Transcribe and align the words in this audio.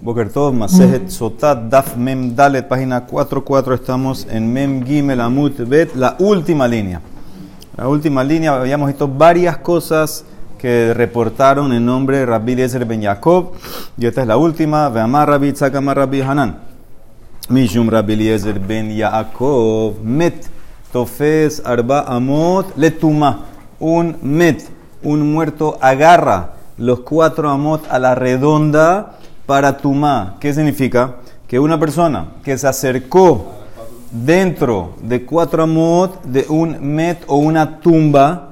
Boker 0.00 0.32
Tov, 0.32 0.54
Masejet 0.54 1.10
Sotat, 1.10 1.68
Daf 1.70 1.96
Mem 1.96 2.34
Dalet, 2.34 2.66
página 2.66 3.06
44, 3.06 3.74
estamos 3.74 4.26
en 4.28 4.52
Mem 4.52 4.84
Gimel 4.84 5.20
Amut 5.20 5.56
Bet, 5.68 5.94
la 5.94 6.16
última 6.18 6.66
línea. 6.66 7.00
La 7.76 7.86
última 7.86 8.24
línea, 8.24 8.54
habíamos 8.54 8.88
visto 8.88 9.06
varias 9.06 9.58
cosas 9.58 10.24
que 10.58 10.92
reportaron 10.94 11.72
en 11.72 11.86
nombre 11.86 12.18
de 12.18 12.26
Rabbi 12.26 12.52
Eliezer 12.54 12.84
Ben 12.84 13.00
Yaakov, 13.00 13.52
y 13.96 14.06
esta 14.06 14.22
es 14.22 14.26
la 14.26 14.36
última, 14.36 14.88
Veamar 14.88 15.28
Rabbi 15.28 15.52
Tzakama 15.52 15.94
Rabbi 15.94 16.20
Hanan. 16.20 16.58
Mishum 17.48 17.88
Rabbi 17.88 18.14
Eliezer 18.14 18.58
Ben 18.58 18.90
Yaakov, 18.90 20.02
Met, 20.02 20.48
Tofes 20.92 21.62
Arba 21.64 22.00
Amot, 22.08 22.76
Letuma, 22.76 23.44
un 23.78 24.16
Met, 24.22 24.68
un 25.04 25.32
muerto 25.32 25.78
agarra 25.80 26.61
los 26.78 27.00
cuatro 27.00 27.50
Amot 27.50 27.86
a 27.90 27.98
la 27.98 28.14
redonda, 28.14 29.18
para 29.46 29.76
Tumá. 29.76 30.36
¿Qué 30.40 30.54
significa? 30.54 31.16
Que 31.46 31.58
una 31.58 31.78
persona 31.78 32.28
que 32.42 32.56
se 32.56 32.66
acercó 32.66 33.52
dentro 34.10 34.94
de 35.02 35.24
cuatro 35.24 35.62
amot 35.62 36.22
de 36.24 36.46
un 36.48 36.78
met 36.94 37.22
o 37.26 37.36
una 37.36 37.80
tumba, 37.80 38.50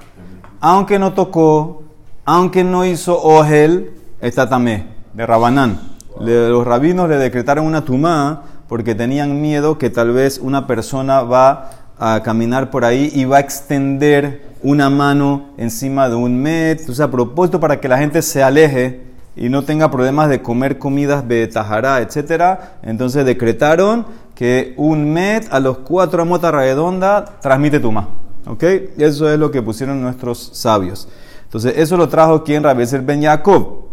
aunque 0.60 0.98
no 0.98 1.12
tocó, 1.12 1.82
aunque 2.24 2.64
no 2.64 2.84
hizo 2.84 3.18
ojel, 3.22 3.92
está 4.20 4.48
tamé, 4.48 4.86
de 5.14 5.26
Rabanán. 5.26 5.80
los 6.18 6.66
rabinos 6.66 7.08
le 7.08 7.16
decretaron 7.16 7.64
una 7.64 7.84
tumá 7.84 8.42
porque 8.68 8.94
tenían 8.94 9.40
miedo 9.40 9.78
que 9.78 9.90
tal 9.90 10.12
vez 10.12 10.38
una 10.38 10.66
persona 10.66 11.22
va 11.22 11.70
a 11.98 12.22
caminar 12.22 12.70
por 12.70 12.84
ahí 12.84 13.10
y 13.14 13.24
va 13.24 13.38
a 13.38 13.40
extender 13.40 14.49
una 14.62 14.90
mano 14.90 15.50
encima 15.56 16.08
de 16.08 16.16
un 16.16 16.36
met. 16.36 16.88
O 16.88 16.94
sea, 16.94 17.06
a 17.06 17.10
propósito 17.10 17.60
para 17.60 17.80
que 17.80 17.88
la 17.88 17.98
gente 17.98 18.22
se 18.22 18.42
aleje 18.42 19.02
y 19.36 19.48
no 19.48 19.62
tenga 19.64 19.90
problemas 19.90 20.28
de 20.28 20.42
comer 20.42 20.78
comidas 20.78 21.26
de 21.26 21.46
tajará, 21.46 22.00
etc. 22.00 22.58
Entonces 22.82 23.24
decretaron 23.24 24.06
que 24.34 24.74
un 24.76 25.12
met 25.12 25.46
a 25.52 25.60
los 25.60 25.78
cuatro 25.78 26.22
amotas 26.22 26.52
redonda 26.52 27.24
transmite 27.40 27.80
tuma. 27.80 28.08
¿Ok? 28.46 28.62
Eso 28.98 29.30
es 29.30 29.38
lo 29.38 29.50
que 29.50 29.62
pusieron 29.62 30.00
nuestros 30.00 30.50
sabios. 30.54 31.08
Entonces, 31.44 31.74
eso 31.76 31.96
lo 31.96 32.08
trajo 32.08 32.44
quien 32.44 32.62
Rabieser 32.62 33.02
Ben 33.02 33.20
Yaakov. 33.20 33.90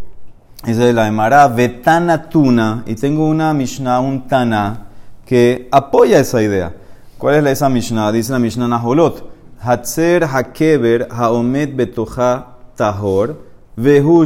Dice 0.64 0.92
la 0.92 1.08
Emara, 1.08 1.48
Betana 1.48 2.28
Tuna. 2.28 2.84
Y 2.86 2.94
tengo 2.94 3.26
una 3.26 3.52
Mishnah, 3.52 4.00
un 4.00 4.26
Tana, 4.28 4.86
que 5.26 5.68
apoya 5.70 6.20
esa 6.20 6.40
idea. 6.40 6.72
¿Cuál 7.18 7.46
es 7.46 7.52
esa 7.54 7.68
Mishnah? 7.68 8.12
Dice 8.12 8.32
la 8.32 8.38
Mishnah 8.38 8.68
Naholot. 8.68 9.37
Hatzer 9.60 10.24
Hakeber 10.24 11.08
Haomet 11.10 11.74
Betoja 11.74 12.56
Tahor. 12.76 13.36
Vehu 13.76 14.24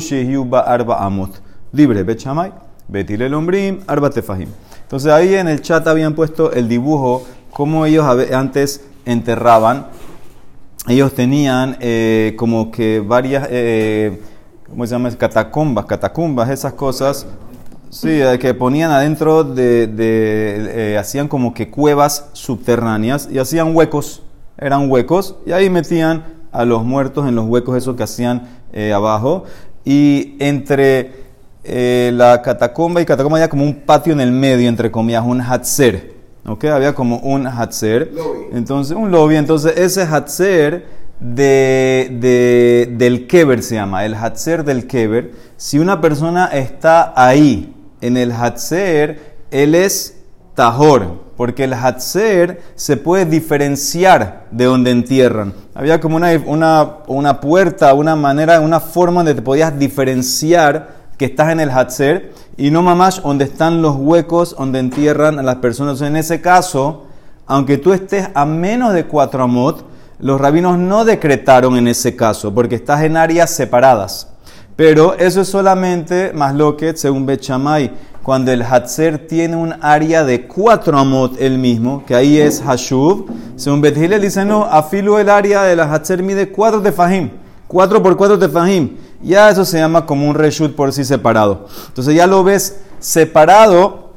arba 0.52 1.04
amot. 1.04 1.40
Libre, 1.72 2.02
bet 2.02 2.18
shamay, 2.18 2.52
betil 2.88 3.22
el 3.22 3.82
arba 3.86 4.10
tefahim. 4.10 4.48
Entonces 4.82 5.10
ahí 5.10 5.34
en 5.34 5.48
el 5.48 5.62
chat 5.62 5.86
habían 5.86 6.14
puesto 6.14 6.52
el 6.52 6.68
dibujo, 6.68 7.24
como 7.50 7.86
ellos 7.86 8.04
antes 8.32 8.84
enterraban. 9.06 9.86
Ellos 10.88 11.14
tenían 11.14 11.76
eh, 11.80 12.34
como 12.36 12.70
que 12.70 13.00
varias, 13.00 13.46
eh, 13.50 14.20
¿cómo 14.68 14.86
se 14.86 14.92
llama? 14.92 15.10
Catacumbas, 15.16 15.86
catacumbas, 15.86 16.50
esas 16.50 16.72
cosas. 16.72 17.26
Sí, 17.88 18.08
eh, 18.10 18.38
que 18.38 18.52
ponían 18.52 18.90
adentro 18.90 19.44
de, 19.44 19.86
de 19.86 20.98
hacían 20.98 21.28
como 21.28 21.54
que 21.54 21.70
cuevas 21.70 22.30
subterráneas 22.32 23.28
y 23.30 23.38
hacían 23.38 23.76
huecos, 23.76 24.22
eran 24.62 24.90
huecos, 24.90 25.36
y 25.46 25.52
ahí 25.52 25.68
metían 25.70 26.24
a 26.52 26.64
los 26.64 26.84
muertos 26.84 27.28
en 27.28 27.34
los 27.34 27.46
huecos 27.46 27.76
esos 27.76 27.96
que 27.96 28.02
hacían 28.02 28.48
eh, 28.72 28.92
abajo. 28.92 29.44
Y 29.84 30.36
entre 30.38 31.12
eh, 31.64 32.12
la 32.14 32.42
catacomba 32.42 33.00
y 33.00 33.04
catacomba 33.04 33.38
había 33.38 33.48
como 33.48 33.64
un 33.64 33.80
patio 33.80 34.12
en 34.12 34.20
el 34.20 34.32
medio, 34.32 34.68
entre 34.68 34.90
comillas, 34.90 35.24
un 35.26 35.40
hatzer. 35.40 36.12
¿Ok? 36.46 36.64
Había 36.64 36.94
como 36.94 37.18
un 37.18 37.46
hatzer. 37.46 38.12
Entonces, 38.52 38.96
un 38.96 39.10
lobby. 39.10 39.36
Entonces, 39.36 39.76
ese 39.76 40.02
hatzer 40.02 40.86
de, 41.20 42.08
de, 42.20 42.94
del 42.96 43.26
keber 43.26 43.62
se 43.62 43.76
llama, 43.76 44.04
el 44.04 44.14
hatzer 44.14 44.64
del 44.64 44.86
keber. 44.86 45.32
Si 45.56 45.78
una 45.78 46.00
persona 46.00 46.46
está 46.46 47.12
ahí, 47.16 47.72
en 48.02 48.16
el 48.16 48.32
hatzer, 48.32 49.36
él 49.50 49.74
es 49.74 50.21
tahor 50.54 51.22
porque 51.36 51.64
el 51.64 51.74
Hatzer 51.74 52.62
se 52.76 52.96
puede 52.96 53.24
diferenciar 53.24 54.46
de 54.50 54.64
donde 54.66 54.90
entierran. 54.90 55.52
Había 55.74 56.00
como 56.00 56.16
una, 56.16 56.30
una, 56.46 56.98
una, 57.08 57.40
puerta, 57.40 57.94
una 57.94 58.14
manera, 58.14 58.60
una 58.60 58.80
forma 58.80 59.20
donde 59.20 59.34
te 59.34 59.42
podías 59.42 59.76
diferenciar 59.78 61.02
que 61.18 61.24
estás 61.24 61.50
en 61.50 61.60
el 61.60 61.70
Hatzer 61.70 62.32
y 62.56 62.70
no 62.70 62.82
mamás 62.82 63.22
donde 63.22 63.44
están 63.44 63.82
los 63.82 63.96
huecos 63.96 64.54
donde 64.56 64.78
entierran 64.78 65.38
a 65.38 65.42
las 65.42 65.56
personas. 65.56 66.00
En 66.02 66.16
ese 66.16 66.40
caso, 66.40 67.06
aunque 67.46 67.78
tú 67.78 67.92
estés 67.92 68.28
a 68.34 68.44
menos 68.44 68.92
de 68.92 69.06
cuatro 69.06 69.42
amot, 69.42 69.84
los 70.20 70.40
rabinos 70.40 70.78
no 70.78 71.04
decretaron 71.04 71.76
en 71.76 71.88
ese 71.88 72.14
caso, 72.14 72.54
porque 72.54 72.76
estás 72.76 73.02
en 73.02 73.16
áreas 73.16 73.50
separadas. 73.50 74.28
Pero 74.76 75.14
eso 75.14 75.40
es 75.40 75.48
solamente 75.48 76.32
más 76.32 76.54
lo 76.54 76.76
que, 76.76 76.96
según 76.96 77.26
Bechamay, 77.26 77.90
cuando 78.22 78.52
el 78.52 78.62
Hatzer 78.62 79.26
tiene 79.26 79.56
un 79.56 79.74
área 79.80 80.24
de 80.24 80.46
cuatro 80.46 80.96
amot 80.96 81.40
el 81.40 81.58
mismo, 81.58 82.04
que 82.06 82.14
ahí 82.14 82.38
es 82.38 82.62
Hashuv. 82.64 83.26
Según 83.56 83.80
Bethilel 83.80 84.22
dice, 84.22 84.44
no, 84.44 84.64
afilo 84.64 85.18
el 85.18 85.28
área 85.28 85.64
de 85.64 85.74
la 85.74 85.92
Hatzer 85.92 86.22
mide 86.22 86.50
cuatro 86.50 86.80
tefahim. 86.80 87.30
Cuatro 87.66 88.02
por 88.02 88.16
cuatro 88.16 88.38
tefahim. 88.38 88.96
Ya 89.22 89.50
eso 89.50 89.64
se 89.64 89.78
llama 89.78 90.06
como 90.06 90.28
un 90.28 90.34
reshut 90.34 90.74
por 90.74 90.92
sí 90.92 91.04
separado. 91.04 91.66
Entonces 91.88 92.14
ya 92.14 92.26
lo 92.26 92.44
ves 92.44 92.80
separado 93.00 94.12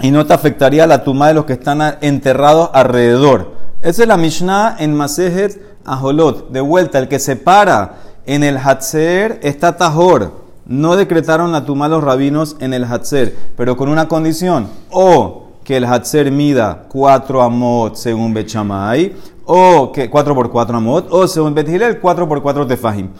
y 0.00 0.10
no 0.10 0.24
te 0.26 0.34
afectaría 0.34 0.86
la 0.86 1.02
tumba 1.02 1.28
de 1.28 1.34
los 1.34 1.44
que 1.44 1.54
están 1.54 1.98
enterrados 2.00 2.70
alrededor. 2.72 3.54
Esa 3.82 4.02
es 4.02 4.08
la 4.08 4.16
Mishnah 4.16 4.76
en 4.78 4.94
Masejet 4.94 5.60
Aholot. 5.84 6.50
De 6.50 6.60
vuelta, 6.60 7.00
el 7.00 7.08
que 7.08 7.18
separa 7.18 7.96
en 8.24 8.44
el 8.44 8.56
Hatzer 8.56 9.40
está 9.42 9.76
Tahor 9.76 10.41
no 10.72 10.96
decretaron 10.96 11.52
la 11.52 11.66
tumba 11.66 11.86
los 11.86 12.02
rabinos 12.02 12.56
en 12.58 12.72
el 12.72 12.84
Hatzer, 12.84 13.36
pero 13.58 13.76
con 13.76 13.90
una 13.90 14.08
condición, 14.08 14.68
o 14.90 15.48
que 15.64 15.76
el 15.76 15.84
Hatzer 15.84 16.32
mida 16.32 16.84
4 16.88 17.42
amot 17.42 17.94
según 17.94 18.32
Bechamay, 18.32 19.14
o 19.44 19.92
que 19.92 20.08
4 20.08 20.34
por 20.34 20.50
4 20.50 20.76
amot, 20.78 21.08
o 21.10 21.28
según 21.28 21.52
Bethilel 21.52 22.00
4 22.00 22.26
por 22.26 22.42
4 22.42 22.66
tefahim. 22.66 23.10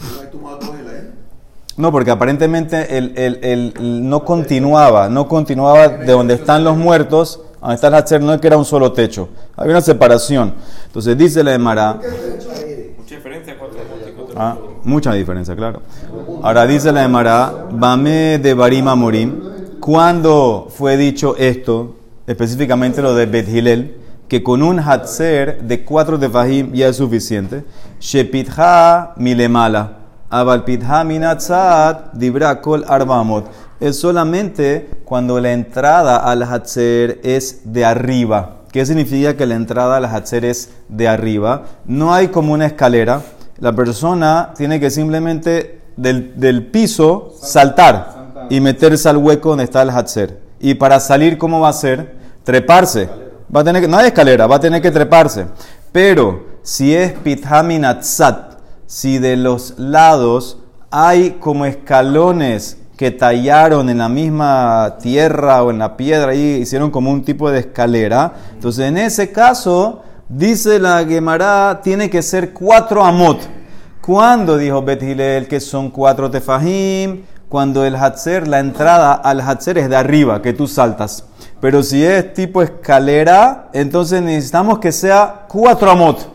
No, 1.77 1.93
porque 1.93 2.11
aparentemente 2.11 2.97
el, 2.97 3.75
no 4.09 4.25
continuaba, 4.25 5.11
no 5.11 5.29
continuaba 5.29 5.89
de 5.89 6.11
donde 6.11 6.35
están 6.35 6.65
los 6.65 6.79
muertos, 6.79 7.43
donde 7.61 7.75
está 7.75 7.89
el 7.89 7.95
Hatzer, 7.95 8.23
no 8.23 8.33
es 8.33 8.41
que 8.41 8.47
era 8.47 8.57
un 8.57 8.65
solo 8.65 8.93
techo, 8.93 9.29
había 9.57 9.73
una 9.73 9.83
separación. 9.83 10.55
Entonces 10.87 11.19
dice 11.19 11.45
la 11.45 11.53
Emara. 11.53 12.01
Mucha 12.97 13.15
diferencia, 13.15 13.57
Ah, 14.35 14.57
mucha 14.85 15.13
diferencia, 15.13 15.55
claro. 15.55 15.83
Ahora 16.43 16.67
dice 16.67 16.93
la 16.93 17.05
Emara, 17.05 17.67
Bame 17.71 18.39
de 18.39 18.55
Barima 18.55 18.95
Morim, 18.95 19.41
¿cuándo 19.81 20.69
fue 20.71 20.97
dicho 20.97 21.37
esto, 21.37 21.97
específicamente 22.27 23.03
lo 23.03 23.15
de 23.15 23.27
Bethilel, 23.27 23.97
que 24.29 24.43
con 24.43 24.63
un 24.63 24.81
hatzer 24.81 25.63
de 25.63 25.85
cuatro 25.85 26.19
de 26.19 26.29
Fahim 26.29 26.73
ya 26.73 26.89
es 26.89 26.97
suficiente? 26.97 27.65
Shepitha 28.01 29.15
milemala, 29.17 29.99
abalpitha 30.31 31.05
minatzat 31.05 32.15
dibra 32.15 32.61
kol 32.61 32.85
arbamot. 32.89 33.47
Es 33.79 33.99
solamente 33.99 34.89
cuando 35.05 35.41
la 35.41 35.53
entrada 35.53 36.17
al 36.17 36.43
hatzer 36.45 37.21
es 37.23 37.73
de 37.73 37.85
arriba. 37.85 38.59
¿Qué 38.71 38.87
significa 38.87 39.37
que 39.37 39.45
la 39.45 39.55
entrada 39.57 39.99
al 39.99 40.07
hatzer 40.07 40.47
es 40.47 40.71
de 40.89 41.09
arriba? 41.09 41.65
No 41.85 42.15
hay 42.15 42.29
como 42.29 42.55
una 42.55 42.65
escalera 42.65 43.21
la 43.59 43.73
persona 43.73 44.53
tiene 44.57 44.81
que 44.81 44.91
simplemente 44.91 45.81
del, 45.97 46.67
piso 46.67 47.35
saltar, 47.41 48.23
y 48.51 48.61
meterse 48.61 49.09
al 49.09 49.17
hueco 49.17 49.51
donde 49.51 49.65
está 49.65 49.83
el 49.83 49.91
Hatzer. 49.91 50.41
Y 50.61 50.75
para 50.75 51.01
salir, 51.01 51.39
¿cómo 51.39 51.61
va 51.61 51.69
a 51.69 51.73
ser? 51.73 52.17
Treparse. 52.45 53.09
Va 53.55 53.61
a 53.61 53.65
tener 53.65 53.83
que, 53.83 53.89
no 53.89 53.97
hay 53.97 54.09
escalera, 54.09 54.47
va 54.47 54.57
a 54.57 54.61
tener 54.61 54.83
que 54.83 54.91
treparse. 54.91 55.47
Pero 55.91 56.45
si 56.63 56.95
es 56.95 57.13
pithaminatzat, 57.13 58.59
si 58.87 59.19
de 59.19 59.37
los 59.37 59.79
lados 59.79 60.59
hay 60.91 61.33
como 61.41 61.65
escalones 61.65 62.79
que 62.97 63.11
tallaron 63.11 63.89
en 63.89 63.99
la 63.99 64.09
misma 64.09 64.97
tierra 65.01 65.63
o 65.63 65.71
en 65.71 65.79
la 65.79 65.97
piedra 65.97 66.35
y 66.35 66.61
hicieron 66.61 66.91
como 66.91 67.11
un 67.11 67.25
tipo 67.25 67.51
de 67.51 67.61
escalera, 67.61 68.35
entonces 68.53 68.87
en 68.87 68.99
ese 68.99 69.33
caso 69.33 70.03
Dice 70.35 70.79
la 70.79 71.05
Gemara, 71.05 71.81
tiene 71.85 72.09
que 72.09 72.23
ser 72.23 72.55
cuatro 72.55 73.05
amot. 73.05 73.39
¿Cuándo 74.01 74.57
dijo 74.57 74.81
Bet 74.81 75.47
que 75.47 75.61
son 75.61 75.91
cuatro 75.91 76.31
tefahim? 76.31 77.25
Cuando 77.51 77.85
el 77.85 77.95
hatzer, 77.97 78.49
la 78.49 78.59
entrada 78.59 79.13
al 79.13 79.43
hatzer 79.43 79.77
es 79.77 79.91
de 79.91 79.97
arriba, 79.97 80.41
que 80.41 80.55
tú 80.55 80.67
saltas. 80.67 81.27
Pero 81.61 81.83
si 81.83 82.03
es 82.03 82.33
tipo 82.33 82.63
escalera, 82.63 83.69
entonces 83.75 84.23
necesitamos 84.23 84.79
que 84.79 84.91
sea 84.91 85.45
cuatro 85.49 85.91
amot. 85.91 86.27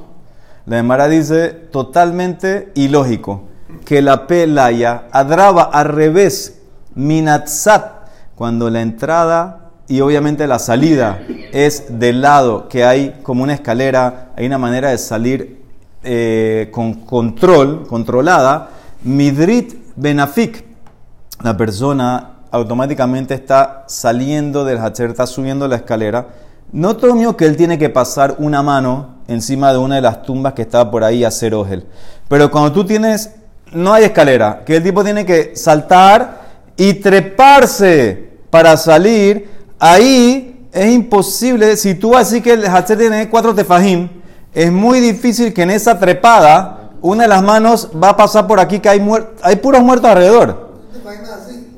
La 0.68 0.76
Gemara 0.76 1.08
dice 1.08 1.50
totalmente 1.50 2.72
ilógico 2.76 3.46
que 3.84 4.04
la 4.04 4.28
pelaya 4.28 5.06
adraba 5.12 5.64
al 5.64 5.86
revés, 5.86 6.62
minatzat 6.94 8.10
cuando 8.36 8.70
la 8.70 8.82
entrada 8.82 9.72
y 9.88 10.02
obviamente 10.02 10.46
la 10.46 10.60
salida 10.60 11.20
es 11.66 12.00
del 12.00 12.22
lado 12.22 12.70
que 12.70 12.86
hay 12.86 13.20
como 13.24 13.42
una 13.42 13.56
escalera, 13.56 14.32
hay 14.36 14.46
una 14.46 14.60
manera 14.60 14.92
de 14.92 15.00
salir 15.00 15.64
eh, 16.04 16.70
con 16.72 16.94
control, 16.94 17.88
controlada, 17.88 18.70
midrit 19.04 19.74
benafik, 19.96 20.64
la 21.42 21.58
persona 21.58 22.34
automáticamente 22.52 23.34
está 23.34 23.86
saliendo 23.88 24.66
del 24.66 24.78
hacher, 24.78 25.10
está 25.10 25.26
subiendo 25.26 25.68
la 25.68 25.78
escalera. 25.78 26.28
No 26.72 26.96
mío 27.16 27.36
que 27.36 27.46
él 27.46 27.58
tiene 27.58 27.80
que 27.80 27.90
pasar 27.90 28.36
una 28.38 28.62
mano 28.62 29.16
encima 29.28 29.72
de 29.72 29.80
una 29.80 29.96
de 29.96 30.02
las 30.02 30.22
tumbas 30.22 30.54
que 30.54 30.62
estaba 30.62 30.92
por 30.92 31.04
ahí 31.04 31.24
a 31.24 31.30
hacer 31.30 31.56
ojel. 31.56 31.88
Pero 32.28 32.52
cuando 32.52 32.72
tú 32.72 32.86
tienes, 32.86 33.32
no 33.72 33.94
hay 33.94 34.04
escalera, 34.04 34.62
que 34.64 34.76
el 34.76 34.84
tipo 34.84 35.04
tiene 35.04 35.26
que 35.26 35.56
saltar 35.56 36.42
y 36.78 36.94
treparse 36.94 38.30
para 38.52 38.78
salir, 38.78 39.50
ahí 39.80 40.57
es 40.72 40.92
imposible, 40.92 41.76
si 41.78 41.96
tú 41.96 42.16
así 42.16 42.42
que 42.42 42.54
el 42.54 42.66
hacher 42.66 42.98
tiene 42.98 43.30
cuatro 43.30 43.56
tefajim, 43.56 44.10
es 44.54 44.72
muy 44.72 45.00
difícil 45.00 45.54
que 45.54 45.64
en 45.64 45.72
esa 45.72 45.98
trepada 46.00 46.92
una 47.02 47.24
de 47.24 47.30
las 47.30 47.44
manos 47.44 47.90
va 48.02 48.10
a 48.10 48.18
pasar 48.18 48.48
por 48.48 48.60
aquí 48.60 48.80
que 48.80 48.90
hay, 48.90 49.08
hay 49.42 49.56
puros 49.58 49.82
muertos 49.82 50.10
alrededor. 50.10 50.68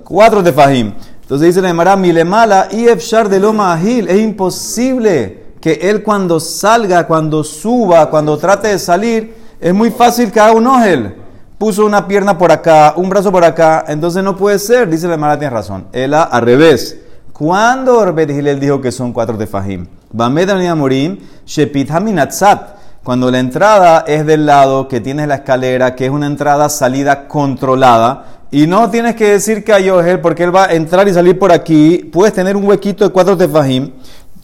Cuatro 0.03 0.43
tefajim. 0.43 0.93
Entonces 1.21 1.55
dice 1.55 1.61
la 1.61 1.95
milemala 1.95 2.67
y 2.71 2.85
de 2.85 3.39
loma 3.39 3.73
agil. 3.73 4.07
Es 4.07 4.19
imposible 4.19 5.43
que 5.61 5.73
él 5.73 6.01
cuando 6.01 6.39
salga, 6.39 7.05
cuando 7.05 7.43
suba, 7.43 8.09
cuando 8.09 8.37
trate 8.37 8.69
de 8.69 8.79
salir, 8.79 9.35
es 9.59 9.73
muy 9.73 9.91
fácil 9.91 10.31
que 10.31 10.39
haga 10.39 10.53
un 10.53 10.65
ojel. 10.65 11.15
Puso 11.57 11.85
una 11.85 12.07
pierna 12.07 12.37
por 12.37 12.51
acá, 12.51 12.93
un 12.95 13.09
brazo 13.09 13.31
por 13.31 13.43
acá, 13.43 13.83
entonces 13.87 14.23
no 14.23 14.37
puede 14.37 14.57
ser. 14.57 14.89
Dice 14.89 15.07
la 15.07 15.15
Emara, 15.15 15.37
tiene 15.37 15.53
razón. 15.53 15.87
Él 15.91 16.13
al 16.13 16.41
revés. 16.41 16.97
Cuando 17.39 18.03
él 18.03 18.59
dijo 18.59 18.81
que 18.81 18.91
son 18.91 19.13
cuatro 19.13 19.37
tefajim. 19.37 19.87
Morim, 20.11 21.19
Shepit 21.45 21.89
Haminatzat. 21.89 22.75
Cuando 23.01 23.31
la 23.31 23.39
entrada 23.39 24.03
es 24.05 24.25
del 24.25 24.45
lado 24.45 24.89
que 24.89 24.99
tienes 24.99 25.25
la 25.25 25.35
escalera, 25.35 25.95
que 25.95 26.03
es 26.03 26.11
una 26.11 26.27
entrada 26.27 26.67
salida 26.67 27.29
controlada, 27.29 28.25
y 28.51 28.67
no 28.67 28.89
tienes 28.89 29.15
que 29.15 29.29
decir 29.29 29.63
que 29.63 29.71
hay 29.71 29.89
Ojel, 29.89 30.19
porque 30.19 30.43
él 30.43 30.53
va 30.53 30.65
a 30.65 30.73
entrar 30.73 31.07
y 31.07 31.13
salir 31.13 31.39
por 31.39 31.53
aquí, 31.53 32.09
puedes 32.11 32.33
tener 32.33 32.57
un 32.57 32.67
huequito 32.67 33.05
de 33.05 33.11
cuatro 33.11 33.37
tefajim, 33.37 33.93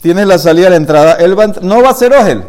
tienes 0.00 0.26
la 0.26 0.38
salida 0.38 0.70
la 0.70 0.76
entrada, 0.76 1.16
él 1.16 1.38
va 1.38 1.48
no 1.60 1.82
va 1.82 1.90
a 1.90 1.94
ser 1.94 2.14
Ojel. 2.14 2.44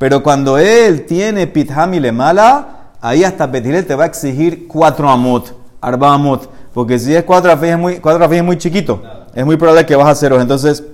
Pero 0.00 0.20
cuando 0.20 0.58
él 0.58 1.06
tiene 1.06 1.46
Pitham 1.46 1.94
y 1.94 2.00
le 2.00 2.10
mala, 2.10 2.90
ahí 3.00 3.22
hasta 3.22 3.48
Petirel 3.48 3.86
te 3.86 3.94
va 3.94 4.02
a 4.02 4.08
exigir 4.08 4.66
cuatro 4.66 5.08
amot, 5.08 5.56
arba 5.80 6.12
amot, 6.12 6.50
porque 6.74 6.98
si 6.98 7.14
es 7.14 7.22
cuatro 7.22 7.52
es 7.52 7.78
muy, 7.78 7.98
cuatro 7.98 8.24
es 8.24 8.42
muy 8.42 8.58
chiquito, 8.58 9.00
es 9.34 9.44
muy 9.44 9.56
probable 9.56 9.86
que 9.86 9.96
vas 9.96 10.06
a 10.06 10.10
hacer 10.10 10.32
Ojel. 10.32 10.42
Entonces, 10.42 10.84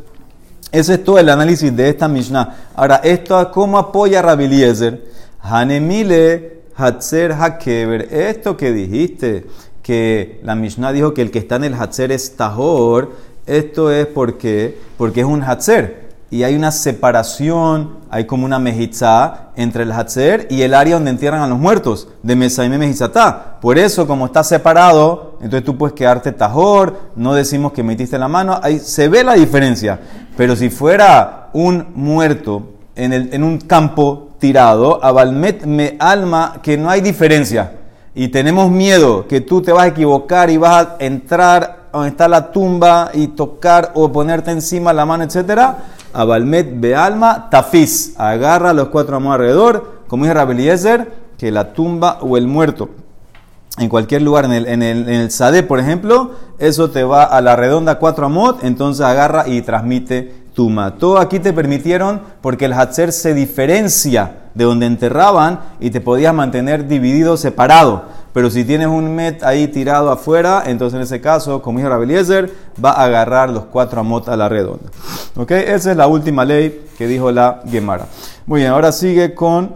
ese 0.70 0.94
es 0.94 1.04
todo 1.04 1.18
el 1.18 1.28
análisis 1.28 1.74
de 1.74 1.88
esta 1.88 2.08
Mishnah. 2.08 2.56
Ahora, 2.74 3.00
esto 3.02 3.50
cómo 3.50 3.78
apoya 3.78 4.22
Rabbi 4.22 4.44
Eliezer. 4.44 5.04
Hanemile 5.40 6.62
Hatzer 6.76 7.32
Hakever. 7.32 8.08
Esto 8.12 8.56
que 8.56 8.72
dijiste, 8.72 9.46
que 9.82 10.40
la 10.42 10.54
Mishnah 10.54 10.92
dijo 10.92 11.14
que 11.14 11.22
el 11.22 11.30
que 11.30 11.38
está 11.38 11.56
en 11.56 11.64
el 11.64 11.74
Hatzer 11.74 12.12
es 12.12 12.36
Tahor, 12.36 13.12
esto 13.46 13.90
es 13.90 14.06
porque, 14.06 14.78
porque 14.98 15.20
es 15.20 15.26
un 15.26 15.42
Hatzer 15.42 16.07
y 16.30 16.42
hay 16.42 16.54
una 16.54 16.72
separación, 16.72 17.96
hay 18.10 18.26
como 18.26 18.44
una 18.44 18.58
mejizá 18.58 19.48
entre 19.56 19.84
el 19.84 19.92
Hatzer 19.92 20.46
y 20.50 20.60
el 20.60 20.74
área 20.74 20.96
donde 20.96 21.10
entierran 21.10 21.40
a 21.40 21.46
los 21.46 21.58
muertos, 21.58 22.08
de 22.22 22.36
Mesaime 22.36 22.76
Mejizatá. 22.76 23.58
Por 23.60 23.78
eso, 23.78 24.06
como 24.06 24.26
está 24.26 24.44
separado, 24.44 25.38
entonces 25.40 25.64
tú 25.64 25.78
puedes 25.78 25.94
quedarte 25.94 26.32
tajor, 26.32 26.98
no 27.16 27.32
decimos 27.32 27.72
que 27.72 27.82
metiste 27.82 28.18
la 28.18 28.28
mano, 28.28 28.60
ahí 28.62 28.78
se 28.78 29.08
ve 29.08 29.24
la 29.24 29.34
diferencia. 29.34 30.00
Pero 30.36 30.54
si 30.54 30.68
fuera 30.68 31.48
un 31.54 31.86
muerto 31.94 32.74
en, 32.94 33.14
el, 33.14 33.32
en 33.32 33.42
un 33.42 33.58
campo 33.58 34.28
tirado, 34.38 35.02
Abalmet 35.02 35.64
me 35.64 35.96
alma 35.98 36.60
que 36.62 36.76
no 36.76 36.90
hay 36.90 37.00
diferencia. 37.00 37.72
Y 38.14 38.28
tenemos 38.28 38.70
miedo 38.70 39.26
que 39.26 39.40
tú 39.40 39.62
te 39.62 39.72
vas 39.72 39.84
a 39.84 39.88
equivocar 39.88 40.50
y 40.50 40.58
vas 40.58 40.88
a 40.88 40.96
entrar 40.98 41.88
donde 41.90 42.10
está 42.10 42.28
la 42.28 42.52
tumba 42.52 43.10
y 43.14 43.28
tocar 43.28 43.92
o 43.94 44.12
ponerte 44.12 44.50
encima 44.50 44.92
la 44.92 45.06
mano, 45.06 45.24
etcétera 45.24 45.78
Abalmet 46.12 46.80
Bealma 46.80 47.48
Tafis. 47.50 48.14
Agarra 48.16 48.72
los 48.72 48.88
cuatro 48.88 49.16
amos 49.16 49.34
alrededor, 49.34 50.02
como 50.08 50.24
dice 50.24 50.34
Rabeliezer, 50.34 51.12
que 51.38 51.50
la 51.50 51.72
tumba 51.72 52.18
o 52.20 52.36
el 52.36 52.46
muerto 52.46 52.90
en 53.78 53.88
cualquier 53.88 54.22
lugar, 54.22 54.44
en 54.44 54.52
el, 54.52 54.66
en 54.66 54.82
el, 54.82 55.64
por 55.66 55.78
ejemplo, 55.78 56.32
eso 56.58 56.90
te 56.90 57.04
va 57.04 57.24
a 57.24 57.40
la 57.40 57.54
redonda 57.54 57.98
cuatro 57.98 58.26
amot, 58.26 58.64
entonces 58.64 59.04
agarra 59.04 59.46
y 59.46 59.62
transmite 59.62 60.34
tuma. 60.54 60.96
Todo 60.96 61.18
aquí 61.18 61.38
te 61.38 61.52
permitieron 61.52 62.20
porque 62.40 62.64
el 62.64 62.72
Hatzer 62.72 63.12
se 63.12 63.34
diferencia 63.34 64.48
de 64.54 64.64
donde 64.64 64.86
enterraban 64.86 65.60
y 65.78 65.90
te 65.90 66.00
podías 66.00 66.34
mantener 66.34 66.88
dividido, 66.88 67.36
separado. 67.36 68.06
Pero 68.32 68.50
si 68.50 68.64
tienes 68.64 68.88
un 68.88 69.14
met 69.14 69.42
ahí 69.42 69.68
tirado 69.68 70.10
afuera, 70.10 70.62
entonces 70.66 70.96
en 70.96 71.02
ese 71.02 71.20
caso, 71.20 71.62
como 71.62 71.78
dijo 71.78 71.90
Rabeliezer, 71.90 72.52
va 72.82 72.92
a 72.92 73.04
agarrar 73.04 73.50
los 73.50 73.64
cuatro 73.64 74.00
amot 74.00 74.28
a 74.28 74.36
la 74.36 74.48
redonda. 74.48 74.90
¿Ok? 75.36 75.50
Esa 75.52 75.90
es 75.90 75.96
la 75.96 76.06
última 76.06 76.44
ley 76.44 76.86
que 76.96 77.06
dijo 77.06 77.32
la 77.32 77.62
Gemara. 77.68 78.06
Muy 78.46 78.60
bien, 78.60 78.72
ahora 78.72 78.92
sigue 78.92 79.34
con 79.34 79.74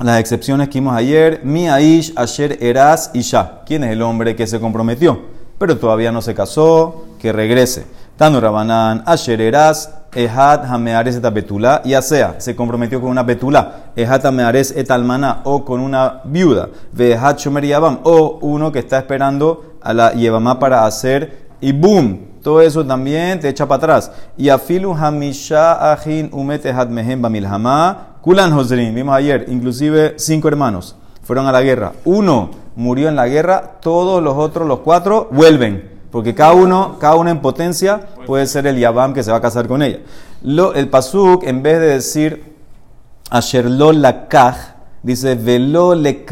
las 0.00 0.20
excepciones 0.20 0.68
que 0.68 0.78
vimos 0.78 0.96
ayer. 0.96 1.40
Mi 1.44 1.68
Aish 1.68 2.12
Asher 2.16 2.62
Eras 2.62 3.10
Isha. 3.14 3.62
¿Quién 3.66 3.84
es 3.84 3.90
el 3.90 4.02
hombre 4.02 4.36
que 4.36 4.46
se 4.46 4.60
comprometió? 4.60 5.20
Pero 5.58 5.76
todavía 5.76 6.12
no 6.12 6.22
se 6.22 6.34
casó, 6.34 7.06
que 7.18 7.32
regrese. 7.32 7.84
Tano 8.18 8.40
Rabanán, 8.40 9.04
Asher 9.06 9.40
Eras 9.40 9.94
Ehad 10.12 10.64
Hameares 10.64 11.14
et 11.14 11.32
betula, 11.32 11.80
ya 11.84 12.02
sea, 12.02 12.40
se 12.40 12.56
comprometió 12.56 13.00
con 13.00 13.10
una 13.10 13.22
betula, 13.22 13.92
Ehad 13.94 14.26
Hameares 14.26 14.72
et 14.76 14.90
almaná, 14.90 15.42
o 15.44 15.64
con 15.64 15.80
una 15.80 16.22
viuda, 16.24 16.68
Vehad 16.92 17.38
Shomer 17.38 17.64
Yabam, 17.64 18.00
o 18.02 18.40
uno 18.42 18.72
que 18.72 18.80
está 18.80 18.98
esperando 18.98 19.76
a 19.80 19.94
la 19.94 20.12
Yebamá 20.14 20.58
para 20.58 20.84
hacer, 20.84 21.46
y 21.60 21.70
boom, 21.70 22.40
todo 22.42 22.60
eso 22.60 22.84
también 22.84 23.38
te 23.38 23.50
echa 23.50 23.68
para 23.68 23.76
atrás. 23.76 24.10
Y 24.36 24.48
afilu 24.48 24.94
hamisha 24.94 25.92
ajin 25.92 26.28
umet 26.32 26.66
ehad 26.66 26.88
mehem 26.88 27.22
bamilhama, 27.22 28.16
kulan 28.20 28.52
hosrin, 28.52 28.92
vimos 28.96 29.14
ayer, 29.14 29.44
inclusive 29.46 30.14
cinco 30.16 30.48
hermanos 30.48 30.96
fueron 31.22 31.46
a 31.46 31.52
la 31.52 31.62
guerra. 31.62 31.92
Uno 32.04 32.50
murió 32.74 33.08
en 33.08 33.14
la 33.14 33.28
guerra, 33.28 33.76
todos 33.80 34.20
los 34.20 34.34
otros, 34.34 34.66
los 34.66 34.80
cuatro, 34.80 35.28
vuelven. 35.30 35.97
Porque 36.10 36.34
cada 36.34 36.52
uno, 36.52 36.96
cada 36.98 37.16
uno 37.16 37.30
en 37.30 37.40
potencia 37.40 38.00
puede 38.26 38.46
ser 38.46 38.66
el 38.66 38.78
Yabam 38.78 39.12
que 39.12 39.22
se 39.22 39.30
va 39.30 39.38
a 39.38 39.40
casar 39.40 39.68
con 39.68 39.82
ella. 39.82 40.00
El 40.42 40.88
Pasuk, 40.88 41.44
en 41.44 41.62
vez 41.62 41.80
de 41.80 41.86
decir 41.86 42.54
Asherlo 43.30 43.92
kaj, 44.28 44.56
dice 45.02 45.34
Velo 45.34 45.94
le 45.94 46.24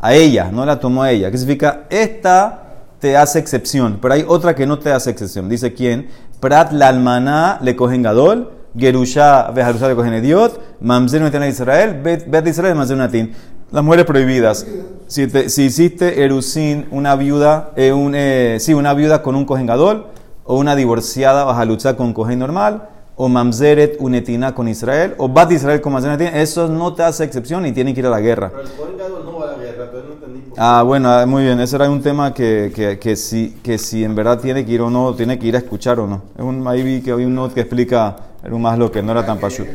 a 0.00 0.14
ella, 0.14 0.50
no 0.52 0.66
la 0.66 0.80
tomó 0.80 1.02
a 1.02 1.10
ella. 1.10 1.30
¿Qué 1.30 1.38
significa? 1.38 1.84
Esta 1.88 2.62
te 2.98 3.16
hace 3.16 3.38
excepción, 3.38 3.98
pero 4.00 4.14
hay 4.14 4.24
otra 4.26 4.54
que 4.54 4.66
no 4.66 4.78
te 4.78 4.92
hace 4.92 5.10
excepción. 5.10 5.48
Dice 5.48 5.72
quién? 5.72 6.08
Prat 6.40 6.72
la 6.72 6.88
almaná 6.88 7.58
le 7.62 7.76
cogen 7.76 8.02
Gadol, 8.02 8.50
Gerusha 8.76 9.50
vejarusha 9.52 9.88
le 9.88 9.94
cogen 9.94 10.14
Ediot, 10.14 10.60
Mamzer 10.80 11.20
no 11.20 11.46
Israel, 11.46 12.00
Bet 12.02 12.46
Israel, 12.46 12.74
Mamzer 12.74 12.96
Natin. 12.96 13.32
Las 13.72 13.82
mujeres 13.82 14.06
prohibidas. 14.06 14.64
Si, 15.08 15.28
si 15.28 15.62
hiciste 15.64 16.22
erusin, 16.22 16.86
una 16.90 17.16
viuda, 17.16 17.72
eh, 17.76 17.92
un, 17.92 18.14
eh, 18.14 18.58
sí, 18.60 18.74
una 18.74 18.94
viuda 18.94 19.22
con 19.22 19.34
un 19.34 19.44
cojengador, 19.44 20.08
o 20.44 20.56
una 20.56 20.76
divorciada 20.76 21.44
baja 21.44 21.64
lucha 21.64 21.96
con 21.96 22.12
cojen 22.12 22.38
normal, 22.38 22.88
o 23.16 23.28
mamzeret 23.28 23.96
unetina 23.98 24.54
con 24.54 24.68
Israel, 24.68 25.14
o 25.18 25.28
bat 25.28 25.50
Israel 25.50 25.80
con 25.80 25.92
mamzeret 25.92 26.36
eso 26.36 26.68
no 26.68 26.94
te 26.94 27.02
hace 27.02 27.24
excepción 27.24 27.66
y 27.66 27.72
tienen 27.72 27.92
que 27.92 28.00
ir 28.00 28.06
a 28.06 28.10
la 28.10 28.20
guerra. 28.20 28.50
Pero 28.50 28.62
el 28.62 28.70
cojengador 28.70 29.24
no 29.24 29.38
va 29.38 29.48
a 29.48 29.56
la 29.56 29.58
guerra, 29.58 29.84
entonces 29.84 30.08
no 30.08 30.14
entendí. 30.14 30.52
Ah, 30.56 30.82
bueno, 30.86 31.10
ah, 31.10 31.26
muy 31.26 31.42
bien, 31.42 31.58
ese 31.58 31.74
era 31.74 31.90
un 31.90 32.02
tema 32.02 32.32
que, 32.32 32.70
que, 32.72 33.00
que, 33.00 33.16
si, 33.16 33.58
que 33.64 33.78
si 33.78 34.04
en 34.04 34.14
verdad 34.14 34.38
tiene 34.38 34.64
que 34.64 34.72
ir 34.72 34.80
o 34.80 34.90
no, 34.90 35.12
tiene 35.14 35.38
que 35.40 35.46
ir 35.48 35.56
a 35.56 35.58
escuchar 35.58 35.98
o 35.98 36.06
no. 36.06 36.22
Es 36.38 36.44
un, 36.44 36.64
ahí 36.68 36.82
vi 36.82 37.00
que 37.00 37.10
había 37.10 37.26
un 37.26 37.34
note 37.34 37.54
que 37.54 37.62
explica, 37.62 38.16
era 38.44 38.56
más 38.56 38.78
lo 38.78 38.92
que 38.92 39.02
no 39.02 39.10
era 39.10 39.26
tan 39.26 39.38
pachut. 39.38 39.66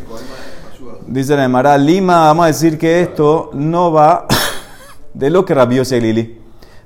Dice 1.12 1.36
la 1.36 1.44
Emara, 1.44 1.78
Lima, 1.78 2.28
vamos 2.28 2.46
a 2.46 2.48
decir 2.48 2.78
que 2.78 3.02
esto 3.02 3.50
no 3.52 3.92
va 3.92 4.28
de 5.14 5.30
lo 5.30 5.44
que 5.44 5.54
Rabiosa 5.54 5.98
y 5.98 6.00
Lili. 6.00 6.40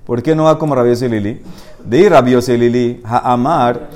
¿Por 0.03 0.23
qué 0.23 0.35
no 0.35 0.45
va 0.45 0.57
como 0.57 0.73
Rabiosa 0.73 1.05
y 1.05 1.09
Lili? 1.09 1.43
De 1.83 2.09
Rabiosa 2.09 2.53
y 2.53 2.57
Lili, 2.57 3.01
Amar, 3.03 3.87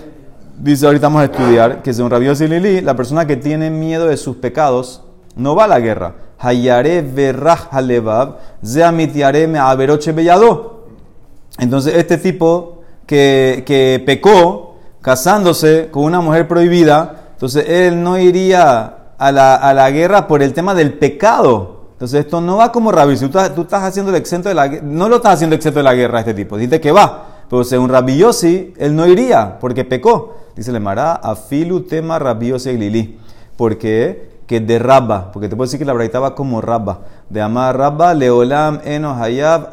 dice 0.56 0.86
ahorita 0.86 1.08
vamos 1.08 1.24
a 1.24 1.26
estudiar 1.26 1.82
que 1.82 1.96
según 1.96 2.12
Rabiosa 2.12 2.46
y 2.46 2.48
Lili, 2.48 2.82
la 2.82 2.96
persona 2.96 3.26
que 3.26 3.38
tiene 3.38 3.72
miedo 3.72 4.08
de 4.08 4.18
sus 4.18 4.36
pecados 4.36 5.02
no 5.36 5.56
va 5.56 5.64
a 5.64 5.68
la 5.68 5.80
guerra. 5.80 6.14
Hayare 6.38 7.02
verraj 7.02 7.70
halevab, 7.72 8.38
zeamitiare 8.64 9.48
me 9.48 9.58
aberoche 9.58 10.12
bellado. 10.12 10.90
Entonces, 11.58 11.96
este 11.96 12.20
tipo 12.20 12.84
que, 13.08 13.64
que 13.66 14.04
pecó 14.06 14.76
casándose 15.02 15.88
con 15.90 16.04
una 16.04 16.22
mujer 16.22 16.48
prohibida, 16.48 17.30
entonces 17.32 17.66
él 17.68 18.04
no 18.04 18.20
iría 18.20 18.99
a 19.20 19.32
la, 19.32 19.56
a 19.56 19.74
la 19.74 19.92
guerra 19.92 20.28
por 20.28 20.42
el 20.42 20.54
tema 20.54 20.74
del 20.74 20.94
pecado. 20.94 21.80
Entonces 21.92 22.22
esto 22.22 22.40
no 22.42 22.58
va 22.58 22.72
como 22.72 22.92
rabbi. 22.92 23.18
Si 23.18 23.28
tú, 23.28 23.38
estás 23.38 23.84
haciendo 23.84 24.10
el 24.12 24.18
exento 24.18 24.50
de 24.50 24.56
la 24.56 24.68
no 24.68 25.10
lo 25.10 25.18
estás 25.18 25.34
haciendo 25.34 25.56
exento 25.56 25.80
de 25.80 25.84
la 25.84 25.94
guerra 25.94 26.22
este 26.22 26.34
tipo. 26.34 26.58
Dice 26.58 26.80
que 26.80 26.92
va. 26.92 27.26
Pero 27.50 27.64
según 27.64 27.90
Rabbi 27.90 28.18
Yossi, 28.18 28.74
él 28.78 28.96
no 28.96 29.08
iría 29.08 29.58
porque 29.60 29.84
pecó. 29.84 30.36
Dice 30.56 30.72
le 30.72 30.80
Mará, 30.80 31.14
afilu 31.14 31.82
tema 31.82 32.18
Rabbi 32.20 32.48
Yossi 32.48 32.78
Lili. 32.78 33.20
Porque 33.58 34.30
que 34.50 34.60
de 34.60 34.80
Rabba, 34.80 35.32
porque 35.32 35.48
te 35.48 35.56
puedo 35.56 35.68
decir 35.68 35.78
que 35.78 35.86
la 35.86 35.94
braita 35.94 36.20
va 36.20 36.34
como 36.34 36.62
Rabba. 36.62 37.02
De 37.30 37.40
amar 37.40 37.78
Rabba, 37.78 38.14
leolam 38.14 38.80
eno 38.84 39.14
hayab 39.14 39.70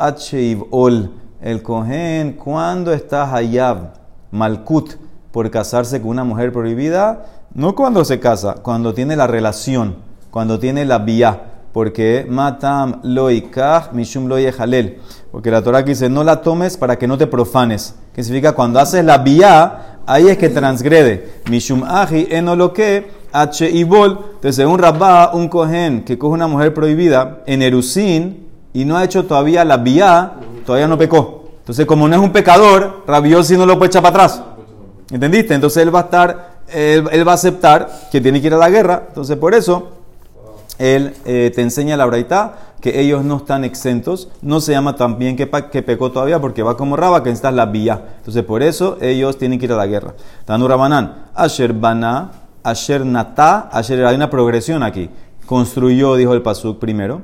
ol. 0.71 1.13
El 1.41 1.63
cohen, 1.63 2.33
cuando 2.33 2.93
está 2.93 3.35
hayab, 3.35 3.95
malkut, 4.31 4.97
por 5.33 5.51
casarse 5.51 6.01
con 6.01 6.11
una 6.11 6.25
mujer 6.25 6.53
prohibida, 6.53 7.25
no 7.57 7.75
cuando 7.75 8.05
se 8.05 8.21
casa, 8.21 8.57
cuando 8.63 8.93
tiene 8.93 9.17
la 9.17 9.27
relación, 9.27 9.97
cuando 10.31 10.59
tiene 10.59 10.85
la 10.85 10.99
vía. 10.99 11.53
Porque 11.73 12.27
matam 12.29 13.01
loikach 13.03 13.93
mishum 13.93 14.29
jalel. 14.57 14.99
Porque 15.31 15.51
la 15.51 15.63
Torah 15.63 15.83
dice, 15.83 16.09
no 16.09 16.23
la 16.23 16.43
tomes 16.43 16.77
para 16.77 16.99
que 16.99 17.07
no 17.07 17.19
te 17.19 17.27
profanes. 17.27 17.95
Que 18.15 18.23
significa 18.23 18.53
cuando 18.53 18.79
haces 18.79 19.05
la 19.05 19.19
vía, 19.19 20.01
ahí 20.07 20.29
es 20.29 20.39
que 20.39 20.51
transgrede. 20.51 21.41
Mishum 21.51 21.83
aji 21.83 22.29
enoloke 22.31 23.11
h 23.33 23.71
ibol. 23.71 24.19
Entonces, 24.35 24.57
según 24.57 24.79
Rabba, 24.79 25.33
un 25.35 25.49
cohen 25.49 26.05
que 26.05 26.19
coge 26.19 26.35
una 26.35 26.47
mujer 26.47 26.75
prohibida 26.75 27.43
en 27.47 27.63
Erusín 27.63 28.49
y 28.73 28.85
no 28.85 28.99
ha 28.99 29.05
hecho 29.05 29.25
todavía 29.25 29.65
la 29.65 29.79
vía, 29.79 30.33
todavía 30.65 30.89
no 30.89 30.99
pecó. 30.99 31.45
Entonces, 31.59 31.87
como 31.87 32.07
no 32.07 32.17
es 32.17 32.23
un 32.23 32.33
pecador, 32.33 33.05
Rabiosi 33.07 33.57
no 33.57 33.65
lo 33.65 33.79
puede 33.79 33.89
echar 33.89 34.03
para 34.03 34.25
atrás. 34.25 34.43
¿Entendiste? 35.11 35.55
Entonces 35.55 35.83
él 35.83 35.95
va 35.95 36.01
a 36.01 36.03
estar 36.03 36.56
él, 36.73 37.27
va 37.27 37.33
a 37.33 37.35
aceptar 37.35 37.89
que 38.11 38.21
tiene 38.21 38.41
que 38.41 38.49
ir 38.49 38.55
a 38.55 38.59
la 38.59 38.71
guerra. 38.71 39.05
Entonces, 39.09 39.37
por 39.37 39.55
eso, 39.55 39.91
él 40.79 41.15
eh, 41.25 41.51
te 41.55 41.63
enseña 41.63 41.97
la 41.97 42.07
braita 42.07 42.59
que 42.81 43.01
ellos 43.01 43.25
no 43.25 43.39
están 43.39 43.65
exentos. 43.65 44.29
No 44.43 44.61
se 44.61 44.73
llama 44.73 44.97
también 44.97 45.37
que, 45.37 45.51
que 45.71 45.83
pecó 45.83 46.13
todavía 46.13 46.41
porque 46.41 46.63
va 46.63 46.77
como 46.77 46.97
Raba, 46.97 47.23
que 47.23 47.31
necesitas 47.31 47.55
la 47.55 47.67
vía. 47.67 48.01
Entonces, 48.19 48.45
por 48.45 48.63
eso 48.63 48.99
ellos 49.01 49.39
tienen 49.39 49.59
que 49.59 49.67
ir 49.67 49.73
a 49.73 49.77
la 49.77 49.87
guerra. 49.87 50.15
Tanu 50.45 50.69
Rabanán, 50.69 51.27
Asher 51.35 51.73
Bana, 51.73 52.31
Asher 52.63 53.05
Nata, 53.05 53.69
Asher, 53.73 54.05
hay 54.05 54.17
una 54.17 54.31
progresión 54.31 54.83
aquí. 54.83 55.09
Construyó, 55.47 56.17
dijo 56.17 56.35
el 56.35 56.43
Pasuk 56.43 56.79
primero. 56.79 57.23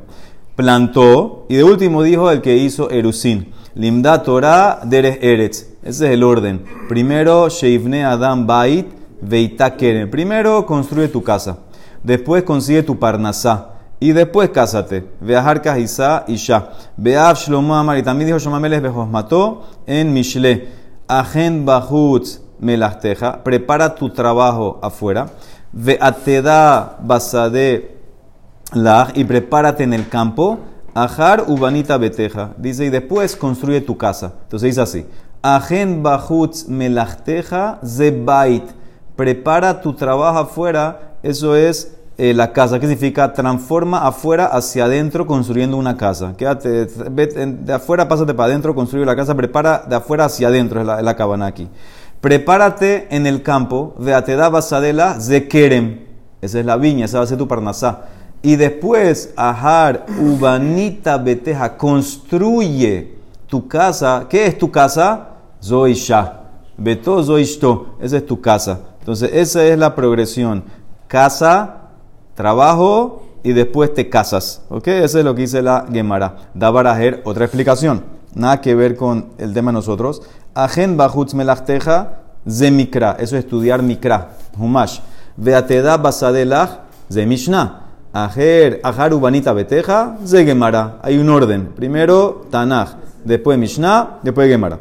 Plantó 0.55 1.47
y 1.49 1.57
de 1.57 1.65
último 1.65 2.03
dijo 2.03 2.31
el 2.31 2.41
que 2.41 2.57
hizo 2.57 2.91
Erusin. 2.91 3.53
Limda 3.75 4.23
Torah 4.23 4.81
deres 4.85 5.19
Eretz. 5.23 5.67
Ese 5.83 6.07
es 6.07 6.13
el 6.13 6.23
orden. 6.23 6.63
Primero, 6.89 7.49
Sheivne 7.49 8.05
Adam 8.05 8.47
Bait 8.47 9.02
Veitakeren. 9.23 10.11
Primero 10.11 10.67
construye 10.67 11.09
tu 11.09 11.23
casa, 11.23 11.59
después 12.03 12.43
consigue 12.43 12.83
tu 12.83 12.99
parnasá 12.99 13.73
y 14.03 14.11
después 14.11 14.51
cásate. 14.51 15.09
Veajar 15.21 15.63
Kahisa 15.63 16.25
y 16.27 16.35
ya. 16.35 16.73
Veav 16.97 17.37
Shlomo 17.37 17.77
Amar. 17.77 17.99
Y 17.99 18.03
también 18.03 18.27
dijo 18.27 18.41
Shomameles 18.41 18.83
mató 19.09 19.63
en 19.87 20.13
Mishle. 20.13 20.69
Agen 21.07 21.65
Bahutz 21.65 22.41
Melachteja. 22.59 23.45
Prepara 23.45 23.95
tu 23.95 24.11
trabajo 24.11 24.81
afuera. 24.83 25.29
Veateda 25.71 26.99
Basade 27.01 27.97
Lach. 28.73 29.17
Y 29.17 29.23
prepárate 29.23 29.85
en 29.85 29.93
el 29.93 30.09
campo. 30.09 30.59
Ajar 30.95 31.45
Ubanita 31.47 31.97
Beteja. 31.97 32.55
Dice, 32.57 32.87
y 32.87 32.91
después 32.91 33.37
construye 33.37 33.83
tu 33.83 33.97
casa. 33.97 34.33
Entonces 34.43 34.71
dice 34.71 34.81
así. 34.81 35.07
Agen 35.43 36.03
Bahutz 36.03 36.67
Melachteja 36.67 37.79
Zebait 37.87 38.65
prepara 39.17 39.81
tu 39.81 39.95
trabajo 39.95 40.39
afuera, 40.39 41.17
eso 41.23 41.57
es 41.57 41.97
eh, 42.19 42.35
la 42.35 42.53
casa. 42.53 42.79
¿Qué 42.79 42.87
significa? 42.87 43.33
Transforma 43.33 44.07
afuera 44.07 44.47
hacia 44.47 44.85
adentro 44.85 45.27
construyendo 45.27 45.77
una 45.77 45.97
casa. 45.97 46.35
Quédate, 46.37 46.87
de 46.87 47.73
afuera, 47.73 48.07
pásate 48.07 48.35
para 48.35 48.49
adentro, 48.49 48.75
construye 48.75 49.07
la 49.07 49.17
casa, 49.17 49.35
prepara 49.35 49.85
de 49.89 49.97
afuera 49.97 50.27
hacia 50.27 50.49
adentro, 50.49 50.81
es 50.81 50.87
la, 50.87 51.17
cabana 51.17 51.47
aquí. 51.47 51.69
Prepárate 52.21 53.09
en 53.11 53.27
el 53.27 53.43
campo, 53.43 53.95
de 53.99 54.13
da 54.37 54.49
basadela 54.49 55.21
zekerem. 55.21 56.01
Esa 56.41 56.61
es 56.61 56.67
la 56.67 56.77
viña, 56.77 57.07
esa 57.07 57.19
va 57.19 57.25
a 57.25 57.27
ser 57.27 57.39
tu 57.39 57.49
parnasá. 57.49 58.03
Y 58.43 58.57
después, 58.57 59.33
ajar, 59.37 60.05
ubanita 60.21 61.17
beteja, 61.17 61.77
construye 61.77 63.17
tu 63.47 63.69
casa. 63.69 64.27
¿Qué 64.29 64.47
es 64.47 64.59
tu 64.59 64.71
casa? 64.71 65.29
Zoisha. 65.63 66.41
Beto 66.77 67.23
zoishto. 67.23 67.97
Esa 68.01 68.17
es 68.17 68.27
tu 68.27 68.41
casa. 68.41 68.81
Entonces, 69.03 69.31
esa 69.33 69.65
es 69.65 69.77
la 69.77 69.97
progresión. 69.97 70.63
Casa, 71.09 71.89
trabajo 72.37 73.25
y 73.43 73.53
después 73.53 73.93
te 73.93 74.09
casas. 74.09 74.63
¿Ok? 74.69 74.87
Eso 74.87 75.19
es 75.19 75.25
lo 75.25 75.35
que 75.35 75.43
dice 75.43 75.61
la 75.61 75.87
Gemara. 75.91 76.37
Da 76.55 76.71
barajer, 76.71 77.21
otra 77.25 77.45
explicación. 77.45 78.05
Nada 78.33 78.61
que 78.61 78.77
ver 78.77 78.95
con 78.95 79.31
el 79.39 79.53
tema 79.53 79.73
de 79.73 79.75
nosotros. 79.75 80.23
Ajen 80.55 80.97
bajutz 80.97 81.35
melachteja 81.35 82.21
ze 82.49 82.71
mikra. 82.71 83.17
Eso 83.19 83.37
es 83.37 83.45
estudiar 83.45 83.83
mikra. 83.83 84.37
Humash. 84.57 85.01
Veateda 85.37 85.97
basadelach 85.97 86.79
ze 87.11 87.27
mishnah. 87.27 87.81
Ajer, 88.13 88.81
ajar 88.85 89.13
ubanita 89.15 89.53
beteja 89.53 90.17
ze 90.25 90.45
Gemara. 90.45 91.01
Hay 91.03 91.19
un 91.19 91.29
orden. 91.29 91.73
Primero 91.75 92.47
Tanaj, 92.51 92.91
después 93.25 93.59
Mishnah, 93.59 94.21
después 94.23 94.49
Gemara. 94.49 94.79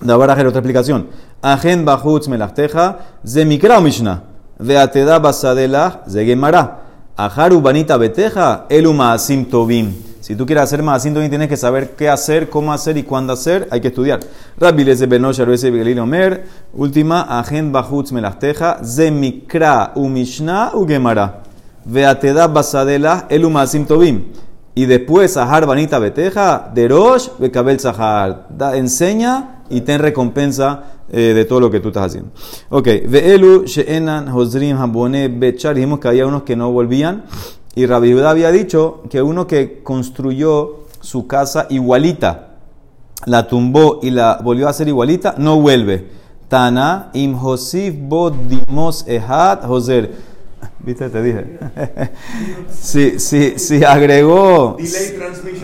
Da 0.00 0.16
barajer, 0.16 0.46
otra 0.46 0.60
explicación. 0.60 1.06
Ajen 1.40 1.84
bajutz 1.84 2.28
melachteja, 2.28 2.98
ze 3.24 3.44
mikra 3.44 3.80
mishna. 3.80 4.22
Veateda 4.58 5.18
basadela, 5.18 6.02
ze 6.06 6.24
gemara. 6.24 6.82
Aharu 7.16 7.62
banita 7.62 7.96
beteja, 7.96 8.66
elu 8.68 8.92
maasim 8.92 9.46
tobim. 9.46 9.94
Si 10.20 10.36
tú 10.36 10.44
quieres 10.44 10.64
hacer 10.64 10.82
maasim 10.82 11.14
tobim, 11.14 11.30
tienes 11.30 11.48
que 11.48 11.56
saber 11.56 11.92
qué 11.96 12.10
hacer, 12.10 12.50
cómo 12.50 12.74
hacer 12.74 12.98
y 12.98 13.04
cuándo 13.04 13.32
hacer. 13.32 13.68
Hay 13.70 13.80
que 13.80 13.88
estudiar. 13.88 14.20
Rabbi 14.58 14.84
leze 14.84 15.06
benosh 15.06 15.40
arvese 15.40 15.70
begelil 15.70 16.00
omer. 16.00 16.44
Última, 16.74 17.38
ajen 17.38 17.72
bajutz 17.72 18.12
melachteja, 18.12 18.84
ze 18.84 19.10
mikra 19.10 19.92
u 19.94 20.08
mishna 20.10 20.72
u 20.74 20.84
gemara. 20.84 21.42
Veateda 21.86 22.48
basadela, 22.48 23.24
elu 23.30 23.48
maasim 23.48 23.86
tobim. 23.86 24.24
Y 24.78 24.84
después, 24.84 25.38
Ahar 25.38 25.64
Banita 25.64 25.98
Beteja, 25.98 26.70
Derosh, 26.74 27.30
Bekabel 27.38 27.80
Zahar. 27.80 28.46
Enseña 28.74 29.62
y 29.70 29.80
ten 29.80 30.00
recompensa 30.00 30.84
eh, 31.10 31.32
de 31.34 31.46
todo 31.46 31.60
lo 31.60 31.70
que 31.70 31.80
tú 31.80 31.88
estás 31.88 32.08
haciendo. 32.08 32.30
Ok, 32.68 32.86
Ve'elu 33.08 33.64
She'enan 33.64 34.28
Hozrim 34.28 34.76
Habone 34.76 35.28
Bechar. 35.28 35.76
Dijimos 35.76 35.98
que 35.98 36.08
había 36.08 36.26
unos 36.26 36.42
que 36.42 36.56
no 36.56 36.72
volvían. 36.72 37.24
Y 37.74 37.86
Rabbi 37.86 38.20
había 38.20 38.50
dicho 38.52 39.02
que 39.08 39.22
uno 39.22 39.46
que 39.46 39.82
construyó 39.82 40.80
su 41.00 41.26
casa 41.26 41.66
igualita, 41.70 42.56
la 43.24 43.48
tumbó 43.48 44.00
y 44.02 44.10
la 44.10 44.40
volvió 44.44 44.66
a 44.66 44.70
hacer 44.70 44.88
igualita, 44.88 45.36
no 45.38 45.58
vuelve. 45.58 46.06
Tana 46.48 47.08
im 47.14 47.34
Hosif 47.34 47.94
Bodimos 47.98 49.08
Ehad 49.08 49.70
Hoser. 49.70 50.35
¿Viste? 50.86 51.10
Te 51.10 51.20
dije. 51.20 51.58
si, 52.70 53.18
si, 53.18 53.58
si, 53.58 53.82
agregó, 53.82 54.76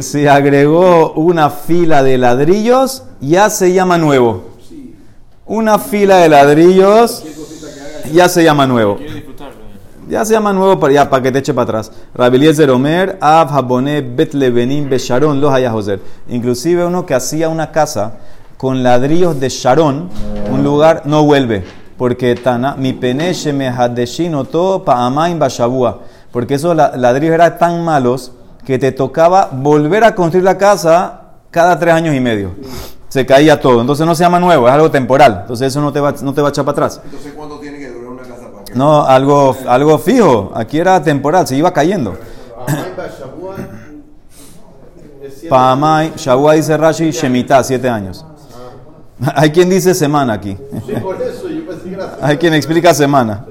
si 0.01 0.27
agregó 0.27 1.13
una 1.13 1.49
fila 1.49 2.03
de 2.03 2.19
ladrillos, 2.19 3.05
ya 3.21 3.49
se 3.49 3.73
llama 3.73 3.99
nuevo. 3.99 4.43
Una 5.47 5.79
fila 5.79 6.17
de 6.17 6.29
ladrillos, 6.29 7.23
ya 8.13 8.29
se 8.29 8.43
llama 8.43 8.67
nuevo. 8.67 8.99
Ya 10.09 10.25
se 10.25 10.33
llama 10.33 10.53
nuevo 10.53 10.81
para, 10.81 10.93
ya, 10.93 11.09
para 11.09 11.23
que 11.23 11.31
te 11.31 11.39
eche 11.39 11.55
para 11.55 11.63
atrás. 11.63 11.93
Rabiliezer 12.15 12.69
Omer, 12.71 13.17
Av 13.21 13.49
Betlebenim, 14.17 14.91
Besharon, 14.91 15.41
los. 15.41 15.91
Inclusive 16.29 16.85
uno 16.85 17.07
que 17.07 17.15
hacía 17.15 17.49
una 17.49 17.71
casa 17.71 18.17
con 18.57 18.83
ladrillos 18.83 19.39
de 19.39 19.49
Sharon, 19.49 20.09
un 20.51 20.65
lugar, 20.65 21.03
no 21.05 21.23
vuelve 21.23 21.82
porque 21.97 22.35
Tana, 22.35 22.77
mi 22.77 22.93
peneche 22.93 23.53
me 23.53 23.71
todo 24.51 24.85
pa 24.85 25.07
amain 25.07 25.39
bashabua. 25.39 26.01
Porque 26.31 26.55
esos 26.55 26.75
ladrillos 26.75 27.35
eran 27.35 27.59
tan 27.59 27.85
malos 27.85 28.33
que 28.65 28.79
te 28.79 28.93
tocaba 28.93 29.51
volver 29.53 30.05
a 30.05 30.15
construir 30.15 30.45
la 30.45 30.57
casa 30.57 31.21
cada 31.51 31.79
tres 31.79 31.95
años 31.95 32.15
y 32.15 32.21
medio. 32.21 32.53
Se 33.09 33.27
caía 33.27 33.61
todo. 33.61 33.81
Entonces 33.83 34.07
no 34.07 34.15
se 34.15 34.25
llama 34.25 34.41
nuevo, 34.41 34.67
es 34.67 34.73
algo 34.73 34.91
temporal. 34.91 35.41
Entonces 35.43 35.69
eso 35.69 35.81
no 35.83 35.93
te 35.93 36.01
va, 36.01 36.15
no 36.23 36.33
te 36.33 36.41
va 36.41 36.49
a 36.49 36.51
echar 36.51 36.65
para 36.65 36.73
atrás. 36.73 37.01
Entonces, 37.05 37.33
¿cuánto 37.37 37.59
tiene 37.59 37.79
que 37.79 37.91
durar 37.91 38.09
una 38.09 38.23
casa 38.23 38.51
para 38.51 38.65
que 38.65 38.75
No, 38.75 39.05
algo, 39.05 39.55
algo 39.69 39.99
fijo. 39.99 40.51
Aquí 40.55 40.79
era 40.79 41.03
temporal, 41.03 41.47
se 41.47 41.57
iba 41.57 41.73
cayendo. 41.73 42.17
Paamay, 45.49 46.15
Shabua 46.17 46.55
dice 46.55 46.77
Rashi, 46.77 47.11
Shemitah, 47.11 47.63
siete 47.63 47.89
años. 47.89 48.25
Hay 49.35 49.51
quien 49.51 49.69
dice 49.69 49.95
semana 49.95 50.33
aquí. 50.33 50.57
Hay 52.21 52.37
quien 52.37 52.55
explica 52.55 52.95
semana. 52.95 53.45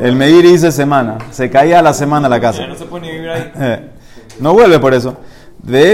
El 0.00 0.16
Meir 0.16 0.42
dice 0.42 0.72
semana. 0.72 1.18
Se 1.30 1.50
caía 1.50 1.80
a 1.80 1.82
la 1.82 1.92
semana 1.92 2.28
la 2.28 2.40
casa. 2.40 2.66
No 2.66 2.74
se 2.74 2.86
puede 2.86 3.12
vivir 3.12 3.28
ahí. 3.28 3.52
Eh, 3.56 3.90
no 4.40 4.54
vuelve 4.54 4.78
por 4.78 4.94
eso. 4.94 5.16
De 5.62 5.92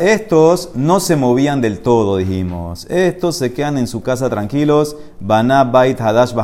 Estos 0.00 0.70
no 0.74 1.00
se 1.00 1.16
movían 1.16 1.62
del 1.62 1.80
todo, 1.80 2.18
dijimos. 2.18 2.86
Estos 2.90 3.36
se 3.36 3.54
quedan 3.54 3.78
en 3.78 3.86
su 3.86 4.02
casa 4.02 4.28
tranquilos. 4.28 4.96
Bana 5.20 5.64
Bait 5.64 5.98
Hadash 5.98 6.34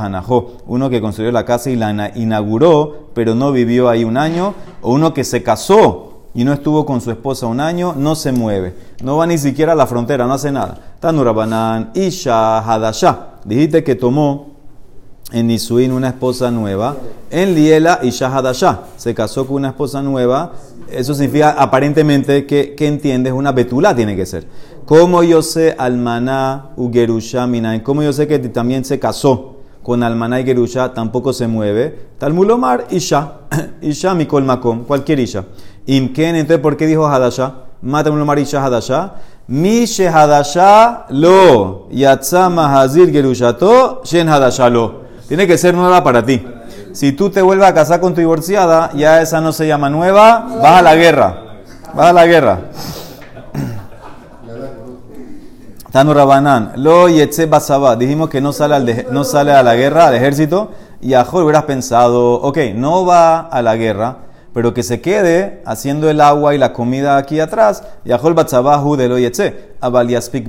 Uno 0.67 0.89
que 0.89 1.03
construyó 1.03 1.31
la 1.31 1.45
casa 1.45 1.69
y 1.69 1.77
la 1.77 2.13
inauguró, 2.15 3.11
pero 3.15 3.35
no 3.35 3.53
vivió 3.53 3.91
ahí 3.91 4.05
un 4.05 4.17
año. 4.17 4.55
O 4.81 4.93
uno 4.93 5.13
que 5.13 5.23
se 5.23 5.43
casó 5.43 6.23
y 6.35 6.45
no 6.45 6.53
estuvo 6.55 6.87
con 6.87 7.01
su 7.03 7.11
esposa 7.11 7.47
un 7.47 7.61
año, 7.61 7.95
no 7.97 8.15
se 8.15 8.33
mueve. 8.33 8.75
No 9.03 9.19
va 9.19 9.27
ni 9.27 9.37
siquiera 9.37 9.73
a 9.73 9.77
la 9.77 9.87
frontera, 9.87 10.27
no 10.27 10.35
hace 10.35 10.51
nada. 10.51 10.79
Tanurabanan, 11.01 11.91
Isha 11.95 12.61
Hadasha. 12.61 13.38
Dijiste 13.49 13.83
que 13.83 13.95
tomó 13.95 14.59
en 15.33 15.47
Nisuin 15.47 15.91
una 15.91 16.09
esposa 16.09 16.51
nueva. 16.51 16.99
En 17.31 17.55
Liela, 17.55 18.01
Isha 18.03 18.27
Hadasha. 18.29 18.81
Se 18.99 19.15
casó 19.15 19.47
con 19.47 19.57
una 19.57 19.69
esposa 19.69 20.03
nueva. 20.03 20.53
Eso 20.91 21.15
significa 21.15 21.53
aparentemente 21.53 22.45
que, 22.45 22.75
que 22.75 22.87
entiendes 22.87 23.33
una 23.33 23.53
betula 23.53 23.97
tiene 23.97 24.15
que 24.17 24.27
ser. 24.27 24.47
Como 24.85 25.23
yo 25.23 25.41
sé 25.41 25.75
almaná 25.79 26.73
ugerusha 26.77 27.47
minain. 27.47 27.81
Como 27.81 28.03
yo 28.03 28.13
sé 28.13 28.27
que 28.27 28.39
también 28.39 28.85
se 28.85 28.99
casó 28.99 29.57
con 29.83 30.03
almaná 30.03 30.41
y 30.41 30.45
gerusha, 30.45 30.93
tampoco 30.93 31.33
se 31.33 31.49
mueve. 31.49 31.99
Talmulomar, 32.19 32.89
Isha. 32.91 33.33
Isha 33.81 34.15
mikol 34.15 34.45
makom. 34.45 34.85
Cualquier 34.85 35.21
Isha. 35.21 35.47
Imken, 35.87 36.37
entonces, 36.37 36.61
¿por 36.61 36.77
qué 36.77 36.87
dijo 36.87 37.07
Hadasha? 37.07 37.55
Mata 37.81 38.11
Mulomar 38.11 38.39
Isha 38.39 38.63
Hadasha. 38.63 39.15
Mi 39.49 39.85
Hadasha 39.85 41.07
lo. 41.09 41.89
Yatzama 41.91 42.81
Hazir 42.81 43.11
gerushato. 43.11 44.03
Shen 44.05 44.29
Hadasha 44.29 44.69
lo. 44.69 45.09
Tiene 45.27 45.47
que 45.47 45.57
ser 45.57 45.75
nueva 45.75 46.05
para 46.05 46.25
ti. 46.25 46.47
Si 46.93 47.13
tú 47.13 47.31
te 47.31 47.41
vuelves 47.41 47.67
a 47.67 47.75
casar 47.75 48.01
con 48.01 48.15
tu 48.15 48.21
divorciada, 48.21 48.91
ya 48.95 49.23
esa 49.23 49.41
no 49.41 49.53
se 49.53 49.67
llama 49.67 49.89
nueva, 49.89 50.47
vas 50.61 50.79
a 50.79 50.83
la 50.83 50.97
guerra. 50.97 51.45
Vas 51.95 52.11
a 52.11 52.13
la 52.13 52.27
guerra. 52.27 52.61
Tanu 55.91 56.13
Rabanán, 56.13 56.73
lo 56.77 57.09
yetze 57.09 57.47
basaba. 57.47 57.97
Dijimos 57.97 58.29
que 58.29 58.41
no 58.41 58.53
sale, 58.53 58.75
al 58.75 59.07
no 59.11 59.25
sale 59.25 59.53
a 59.53 59.63
la 59.63 59.77
guerra, 59.77 60.09
al 60.09 60.15
ejército. 60.15 60.73
Y 61.01 61.15
a 61.15 61.23
hubieras 61.23 61.65
pensado, 61.65 62.35
ok, 62.35 62.59
no 62.75 63.07
va 63.07 63.41
a 63.41 63.63
la 63.63 63.77
guerra, 63.77 64.17
pero 64.59 64.75
que 64.75 64.83
se 64.83 65.01
quede 65.01 65.63
haciendo 65.65 66.11
el 66.11 66.21
agua 66.21 66.53
y 66.53 66.59
la 66.59 66.73
comida 66.73 67.17
aquí 67.17 67.39
atrás. 67.39 67.85
Y 68.05 68.11
a 68.11 68.17
batzabahu 68.17 68.97
de 68.97 69.09
lo 69.09 69.17
yetze, 69.17 69.77
abaliaspik. 69.81 70.49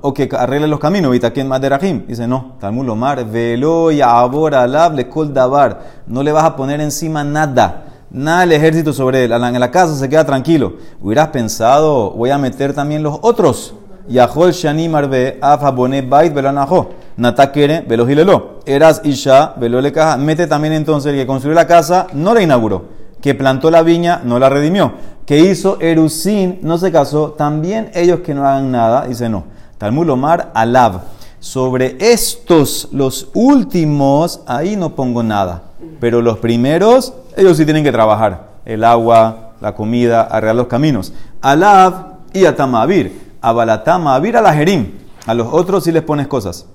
O 0.00 0.14
que 0.14 0.28
arregle 0.30 0.68
los 0.68 0.78
caminos, 0.78 1.10
vitaken 1.10 1.48
maderahim. 1.48 2.06
Dice, 2.06 2.28
no, 2.28 2.54
Talmud 2.60 2.86
lomar, 2.86 3.28
velo 3.28 3.90
y 3.90 4.00
abor 4.00 4.54
alab 4.54 4.94
le 4.94 5.08
kol 5.08 5.34
davar. 5.34 5.80
No 6.06 6.22
le 6.22 6.30
vas 6.30 6.44
a 6.44 6.54
poner 6.54 6.80
encima 6.80 7.24
nada 7.24 7.86
nada 8.10 8.44
el 8.44 8.52
ejército 8.52 8.92
sobre 8.92 9.24
él. 9.24 9.32
En 9.32 9.58
la 9.58 9.72
casa 9.72 9.96
se 9.96 10.08
queda 10.08 10.24
tranquilo. 10.24 10.74
Hubieras 11.02 11.26
pensado, 11.30 12.12
voy 12.12 12.30
a 12.30 12.38
meter 12.38 12.74
también 12.74 13.02
los 13.02 13.18
otros. 13.22 13.74
Yahol 14.06 14.52
Shani 14.52 14.88
Marbe, 14.88 15.36
Afabone 15.42 16.02
Bait 16.02 16.32
Belanajo, 16.32 16.90
Natakere 17.16 17.80
Velojilelo, 17.80 18.60
Eras 18.64 19.00
Isha 19.02 19.54
Velolekaja. 19.56 20.16
Mete 20.16 20.46
también 20.46 20.74
entonces 20.74 21.12
el 21.12 21.18
que 21.18 21.26
construyó 21.26 21.56
la 21.56 21.66
casa, 21.66 22.06
no 22.12 22.32
la 22.32 22.40
inauguró. 22.40 22.95
Que 23.20 23.34
plantó 23.34 23.70
la 23.70 23.82
viña, 23.82 24.20
no 24.24 24.38
la 24.38 24.48
redimió. 24.48 24.92
Que 25.24 25.38
hizo 25.38 25.80
Erusin, 25.80 26.60
no 26.62 26.78
se 26.78 26.92
casó. 26.92 27.32
También 27.32 27.90
ellos 27.94 28.20
que 28.20 28.34
no 28.34 28.46
hagan 28.46 28.70
nada, 28.70 29.06
dice 29.06 29.28
no. 29.28 29.44
Talmud 29.78 30.08
Omar 30.10 30.50
Alab. 30.54 31.00
Sobre 31.40 31.96
estos, 32.00 32.88
los 32.92 33.28
últimos, 33.34 34.40
ahí 34.46 34.76
no 34.76 34.94
pongo 34.94 35.22
nada. 35.22 35.62
Pero 36.00 36.22
los 36.22 36.38
primeros, 36.38 37.14
ellos 37.36 37.56
sí 37.56 37.64
tienen 37.64 37.84
que 37.84 37.92
trabajar. 37.92 38.48
El 38.64 38.84
agua, 38.84 39.52
la 39.60 39.74
comida, 39.74 40.22
arreglar 40.22 40.56
los 40.56 40.66
caminos. 40.66 41.12
Alab 41.40 42.16
y 42.32 42.44
Atamavir 42.44 43.26
a 43.40 43.52
Balatama, 43.52 44.16
a 44.16 44.20
la 44.20 44.52
Jerim. 44.52 44.92
A 45.26 45.34
los 45.34 45.48
otros 45.52 45.84
sí 45.84 45.92
les 45.92 46.02
pones 46.02 46.26
cosas. 46.26 46.66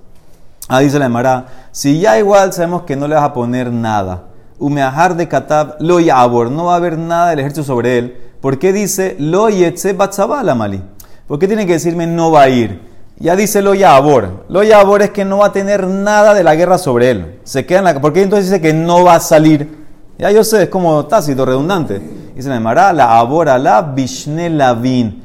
Ahí 0.68 0.86
dice 0.86 1.00
la 1.00 1.08
Emara, 1.08 1.48
si 1.72 2.00
ya 2.00 2.18
igual 2.18 2.54
sabemos 2.54 2.84
que 2.84 2.96
no 2.96 3.08
le 3.08 3.16
vas 3.16 3.26
a 3.26 3.34
poner 3.34 3.72
nada. 3.72 4.24
Umeahar 4.62 5.16
de 5.16 5.28
Katab 5.28 5.78
lo 5.80 6.00
yabor, 6.00 6.52
no 6.52 6.66
va 6.66 6.74
a 6.74 6.76
haber 6.76 6.96
nada 6.96 7.32
del 7.32 7.40
ejército 7.40 7.64
sobre 7.64 7.98
él. 7.98 8.18
¿Por 8.42 8.60
qué 8.60 8.72
dice 8.72 9.16
lo 9.18 9.50
yetze 9.50 9.98
la 10.44 10.54
mali? 10.54 10.84
¿Por 11.28 11.40
qué 11.40 11.48
tiene 11.48 11.66
que 11.66 11.74
decirme 11.74 12.06
no 12.06 12.30
va 12.30 12.44
a 12.44 12.50
ir? 12.50 12.80
Ya 13.18 13.36
dice 13.36 13.64
lo 13.64 13.74
yabor. 13.74 14.46
Lo 14.50 14.62
yabor 14.62 15.02
es 15.02 15.10
que 15.10 15.26
no 15.26 15.40
va 15.40 15.48
a 15.48 15.52
tener 15.52 15.88
nada 15.88 16.36
de 16.36 16.44
la 16.44 16.54
guerra 16.54 16.78
sobre 16.78 17.10
él. 17.10 17.40
Se 17.44 17.66
queda 17.66 17.80
en 17.80 17.86
la 17.86 18.00
¿Por 18.00 18.14
qué 18.14 18.22
entonces 18.22 18.52
dice 18.52 18.62
que 18.62 18.72
no 18.72 19.04
va 19.04 19.16
a 19.16 19.20
salir? 19.20 19.80
Ya 20.20 20.30
yo 20.30 20.44
sé, 20.44 20.64
es 20.64 20.70
como 20.70 21.08
tácito, 21.08 21.44
redundante. 21.44 22.00
Dice 22.36 22.48
la 22.48 22.58
Emara, 22.58 22.94
la 22.94 23.18
abora 23.18 23.58
la 23.58 23.82
bishne 23.82 24.52
lavin 24.52 25.24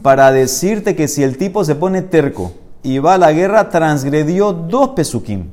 para 0.00 0.32
decirte 0.32 0.96
que 0.96 1.08
si 1.08 1.22
el 1.22 1.36
tipo 1.36 1.62
se 1.62 1.74
pone 1.74 2.00
terco 2.00 2.52
y 2.82 3.00
va 3.00 3.14
a 3.14 3.18
la 3.18 3.32
guerra, 3.32 3.68
transgredió 3.68 4.54
dos 4.54 4.90
pesukim. 4.90 5.50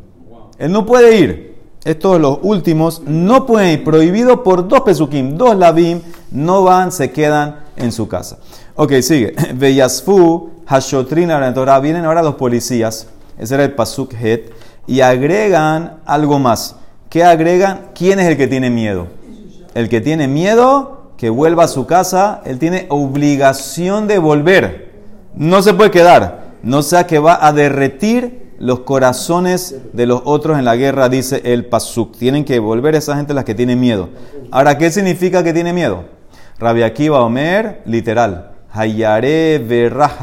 Él 0.57 0.71
no 0.71 0.85
puede 0.85 1.17
ir. 1.17 1.54
Estos 1.85 2.19
los 2.19 2.39
últimos 2.41 3.03
no 3.05 3.45
pueden 3.45 3.73
ir. 3.79 3.83
Prohibido 3.83 4.43
por 4.43 4.67
dos 4.67 4.81
pesukim. 4.81 5.37
Dos 5.37 5.55
labim 5.55 6.01
no 6.31 6.63
van, 6.63 6.91
se 6.91 7.11
quedan 7.11 7.59
en 7.77 7.91
su 7.91 8.07
casa. 8.07 8.39
Ok, 8.75 8.93
sigue. 9.01 9.35
Veyasfu, 9.53 10.49
Hashotrin, 10.65 11.29
Torah. 11.53 11.79
Vienen 11.79 12.05
ahora 12.05 12.23
los 12.23 12.35
policías. 12.35 13.07
Ese 13.37 13.53
era 13.53 13.63
el 13.63 13.73
pasuk 13.73 14.13
het. 14.19 14.51
Y 14.87 15.01
agregan 15.01 15.99
algo 16.05 16.39
más. 16.39 16.75
¿Qué 17.09 17.23
agregan? 17.23 17.91
¿Quién 17.93 18.19
es 18.19 18.25
el 18.25 18.35
que 18.35 18.47
tiene 18.47 18.71
miedo? 18.71 19.07
El 19.75 19.87
que 19.87 20.01
tiene 20.01 20.27
miedo 20.27 21.11
que 21.17 21.29
vuelva 21.29 21.65
a 21.65 21.67
su 21.67 21.85
casa, 21.85 22.41
él 22.45 22.57
tiene 22.57 22.87
obligación 22.89 24.07
de 24.07 24.17
volver. 24.17 24.91
No 25.35 25.61
se 25.61 25.75
puede 25.75 25.91
quedar. 25.91 26.45
No 26.63 26.81
sea 26.81 27.05
que 27.05 27.19
va 27.19 27.45
a 27.45 27.53
derretir 27.53 28.44
los 28.59 28.79
corazones 28.81 29.75
de 29.93 30.05
los 30.05 30.21
otros 30.25 30.57
en 30.57 30.65
la 30.65 30.75
guerra, 30.75 31.09
dice 31.09 31.41
el 31.45 31.65
Pasuk. 31.65 32.17
Tienen 32.17 32.45
que 32.45 32.59
volver 32.59 32.95
esa 32.95 33.15
gente 33.15 33.33
las 33.33 33.43
que 33.45 33.55
tienen 33.55 33.79
miedo. 33.79 34.09
Ahora, 34.51 34.77
¿qué 34.77 34.91
significa 34.91 35.43
que 35.43 35.53
tiene 35.53 35.73
miedo? 35.73 36.05
Rabbi 36.59 36.83
Akiva 36.83 37.21
Omer, 37.21 37.81
literal. 37.85 38.51
Hayare 38.71 39.59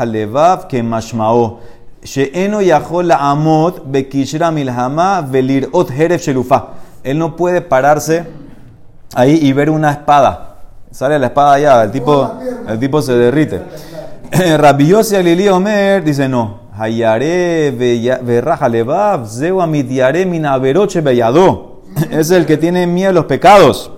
levav 0.06 0.66
que 0.66 0.82
mashmao. 0.82 1.60
She'eno 2.02 2.60
la 3.02 3.30
amot 3.30 3.84
bekishra 3.86 4.50
milhama 4.50 5.22
velirot 5.22 5.90
heref 5.90 6.22
shelufa. 6.22 6.68
Él 7.04 7.18
no 7.18 7.36
puede 7.36 7.60
pararse 7.60 8.24
ahí 9.14 9.38
y 9.42 9.52
ver 9.52 9.70
una 9.70 9.92
espada 9.92 10.52
Sale 10.92 11.18
la 11.18 11.28
espada 11.28 11.54
allá, 11.54 11.82
el 11.84 11.90
tipo, 11.90 12.30
el 12.68 12.78
tipo 12.78 13.00
se 13.00 13.14
derrite. 13.14 13.62
Rabiosi 14.58 15.16
Alili 15.16 15.48
Omer 15.48 16.04
dice 16.04 16.28
no. 16.28 16.60
Hayare 16.82 17.70
verraja 18.22 18.68
levav, 18.68 19.28
zeu 19.28 19.60
amitiare 19.60 20.26
minaveroche 20.26 21.00
bellado. 21.00 21.82
Es 22.10 22.30
el 22.32 22.44
que 22.44 22.56
tiene 22.56 22.88
miedo 22.88 23.10
a 23.10 23.12
los 23.12 23.26
pecados. 23.26 23.92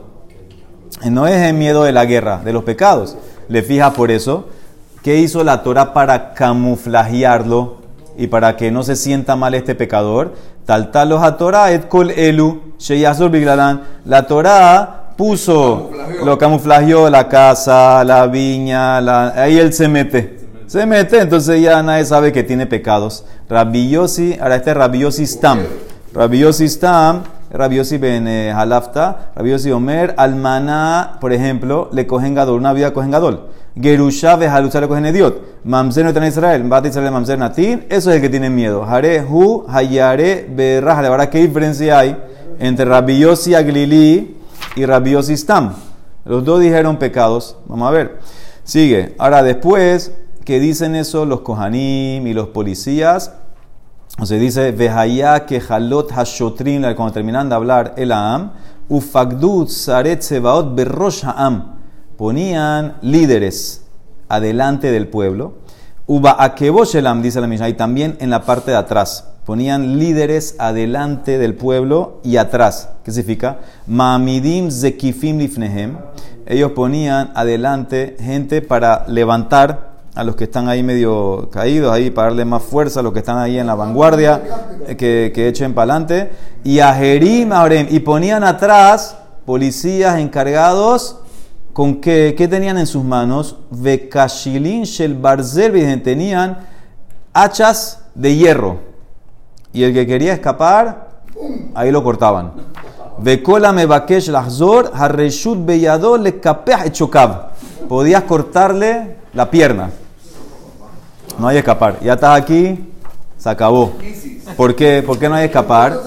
No 1.11 1.27
es 1.27 1.41
el 1.49 1.55
miedo 1.55 1.85
de 1.85 1.93
la 1.93 2.05
guerra, 2.05 2.43
de 2.45 2.53
los 2.53 2.65
pecados. 2.65 3.17
Le 3.49 3.63
fija 3.63 3.93
por 3.93 4.11
eso. 4.11 4.49
¿Qué 5.03 5.17
hizo 5.17 5.43
la 5.45 5.63
Torah 5.63 5.95
para 5.95 6.35
camuflajearlo 6.35 7.79
y 8.19 8.27
para 8.27 8.57
que 8.57 8.71
no 8.71 8.83
se 8.83 8.97
sienta 8.97 9.35
mal 9.35 9.55
este 9.55 9.75
pecador? 9.75 10.35
Tal 10.67 10.91
tal 10.91 11.09
los 11.09 11.37
Torah 11.39 11.73
et 11.73 11.89
kol 11.89 12.11
elu 12.11 12.75
sheyazor 12.79 13.31
La 14.05 14.27
Torah 14.27 15.15
puso, 15.17 15.91
lo 16.25 16.37
camuflajeó 16.37 17.09
la 17.09 17.29
casa, 17.29 18.05
la 18.05 18.27
viña, 18.27 18.99
ahí 19.43 19.59
él 19.59 19.73
se 19.73 19.89
mete. 19.89 20.44
Se 20.75 20.87
mete, 20.87 21.21
entonces 21.21 21.63
ya 21.63 21.81
nadie 21.85 22.05
sabe 22.05 22.33
que 22.33 22.43
tiene 22.43 22.67
pecados. 22.67 23.25
Rabiosi, 23.49 24.37
ahora 24.41 24.57
este 24.57 24.71
es 24.71 24.77
Rabiosi 24.77 25.25
Stam. 25.25 25.61
Rabiosi 26.13 26.69
Stam, 26.69 27.23
Rabiosi 27.53 27.97
Ben 27.97 28.27
eh, 28.27 28.51
Halafta, 28.51 29.31
Rabiosi 29.37 29.71
Omer, 29.71 30.17
Almaná, 30.17 31.19
por 31.21 31.33
ejemplo, 31.33 31.91
le 31.93 32.09
cogen 32.09 32.35
gadol, 32.35 32.59
una 32.59 32.73
vida 32.73 32.93
cogen 32.93 33.13
gadol. 33.13 33.51
Gerusha 33.81 34.35
Behalucha 34.35 34.81
le 34.81 34.89
cogen 34.89 35.07
ediot. 35.07 35.63
Mamzer 35.63 36.13
no 36.13 36.27
Israel, 36.27 36.65
Bat 36.65 36.87
Israel 36.87 37.13
Mamzer 37.13 37.39
Natin, 37.39 37.87
eso 37.89 38.11
es 38.11 38.17
el 38.17 38.21
que 38.21 38.29
tiene 38.29 38.51
miedo. 38.51 38.83
Hare 38.83 39.23
Hu, 39.23 39.67
Hayare, 39.69 40.45
Berraja. 40.51 41.07
Ahora, 41.07 41.31
¿qué 41.31 41.39
diferencia 41.39 42.01
hay 42.01 42.17
entre 42.59 42.85
Rabiosi 42.85 43.55
Aglili 43.55 44.39
y 44.75 44.85
Rabiosistam. 44.85 45.73
Los 46.25 46.45
dos 46.45 46.61
dijeron 46.61 46.97
pecados. 46.97 47.59
Vamos 47.67 47.87
a 47.87 47.93
ver. 47.93 48.19
Sigue. 48.65 49.15
Ahora, 49.19 49.45
después 49.45 50.11
que 50.45 50.61
dicen 50.61 50.95
eso 50.95 51.25
los 51.25 51.41
Kohanim 51.41 52.27
y 52.27 52.35
los 52.35 52.49
policías, 52.49 53.33
se 54.23 54.39
dice, 54.39 54.71
Vehaya 54.73 55.47
que 55.47 55.61
halot 55.67 56.13
hashotrim, 56.13 56.83
cuando 56.95 57.13
terminan 57.13 57.49
de 57.49 57.55
hablar 57.55 57.95
el 57.97 58.13
Am, 58.13 58.53
ufagdut 58.89 59.69
saret 59.69 60.23
sebaot 60.23 60.75
berrosh 60.75 61.25
ha'am. 61.25 61.75
Ponían 62.17 62.97
líderes 63.03 63.85
adelante 64.29 64.93
del 64.93 65.09
pueblo. 65.09 65.55
Uba 66.07 66.37
akeboshelam, 66.39 67.23
dice 67.23 67.41
la 67.41 67.47
misma, 67.47 67.69
y 67.69 67.75
también 67.75 68.17
en 68.21 68.31
la 68.31 68.45
parte 68.45 68.71
de 68.71 68.77
atrás 68.77 69.31
ponían 69.45 69.99
líderes 69.99 70.57
adelante 70.59 71.39
del 71.39 71.55
pueblo 71.55 72.21
y 72.23 72.37
atrás. 72.37 72.91
¿Qué 73.05 73.13
significa? 73.13 73.59
Mamidim 73.87 74.71
zekifim 74.71 75.39
lifnehem. 75.39 75.99
Ellos 76.47 76.73
ponían 76.73 77.31
adelante 77.35 78.17
gente 78.21 78.63
para 78.63 79.05
levantar 79.09 79.94
a 80.15 80.23
los 80.23 80.37
que 80.37 80.45
están 80.45 80.69
ahí 80.69 80.83
medio 80.83 81.49
caídos, 81.51 81.93
ahí 81.93 82.11
para 82.11 82.29
darle 82.29 82.45
más 82.45 82.63
fuerza 82.63 83.01
a 83.01 83.03
los 83.03 83.13
que 83.13 83.19
están 83.19 83.39
ahí 83.39 83.59
en 83.59 83.67
la 83.67 83.75
vanguardia, 83.75 84.43
que, 84.97 85.33
que 85.35 85.49
echen 85.49 85.75
para 85.75 85.93
adelante. 85.93 86.31
Y 86.63 86.81
a 86.81 86.95
Jerim, 86.95 87.51
y 87.91 87.99
ponían 88.01 88.45
atrás 88.45 89.17
policías 89.45 90.19
encargados 90.19 91.19
con 91.73 92.01
qué, 92.01 92.35
qué 92.39 92.47
tenían 92.47 92.79
en 92.79 92.87
sus 92.87 93.03
manos, 93.03 93.57
Vekashilin 93.71 94.85
Shel 94.85 95.15
Barzel, 95.17 96.03
tenían 96.03 96.59
hachas 97.33 98.05
de 98.15 98.37
hierro. 98.37 98.79
Y 99.73 99.83
el 99.83 99.93
que 99.93 100.07
quería 100.07 100.33
escapar, 100.33 101.09
ahí 101.75 101.91
lo 101.91 102.05
cortaban. 102.05 102.53
Vekola 103.19 103.73
me 103.73 103.87
bakesh 103.87 104.29
lahzor, 104.29 104.93
harreshut 104.95 105.65
beyado 105.65 106.17
le 106.17 106.39
kapeh 106.39 106.87
echokav. 106.87 107.51
Podías 107.89 108.23
cortarle 108.23 109.17
la 109.35 109.51
pierna. 109.51 109.91
No 111.39 111.49
hay 111.49 111.59
escapar. 111.59 111.99
Ya 112.03 112.15
estás 112.15 112.41
aquí, 112.41 112.79
se 113.37 113.49
acabó. 113.49 113.93
¿Por 114.57 114.75
qué? 114.75 115.03
¿Por 115.05 115.19
qué 115.19 115.29
no 115.29 115.35
hay 115.35 115.47
escapar? 115.47 115.99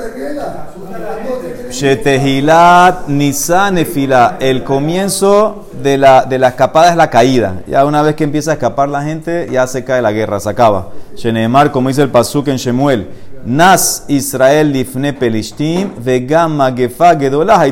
Shetehilat 1.69 3.07
Nisa 3.07 3.69
Nefila. 3.71 4.37
El 4.39 4.63
comienzo 4.63 5.67
de 5.83 5.97
la, 5.97 6.23
de 6.25 6.39
la 6.39 6.49
escapada 6.49 6.89
es 6.89 6.95
la 6.95 7.09
caída. 7.09 7.61
Ya 7.67 7.85
una 7.85 8.01
vez 8.01 8.15
que 8.15 8.23
empieza 8.23 8.51
a 8.51 8.53
escapar 8.53 8.89
la 8.89 9.03
gente, 9.03 9.47
ya 9.51 9.67
se 9.67 9.83
cae 9.83 10.01
la 10.01 10.11
guerra, 10.11 10.39
se 10.39 10.49
acaba. 10.49 10.89
Shenemar, 11.15 11.71
como 11.71 11.89
dice 11.89 12.01
el 12.01 12.09
Pasuk 12.09 12.47
en 12.47 12.57
Shemuel. 12.57 13.09
Nas 13.45 14.03
Israel 14.07 14.71
lifne 14.71 15.13
pelishtim, 15.13 15.91
vegam 16.03 16.55
magefa 16.55 17.15
gedolah. 17.15 17.65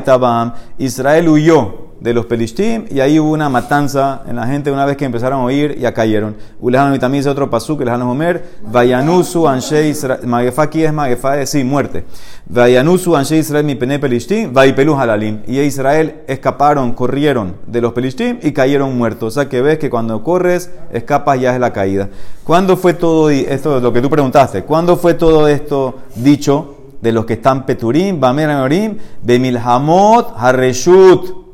Israel 0.77 1.27
huyó 1.27 1.84
de 2.05 2.13
los 2.13 2.27
Pelishtim 2.27 2.85
y 2.91 2.99
ahí 2.99 3.19
hubo 3.19 3.31
una 3.31 3.49
matanza 3.49 4.21
en 4.27 4.35
la 4.35 4.45
gente 4.45 4.71
una 4.71 4.85
vez 4.85 4.95
que 4.95 5.05
empezaron 5.05 5.41
a 5.41 5.43
oír, 5.43 5.75
ya 5.79 5.91
cayeron. 5.91 6.35
Ulejano 6.59 6.93
y 6.93 6.99
también 6.99 7.27
otro 7.27 7.49
pasuk, 7.49 7.81
Ulejano 7.81 8.11
Homer, 8.11 8.45
Vayanusu 8.71 9.47
Anshe 9.47 9.89
Israel, 9.89 10.19
Magefa 10.27 10.61
aquí 10.61 10.83
es 10.83 10.93
Magefa, 10.93 11.41
es 11.41 11.49
sí, 11.49 11.63
muerte. 11.63 12.05
Vayanusu 12.47 13.15
Anshe 13.15 13.37
Israel 13.37 13.65
mi 13.65 13.73
pene 13.73 13.97
Pelishtim, 13.97 14.53
Vaipelu 14.53 14.93
Halalim. 14.93 15.39
Y 15.47 15.59
Israel 15.61 16.21
escaparon, 16.27 16.93
corrieron 16.93 17.55
de 17.65 17.81
los 17.81 17.91
Pelishtim 17.93 18.37
y 18.43 18.51
cayeron 18.51 18.95
muertos. 18.95 19.35
O 19.35 19.41
sea 19.41 19.49
que 19.49 19.63
ves 19.63 19.79
que 19.79 19.89
cuando 19.89 20.23
corres, 20.23 20.69
escapas 20.93 21.41
ya 21.41 21.55
es 21.55 21.59
la 21.59 21.73
caída. 21.73 22.09
¿Cuándo 22.43 22.77
fue 22.77 22.93
todo 22.93 23.31
esto, 23.31 23.79
lo 23.79 23.91
que 23.91 24.01
tú 24.01 24.11
preguntaste? 24.11 24.61
¿Cuándo 24.61 24.95
fue 24.95 25.15
todo 25.15 25.47
esto 25.47 25.95
dicho? 26.15 26.73
De 27.01 27.11
los 27.11 27.25
que 27.25 27.33
están 27.33 27.65
Peturim, 27.65 28.19
Bamer 28.19 28.51
Amorim, 28.51 28.97
Bemilhamot, 29.23 30.35
Hareshut. 30.37 31.44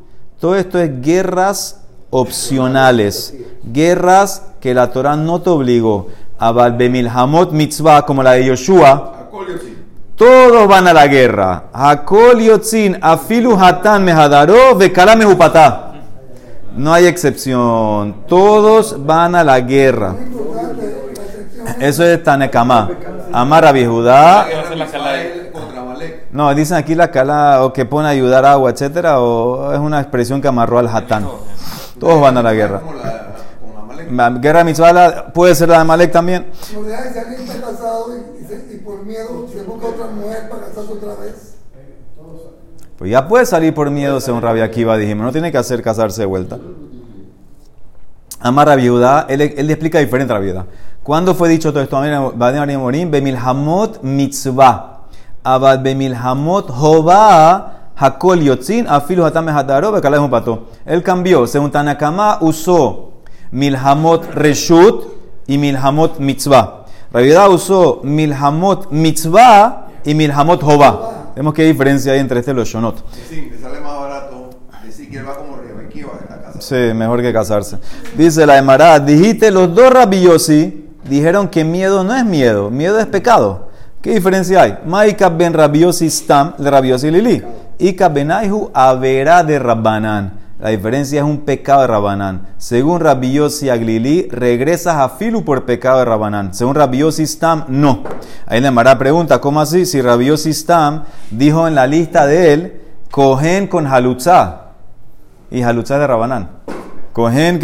Todo 0.42 0.56
esto 0.56 0.80
es 0.80 1.00
guerras 1.00 1.84
opcionales, 2.10 3.32
guerras 3.62 4.42
que 4.58 4.74
la 4.74 4.90
Torah 4.90 5.14
no 5.14 5.40
te 5.40 5.50
obligó. 5.50 6.08
Abal 6.36 6.72
Bemilhamot 6.72 7.52
Mitzvah, 7.52 8.02
como 8.04 8.24
la 8.24 8.32
de 8.32 8.46
Yoshua, 8.46 9.28
todos 10.16 10.66
van 10.66 10.88
a 10.88 10.92
la 10.92 11.06
guerra. 11.06 11.66
Hakol 11.72 12.40
Yotzin, 12.40 12.98
Afilu 13.00 13.56
Hatan 13.56 14.02
Mehadaro, 14.02 14.74
Vekala 14.74 15.14
Mehupatá. 15.14 15.92
No 16.76 16.92
hay 16.92 17.06
excepción. 17.06 18.26
Todos 18.26 18.96
van 19.06 19.36
a 19.36 19.44
la 19.44 19.60
guerra. 19.60 20.16
Eso 21.78 22.04
es 22.04 22.20
Tanekama. 22.20 22.90
Amar 23.32 23.64
a 23.64 23.72
Judá. 23.72 24.48
No, 26.32 26.54
dicen 26.54 26.78
aquí 26.78 26.94
la 26.94 27.10
cala 27.10 27.62
o 27.62 27.72
que 27.72 27.84
pone 27.84 28.08
a 28.08 28.10
ayudar 28.10 28.44
agua, 28.46 28.70
etcétera, 28.70 29.20
o 29.20 29.72
es 29.72 29.78
una 29.78 30.00
expresión 30.00 30.40
que 30.40 30.48
amarró 30.48 30.78
al 30.78 30.88
hatán. 30.88 31.28
Todos 32.00 32.20
van 32.20 32.36
a 32.38 32.42
la 32.42 32.54
guerra. 32.54 32.80
La 34.10 34.30
guerra 34.30 34.64
mitzvah 34.64 35.26
puede 35.32 35.54
ser 35.54 35.68
la 35.68 35.78
de 35.78 35.84
Malek 35.84 36.10
también. 36.10 36.46
No 36.74 36.82
deja 36.82 37.12
si 37.12 37.18
alguien 37.18 37.40
está 37.42 37.60
casado 37.60 38.06
y, 38.16 38.42
y, 38.42 38.46
se- 38.46 38.74
y 38.74 38.78
por 38.78 39.04
miedo 39.04 39.46
se 39.52 39.62
busca 39.62 39.86
otra 39.88 40.06
mujer 40.06 40.48
para 40.48 40.62
casarse 40.66 40.92
otra 40.92 41.14
vez. 41.22 41.54
Pues 42.98 43.10
ya 43.10 43.26
puede 43.28 43.44
salir 43.46 43.74
por 43.74 43.90
miedo, 43.90 44.20
según 44.20 44.42
Rabbi 44.42 44.60
Akiva, 44.60 44.96
dijimos. 44.96 45.24
No 45.26 45.32
tiene 45.32 45.50
que 45.52 45.58
hacer 45.58 45.82
casarse 45.82 46.22
de 46.22 46.26
vuelta. 46.26 46.58
Amar 48.40 48.68
Judá, 48.80 49.26
él, 49.28 49.40
él 49.40 49.66
le 49.66 49.72
explica 49.72 49.98
diferente 49.98 50.32
a 50.32 50.36
Rabbi 50.36 50.50
Judá. 50.50 50.66
¿Cuándo 51.02 51.34
fue 51.34 51.48
dicho 51.48 51.72
todo 51.72 51.82
esto? 51.82 52.00
Baden 52.36 52.78
Morim, 52.80 53.10
Bemilhamot 53.10 54.02
mitzvah. 54.02 54.91
Abad 55.44 55.82
Bemilhamot 55.82 56.70
Jobá, 56.70 57.90
Hakol 57.96 58.42
Yotzin, 58.42 58.86
Afilu 58.86 59.24
Hatame 59.24 59.52
Hataro, 59.52 59.92
Bekaleh 59.92 60.28
Pato. 60.30 60.68
Él 60.86 61.02
cambió, 61.02 61.46
según 61.46 61.70
Tanakama, 61.70 62.38
usó 62.40 63.12
Milhamot 63.50 64.34
Reshut 64.34 65.04
y 65.46 65.58
Milhamot 65.58 66.18
Mitzvah. 66.18 66.86
Rabbi 67.12 67.28
Judá 67.28 67.48
usó 67.48 68.00
Milhamot 68.02 68.90
Mitzvah 68.90 69.88
y 70.04 70.14
Milhamot 70.14 70.62
Jobá. 70.62 71.32
Vemos 71.36 71.54
qué 71.54 71.64
diferencia 71.64 72.12
hay 72.12 72.20
entre 72.20 72.40
este 72.40 72.52
y 72.52 72.54
los 72.54 72.68
Shonot. 72.68 73.04
Sí, 73.28 73.48
te 73.50 73.58
sale 73.58 73.80
más 73.80 73.98
barato 73.98 74.50
decir 74.84 75.10
que 75.10 75.18
él 75.18 75.28
va 75.28 75.34
como 75.34 75.56
Rebequí 75.56 76.02
va 76.02 76.12
a 76.12 76.36
la 76.36 76.42
casa. 76.42 76.60
Sí, 76.60 76.94
mejor 76.94 77.20
que 77.20 77.32
casarse. 77.32 77.78
Dice 78.16 78.46
la 78.46 78.58
Emara, 78.58 79.00
dijiste 79.00 79.50
los 79.50 79.74
dos 79.74 79.92
rabiosi 79.92 80.90
dijeron 81.08 81.48
que 81.48 81.64
miedo 81.64 82.04
no 82.04 82.14
es 82.14 82.24
miedo, 82.24 82.70
miedo 82.70 82.98
es 82.98 83.06
pecado. 83.06 83.71
¿Qué 84.02 84.14
diferencia 84.14 84.62
hay? 84.62 84.78
Maika 84.84 85.28
ben 85.28 85.52
rabiosi 85.54 86.10
stam 86.10 86.54
de 86.58 86.70
rabiosi 86.70 87.10
lili. 87.10 87.42
Ika 87.78 88.08
benaihu 88.08 88.70
avera 88.74 89.42
de 89.44 89.58
rabbanán. 89.58 90.42
La 90.62 90.68
diferencia 90.68 91.18
es 91.18 91.24
un 91.24 91.38
pecado 91.38 91.80
de 91.80 91.88
Rabanán. 91.88 92.46
Según 92.56 93.00
Rabiosi 93.00 93.68
Aglili, 93.68 94.28
regresas 94.30 94.94
a 94.94 95.08
Filu 95.08 95.44
por 95.44 95.64
pecado 95.64 95.98
de 95.98 96.04
Rabanán. 96.04 96.54
Según 96.54 96.76
Rabiosi 96.76 97.26
Stam, 97.26 97.64
no. 97.66 98.04
Ahí 98.46 98.60
la 98.60 98.68
Emara 98.68 98.96
pregunta, 98.96 99.40
¿cómo 99.40 99.60
así? 99.60 99.84
Si 99.86 100.00
Rabiosi 100.00 100.54
Stam 100.54 101.02
dijo 101.32 101.66
en 101.66 101.74
la 101.74 101.88
lista 101.88 102.26
de 102.28 102.52
él, 102.52 102.80
cogen 103.10 103.66
con 103.66 103.88
halutzá 103.88 104.66
y 105.50 105.62
halutzá 105.62 105.98
de 105.98 106.06
Rabanán. 106.06 106.50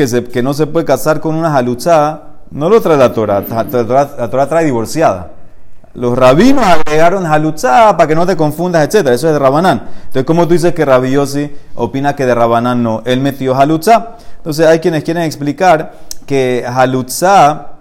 Se- 0.09 0.25
que 0.25 0.43
no 0.43 0.53
se 0.53 0.67
puede 0.67 0.85
casar 0.85 1.21
con 1.21 1.37
una 1.37 1.57
halutzá, 1.57 2.23
no 2.51 2.69
lo 2.69 2.81
trae 2.81 2.97
la 2.97 3.13
Torah, 3.13 3.45
la 3.49 3.65
Torah, 3.65 4.11
la 4.19 4.29
Torah 4.29 4.49
trae 4.49 4.65
divorciada. 4.65 5.31
Los 5.95 6.17
rabinos 6.17 6.65
agregaron 6.65 7.27
halutzá 7.27 7.97
para 7.97 8.07
que 8.07 8.15
no 8.15 8.27
te 8.27 8.37
confundas, 8.37 8.87
etcétera. 8.87 9.15
Eso 9.15 9.27
es 9.29 9.33
de 9.33 9.39
Rabanán. 9.39 9.89
Entonces, 9.99 10.25
¿cómo 10.25 10.47
tú 10.47 10.55
dices 10.55 10.75
que 10.75 10.85
Rabbi 10.85 11.11
Yossi 11.11 11.51
opina 11.75 12.15
que 12.15 12.27
de 12.27 12.35
Rabanán 12.35 12.83
no? 12.83 13.03
Él 13.05 13.21
metió 13.21 13.55
halutzá. 13.55 14.17
Entonces, 14.37 14.67
hay 14.67 14.79
quienes 14.79 15.03
quieren 15.03 15.25
explicar 15.25 15.93
que 16.27 16.65
halutzá 16.67 17.79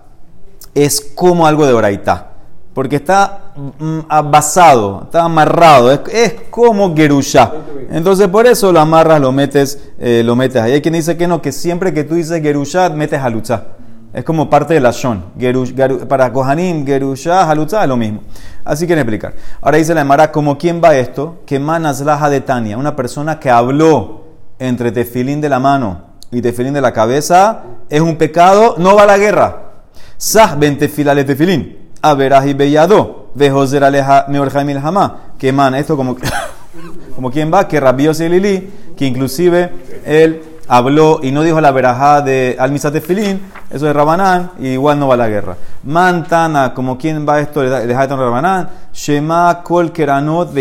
es 0.73 1.01
como 1.15 1.45
algo 1.45 1.65
de 1.65 1.73
oraitá. 1.73 2.27
Porque 2.73 2.97
está 2.97 3.53
mm, 3.55 3.99
ah, 4.07 4.21
basado, 4.21 5.01
está 5.05 5.23
amarrado, 5.23 5.91
es, 5.91 6.01
es 6.13 6.33
como 6.51 6.95
Gerusha. 6.95 7.51
Entonces 7.89 8.27
por 8.27 8.45
eso 8.45 8.71
lo 8.71 8.79
amarras, 8.79 9.19
lo 9.19 9.31
metes, 9.31 9.79
eh, 9.99 10.21
lo 10.23 10.35
metes. 10.35 10.61
Hay 10.61 10.79
quien 10.81 10.93
dice 10.93 11.17
que 11.17 11.27
no, 11.27 11.41
que 11.41 11.51
siempre 11.51 11.91
que 11.91 12.03
tú 12.03 12.13
dices 12.13 12.39
Gerusha, 12.41 12.89
metes 12.89 13.19
Halutza. 13.19 13.63
Es 14.17 14.23
como 14.23 14.49
parte 14.49 14.73
de 14.73 14.79
la 14.79 14.89
Shon. 14.89 15.25
Gerush- 15.37 15.75
Geru- 15.75 16.07
para 16.07 16.33
Kohanim, 16.33 16.83
Gerusha, 16.87 17.47
Halutza 17.47 17.83
es 17.83 17.87
lo 17.87 17.97
mismo. 17.97 18.21
Así 18.65 18.87
quieren 18.87 19.03
explicar. 19.03 19.35
Ahora 19.61 19.77
dice 19.77 19.93
la 19.93 20.01
Emara, 20.01 20.31
como 20.31 20.57
quién 20.57 20.81
va 20.83 20.95
esto? 20.95 21.43
Que 21.45 21.59
Manaslaha 21.59 22.27
de 22.31 22.41
Tania, 22.41 22.77
una 22.79 22.95
persona 22.95 23.39
que 23.39 23.51
habló 23.51 24.23
entre 24.57 24.91
tefilín 24.91 25.39
de 25.39 25.49
la 25.49 25.59
mano 25.59 26.01
y 26.31 26.41
tefilín 26.41 26.73
de 26.73 26.81
la 26.81 26.93
cabeza, 26.93 27.61
es 27.89 28.01
un 28.01 28.15
pecado, 28.15 28.73
no 28.79 28.95
va 28.95 29.03
a 29.03 29.05
la 29.05 29.19
guerra. 29.19 29.61
Sah 30.17 30.55
ben 30.55 30.79
tefila 30.79 31.13
le 31.13 31.23
tefilín. 31.23 31.91
Averaj 32.01 32.47
y 32.47 32.53
beyado. 32.55 33.27
Vejoser 33.35 33.83
aleja 33.83 34.25
meorja 34.29 34.63
milhama. 34.63 35.33
Que 35.37 35.51
man, 35.51 35.75
esto 35.75 35.95
como, 35.95 36.17
como 37.15 37.29
quien 37.29 37.53
va, 37.53 37.67
que 37.67 37.79
Rabios 37.79 38.19
y 38.19 38.29
Lili, 38.29 38.67
que 38.97 39.05
inclusive 39.05 39.71
él 40.05 40.41
habló 40.67 41.19
y 41.21 41.31
no 41.31 41.43
dijo 41.43 41.61
la 41.61 41.71
verajá 41.71 42.21
de 42.21 42.55
Almisa 42.59 42.91
tefilín, 42.91 43.41
eso 43.69 43.89
es 43.89 43.95
Rabanán, 43.95 44.51
y 44.59 44.69
igual 44.69 44.97
no 44.99 45.07
va 45.07 45.15
a 45.15 45.17
la 45.17 45.27
guerra. 45.27 45.57
Mantana, 45.83 46.73
como 46.73 46.97
quien 46.97 47.27
va 47.27 47.41
esto 47.41 47.61
de 47.61 47.93
Haiton 47.95 48.19
Rabanán, 48.19 48.69
Shema 48.93 49.61
kol 49.63 49.91
keranot. 49.91 50.55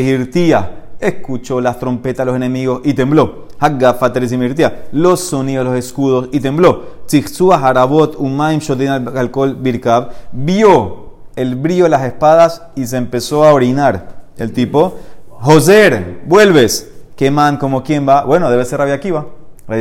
Escuchó 0.99 1.61
las 1.61 1.79
trompetas 1.79 2.25
de 2.25 2.33
los 2.33 2.37
enemigos 2.37 2.81
y 2.85 2.95
tembló. 2.95 3.47
Haggafa 3.59 4.13
teresimirtía. 4.13 4.87
Los 4.93 5.21
sonidos 5.21 5.65
de 5.67 5.71
los 5.71 5.79
escudos 5.79 6.29
y 6.33 6.41
tembló. 6.41 6.85
Tzixua 7.07 7.57
harabot 7.57 8.17
umaim 8.19 8.59
shotin 8.59 8.89
alcohol 8.89 9.55
birkab. 9.55 10.11
Vio 10.33 11.07
el 11.37 11.55
brillo 11.55 11.85
de 11.85 11.91
las 11.91 12.03
espadas 12.03 12.63
y 12.75 12.87
se 12.87 12.97
empezó 12.97 13.45
a 13.45 13.53
orinar. 13.53 14.25
El 14.37 14.53
tipo, 14.53 14.97
Joser, 15.31 16.23
vuelves. 16.27 16.91
¿Qué 17.15 17.31
man? 17.31 17.57
¿Como 17.59 17.83
quién 17.83 18.09
va? 18.09 18.25
Bueno, 18.25 18.51
debe 18.51 18.65
ser. 18.65 18.79
Rabia 18.79 18.95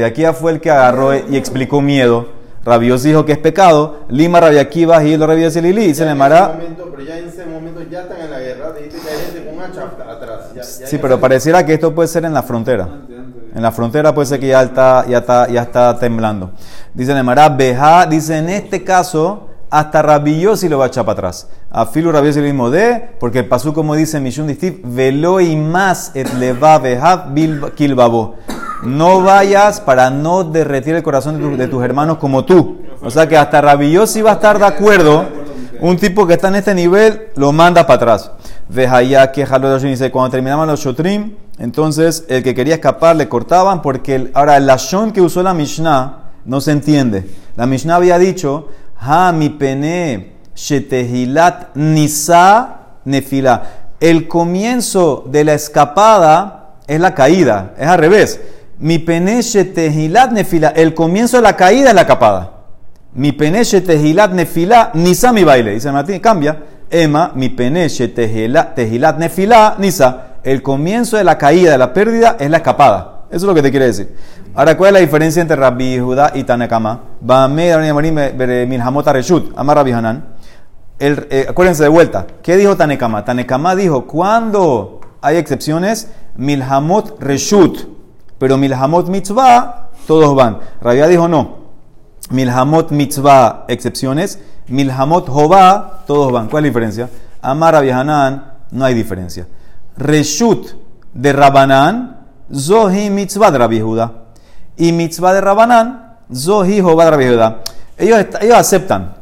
Akiva 0.05 0.33
fue 0.33 0.51
el 0.51 0.61
que 0.61 0.69
agarró 0.69 1.15
y 1.15 1.37
explicó 1.37 1.81
miedo. 1.81 2.34
Rabios 2.65 3.03
dijo 3.03 3.23
que 3.25 3.33
es 3.33 3.37
pecado. 3.37 3.99
Lima 4.09 4.39
Rabia 4.39 4.61
Akiva, 4.61 4.99
Gilo 5.01 5.27
Rabia 5.27 5.49
Lili. 5.49 5.85
Y 5.85 5.93
se 5.93 6.03
le 6.03 6.15
mará. 6.15 6.57
pero 6.57 7.03
ya 7.03 7.19
en 7.19 7.27
ese 7.29 7.45
momento 7.45 7.81
ya 7.89 8.01
están 8.01 8.19
en 8.21 8.31
la 8.31 8.39
guerra. 8.39 8.71
Dijiste 8.73 8.97
que 8.99 9.09
hay 9.13 9.25
gente 9.33 9.49
con 9.49 9.59
hacha 9.63 9.83
atrás. 10.11 10.39
Ya- 10.55 10.61
ya 10.63 10.87
Sí, 10.87 10.97
pero 10.97 11.19
pareciera 11.19 11.63
que 11.63 11.75
esto 11.75 11.93
puede 11.93 12.07
ser 12.07 12.25
en 12.25 12.33
la 12.33 12.41
frontera. 12.41 12.89
En 13.53 13.61
la 13.61 13.71
frontera 13.71 14.13
puede 14.13 14.25
ser 14.25 14.39
que 14.39 14.47
ya 14.47 14.63
está, 14.63 15.05
ya 15.07 15.19
está, 15.19 15.47
ya 15.47 15.61
está 15.61 15.97
temblando. 15.99 16.51
Dice 16.93 17.13
Nemara, 17.13 17.47
Beja, 17.49 18.05
dice 18.07 18.37
en 18.37 18.49
este 18.49 18.83
caso, 18.83 19.49
hasta 19.69 20.01
Rabillosi 20.01 20.67
lo 20.67 20.79
va 20.79 20.85
a 20.85 20.87
echar 20.87 21.05
para 21.05 21.13
atrás. 21.13 21.47
A 21.69 21.85
Filu 21.85 22.11
Rabillosi 22.11 22.39
lo 22.39 22.45
mismo 22.45 22.69
de, 22.71 23.09
porque 23.19 23.43
pasó 23.43 23.73
como 23.73 23.95
dice 23.95 24.19
Mishun 24.19 24.47
Distif, 24.47 24.79
velo 24.83 25.39
y 25.39 25.55
más 25.55 26.11
et 26.15 26.33
leva 26.33 26.79
beja 26.79 27.27
kilbabo. 27.75 28.35
No 28.83 29.21
vayas 29.21 29.81
para 29.81 30.09
no 30.09 30.43
derretir 30.43 30.95
el 30.95 31.03
corazón 31.03 31.37
de, 31.37 31.43
tu- 31.43 31.57
de 31.57 31.67
tus 31.67 31.83
hermanos 31.83 32.17
como 32.17 32.45
tú. 32.45 32.81
O 33.01 33.09
sea 33.09 33.27
que 33.27 33.37
hasta 33.37 33.61
Rabillosi 33.61 34.21
va 34.21 34.31
a 34.31 34.33
estar 34.35 34.57
de 34.59 34.65
acuerdo 34.65 35.25
Un 35.81 35.97
tipo 35.97 36.25
que 36.25 36.35
está 36.35 36.47
en 36.47 36.55
este 36.55 36.73
nivel 36.73 37.27
lo 37.35 37.51
manda 37.51 37.85
para 37.85 37.95
atrás. 37.97 38.31
Vejaya 38.69 39.31
que 39.33 39.45
Jaló 39.45 39.77
dice, 39.77 40.09
cuando 40.09 40.31
terminaban 40.31 40.67
los 40.69 40.79
Shotrim, 40.79 41.33
entonces 41.59 42.25
el 42.29 42.43
que 42.43 42.55
quería 42.55 42.75
escapar 42.75 43.15
le 43.17 43.27
cortaban 43.27 43.81
porque 43.81 44.15
el- 44.15 44.31
ahora 44.33 44.55
el 44.55 44.65
lashon 44.67 45.11
que 45.11 45.21
usó 45.21 45.43
la 45.43 45.53
Mishnah 45.53 46.31
no 46.45 46.61
se 46.61 46.71
entiende. 46.71 47.29
La 47.57 47.65
Mishnah 47.65 47.95
había 47.97 48.17
dicho, 48.17 48.69
ha 48.99 49.31
mi 49.33 49.49
pene 49.49 50.35
shetehilat 50.55 51.75
nisa 51.75 52.77
nefila. 53.03 53.63
El 53.99 54.27
comienzo 54.29 55.25
de 55.27 55.43
la 55.43 55.53
escapada 55.55 56.75
es 56.87 56.99
la 57.01 57.13
caída, 57.13 57.73
es 57.77 57.87
al 57.87 57.99
revés. 57.99 58.39
Mi 58.79 58.99
pene 58.99 59.41
shetehilat 59.41 60.31
nefila. 60.31 60.69
El 60.69 60.93
comienzo 60.93 61.37
de 61.37 61.43
la 61.43 61.55
caída 61.55 61.89
es 61.89 61.95
la 61.95 62.01
escapada. 62.01 62.51
Mi 63.15 63.31
peneche 63.31 63.79
tehilat 63.79 64.33
nefila, 64.33 64.91
nisa 64.93 65.31
mi 65.31 65.45
baile. 65.45 65.73
Dice 65.73 65.89
Martín, 65.91 66.19
cambia. 66.19 66.57
Emma, 66.89 67.31
mi 67.33 67.49
peneche 67.49 68.09
tehilat 68.09 69.17
nefila, 69.17 69.75
nisa. 69.79 70.35
El 70.43 70.61
comienzo 70.61 71.15
de 71.15 71.23
la 71.23 71.37
caída, 71.37 71.71
de 71.71 71.77
la 71.77 71.93
pérdida, 71.93 72.35
es 72.37 72.49
la 72.49 72.57
escapada. 72.57 73.23
Eso 73.29 73.37
es 73.37 73.43
lo 73.43 73.55
que 73.55 73.61
te 73.61 73.71
quiere 73.71 73.85
decir. 73.87 74.15
Ahora, 74.53 74.75
¿cuál 74.77 74.89
es 74.89 74.93
la 74.93 74.99
diferencia 74.99 75.41
entre 75.41 75.55
Rabbi 75.55 75.97
Judá 75.97 76.33
y 76.35 76.43
Reshut, 79.13 79.53
Amar 79.57 79.77
Rabbi 79.77 79.91
eh, 80.99 81.45
acuérdense 81.49 81.83
de 81.83 81.89
vuelta. 81.89 82.27
¿Qué 82.43 82.55
dijo 82.55 82.77
Tanekama? 82.77 83.25
Tanekama 83.25 83.75
dijo, 83.75 84.05
cuando 84.05 85.01
hay 85.21 85.37
excepciones, 85.37 86.09
Milhamot 86.35 87.21
Reshut. 87.21 87.94
Pero 88.37 88.57
Milhamot 88.57 89.07
Mitzvah, 89.07 89.89
todos 90.07 90.35
van. 90.35 90.59
Rabia 90.81 91.07
dijo 91.07 91.27
no. 91.27 91.65
Milhamot 92.29 92.91
mitzvah, 92.91 93.65
excepciones. 93.67 94.39
Milhamot 94.67 95.29
hová, 95.29 96.03
todos 96.07 96.31
van. 96.31 96.47
¿Cuál 96.47 96.65
es 96.65 96.69
la 96.69 96.69
diferencia? 96.69 97.09
Amar 97.41 97.75
Hanan, 97.75 98.53
no 98.71 98.85
hay 98.85 98.95
diferencia. 98.95 99.47
Reshut 99.97 100.67
de 101.13 101.33
Rabanán, 101.33 102.25
Zohi 102.53 103.09
mitzvah 103.09 103.51
de 103.51 103.57
Rabbi 103.59 103.79
Judá. 103.79 104.11
Y 104.75 104.91
mitzvah 104.91 105.33
de 105.33 105.41
Rabanán, 105.41 106.17
Zohi 106.33 106.81
hová 106.81 107.05
de 107.05 107.11
Rabbi 107.11 107.27
Judá. 107.27 107.61
Ellos, 107.97 108.25
ellos 108.41 108.57
aceptan. 108.57 109.15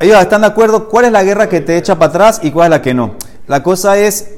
Ellos 0.00 0.18
están 0.20 0.40
de 0.40 0.46
acuerdo 0.46 0.88
cuál 0.88 1.06
es 1.06 1.12
la 1.12 1.22
guerra 1.22 1.48
que 1.48 1.60
te 1.60 1.76
echa 1.76 1.98
para 1.98 2.10
atrás 2.10 2.40
y 2.42 2.50
cuál 2.50 2.66
es 2.66 2.70
la 2.70 2.82
que 2.82 2.94
no. 2.94 3.14
La 3.46 3.62
cosa 3.62 3.98
es. 3.98 4.36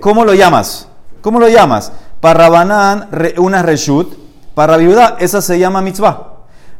¿Cómo 0.00 0.24
lo 0.24 0.34
llamas? 0.34 0.88
¿Cómo 1.22 1.40
lo 1.40 1.48
llamas? 1.48 1.92
Para 2.20 2.44
Rabanán, 2.44 3.08
una 3.38 3.62
reshut. 3.62 4.14
Para 4.54 4.78
Viuda, 4.78 5.16
esa 5.18 5.42
se 5.42 5.58
llama 5.58 5.82
mitzvah. 5.82 6.32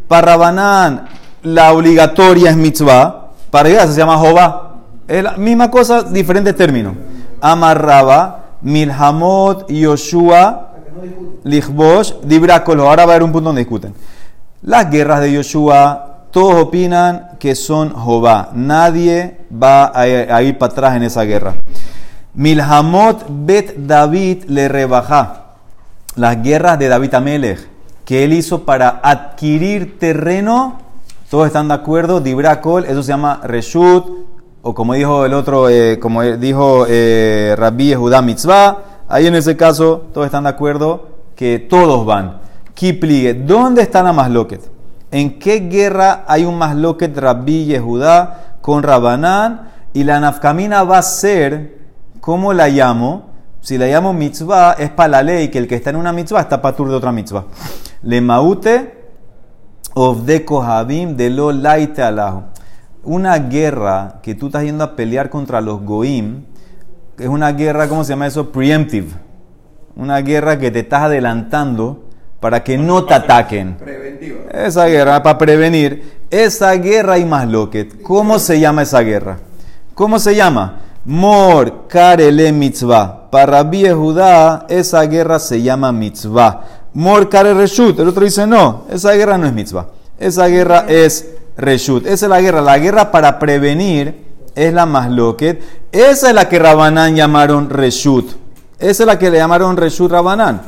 Para 0.09 0.33
Rabanán, 0.33 1.09
la 1.42 1.72
obligatoria 1.72 2.51
es 2.51 2.57
mitzvah. 2.57 3.29
Para 3.51 3.68
Viuda, 3.68 3.87
se 3.87 3.99
llama 3.99 4.16
jová. 4.16 4.77
Es 5.07 5.22
la 5.22 5.33
misma 5.37 5.70
cosa, 5.70 6.03
diferentes 6.03 6.57
términos. 6.57 6.94
Amarraba, 7.40 8.44
Milhamot, 8.62 9.70
Yoshua, 9.70 10.70
Lichbosh, 11.44 12.14
Dibrakolo. 12.22 12.88
Ahora 12.88 13.05
va 13.05 13.12
a 13.12 13.14
haber 13.16 13.22
un 13.25 13.33
punto 13.33 13.49
donde 13.51 13.61
discuten. 13.61 13.94
Las 14.62 14.90
guerras 14.90 15.20
de 15.20 15.33
Yoshua, 15.33 16.25
todos 16.31 16.55
opinan 16.55 17.37
que 17.38 17.55
son 17.55 17.90
Jová. 17.90 18.51
Nadie 18.55 19.42
va 19.53 19.92
a 19.94 20.42
ir 20.42 20.59
para 20.59 20.72
atrás 20.72 20.96
en 20.96 21.03
esa 21.05 21.22
guerra. 21.22 21.55
Milhamot 22.37 23.25
Bet 23.29 23.75
David 23.77 24.44
le 24.46 24.68
rebaja. 24.68 25.57
Las 26.14 26.42
guerras 26.42 26.79
de 26.79 26.88
David 26.88 27.14
Amelech 27.14 27.77
que 28.07 28.22
él 28.22 28.33
hizo 28.33 28.64
para 28.64 29.01
adquirir 29.03 29.99
terreno, 29.99 30.79
todos 31.29 31.49
están 31.49 31.66
de 31.68 31.75
acuerdo. 31.75 32.20
Dibrakol, 32.20 32.85
eso 32.85 33.03
se 33.03 33.09
llama 33.09 33.40
Reshut, 33.42 34.07
o 34.62 34.75
como 34.75 34.94
dijo 34.94 35.27
el 35.27 35.35
otro, 35.35 35.68
eh, 35.68 35.99
como 35.99 36.22
dijo 36.22 36.87
eh, 36.88 37.55
Rabbi 37.59 37.94
Judá 37.94 38.22
Mitzvah. 38.22 38.79
Ahí 39.09 39.27
en 39.27 39.35
ese 39.35 39.57
caso, 39.57 40.07
todos 40.14 40.27
están 40.27 40.44
de 40.44 40.51
acuerdo 40.51 41.09
que 41.35 41.59
todos 41.59 42.07
van. 42.07 42.38
Kiplige, 42.75 43.35
¿dónde 43.35 43.83
está 43.83 44.05
la 44.05 44.12
masloquet? 44.12 44.61
¿En 45.11 45.40
qué 45.40 45.61
guerra 45.68 46.25
hay 46.29 46.44
un 46.44 46.59
masloquet 46.59 47.16
Rabbi 47.16 47.64
Yehudá 47.64 48.59
con 48.61 48.85
Rabanán? 48.85 49.70
Y 49.94 50.05
la 50.05 50.20
nafkamina 50.20 50.85
va 50.85 50.99
a 50.99 51.03
ser, 51.03 51.86
¿cómo 52.27 52.53
la 52.53 52.69
llamo? 52.69 53.31
Si 53.61 53.79
la 53.79 53.87
llamo 53.87 54.12
mitzvah, 54.12 54.73
es 54.81 54.91
para 54.91 55.09
la 55.09 55.23
ley 55.23 55.47
que 55.49 55.59
el 55.59 55.69
que 55.69 55.77
está 55.77 55.91
en 55.91 55.97
una 55.97 56.12
mitzvah 56.12 56.41
está 56.41 56.61
patur 56.61 56.89
de 56.89 56.97
otra 56.97 57.12
mitzvah. 57.12 57.45
Le 58.03 58.21
maute 58.21 58.95
of 59.95 60.25
de 60.25 60.45
kohabim 60.45 61.17
de 61.17 61.31
lo 61.31 61.53
laite 61.53 62.03
alajo. 62.03 62.47
Una 63.05 63.39
guerra 63.39 64.19
que 64.25 64.35
tú 64.35 64.47
estás 64.47 64.65
yendo 64.65 64.83
a 64.83 64.97
pelear 64.97 65.31
contra 65.31 65.61
los 65.61 65.83
goim, 65.83 66.43
es 67.17 67.29
una 67.29 67.53
guerra, 67.53 67.89
¿cómo 67.89 68.03
se 68.03 68.11
llama 68.11 68.27
eso? 68.27 68.51
Preemptive. 68.51 69.12
Una 69.95 70.19
guerra 70.19 70.59
que 70.59 70.73
te 70.73 70.81
estás 70.81 71.05
adelantando 71.05 72.07
para 72.41 72.65
que 72.65 72.77
no 72.77 73.05
te 73.05 73.15
ataquen. 73.15 73.77
Preventiva. 73.77 74.51
Esa 74.51 74.87
guerra, 74.87 75.23
para 75.23 75.39
prevenir, 75.39 76.25
esa 76.29 76.73
guerra 76.73 77.12
hay 77.12 77.25
más 77.25 77.47
loquet. 77.47 78.03
¿Cómo 78.03 78.41
se 78.41 78.59
llama 78.59 78.83
esa 78.83 79.01
guerra? 79.03 79.39
¿Cómo 79.95 80.19
se 80.19 80.35
llama? 80.35 80.86
Mor 81.07 81.87
karele 81.88 82.53
mitzvah. 82.53 83.31
Para 83.31 83.62
Rabbi 83.62 83.88
Judá, 83.90 84.66
esa 84.69 85.03
guerra 85.07 85.38
se 85.38 85.62
llama 85.62 85.92
mitzvah. 85.92 86.62
Mor 86.95 87.29
kare 87.29 87.55
reshut. 87.55 87.99
El 88.01 88.09
otro 88.09 88.25
dice, 88.25 88.47
no, 88.47 88.85
esa 88.90 89.12
guerra 89.12 89.38
no 89.38 89.47
es 89.47 89.53
mitzvah. 89.53 89.87
Esa 90.19 90.47
guerra 90.47 90.85
es 90.88 91.29
reshut. 91.57 92.07
Esa 92.07 92.27
es 92.27 92.31
la 92.31 92.40
guerra. 92.40 92.61
La 92.61 92.79
guerra 92.79 93.11
para 93.12 93.38
prevenir 93.38 94.25
es 94.55 94.73
la 94.73 94.85
más 94.85 95.11
loquet. 95.11 95.62
Esa 95.92 96.29
es 96.29 96.35
la 96.35 96.49
que 96.49 96.59
Rabanán 96.59 97.14
llamaron 97.14 97.71
reshut. 97.71 98.33
Esa 98.79 99.03
es 99.03 99.07
la 99.07 99.19
que 99.19 99.31
le 99.31 99.38
llamaron 99.38 99.77
reshut 99.77 100.11
Rabanán. 100.11 100.62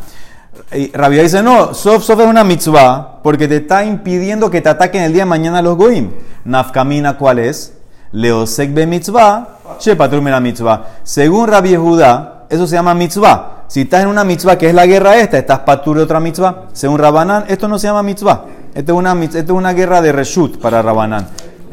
Y 0.73 0.91
dice, 1.21 1.43
no, 1.43 1.75
Sof 1.75 2.05
Sof 2.05 2.21
es 2.21 2.27
una 2.27 2.45
mitzvah 2.45 3.23
porque 3.23 3.49
te 3.49 3.57
está 3.57 3.85
impidiendo 3.85 4.51
que 4.51 4.61
te 4.61 4.69
ataquen 4.69 5.03
el 5.03 5.13
día 5.13 5.23
de 5.23 5.31
mañana 5.31 5.63
los 5.63 5.77
goim. 5.77 6.11
Nafkamina, 6.45 7.17
¿cuál 7.17 7.39
es? 7.41 7.75
Leosek 8.13 8.73
be 8.73 8.87
mitzvah, 8.87 9.58
shepatur 9.79 10.23
la 10.23 10.41
mitzvah. 10.41 10.85
Según 11.03 11.49
Rabbi 11.49 11.77
Judá, 11.77 12.47
eso 12.49 12.67
se 12.67 12.77
llama 12.77 12.95
mitzvah. 12.95 13.65
Si 13.69 13.83
estás 13.83 14.03
en 14.03 14.09
una 14.09 14.25
mitzvah 14.25 14.57
que 14.57 14.69
es 14.69 14.75
la 14.75 14.87
guerra 14.87 15.17
esta, 15.17 15.39
estás 15.39 15.61
patur 15.61 15.99
de 15.99 16.05
otra 16.05 16.21
mitzvah. 16.21 16.69
Según 16.73 16.99
Rabanán, 16.99 17.45
esto 17.49 17.69
no 17.69 17.79
se 17.79 17.87
llama 17.87 18.03
mitzvah. 18.03 18.45
Esto 18.75 18.93
es 18.93 18.99
una, 18.99 19.25
es 19.25 19.51
una 19.51 19.73
guerra 19.73 20.01
de 20.01 20.13
reshut 20.13 20.59
para 20.59 20.81
Rabanán. 20.81 21.27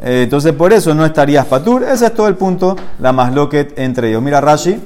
Eh, 0.04 0.24
entonces, 0.24 0.54
por 0.54 0.74
eso 0.74 0.94
no 0.94 1.06
estarías 1.06 1.46
patur. 1.46 1.84
Ese 1.84 2.08
es 2.08 2.14
todo 2.14 2.28
el 2.28 2.36
punto, 2.36 2.76
la 3.00 3.14
más 3.14 3.34
loquet 3.34 3.80
entre 3.80 4.10
ellos. 4.10 4.22
Mira 4.22 4.42
Rashi. 4.42 4.78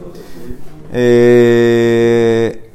Eh, 0.92 2.70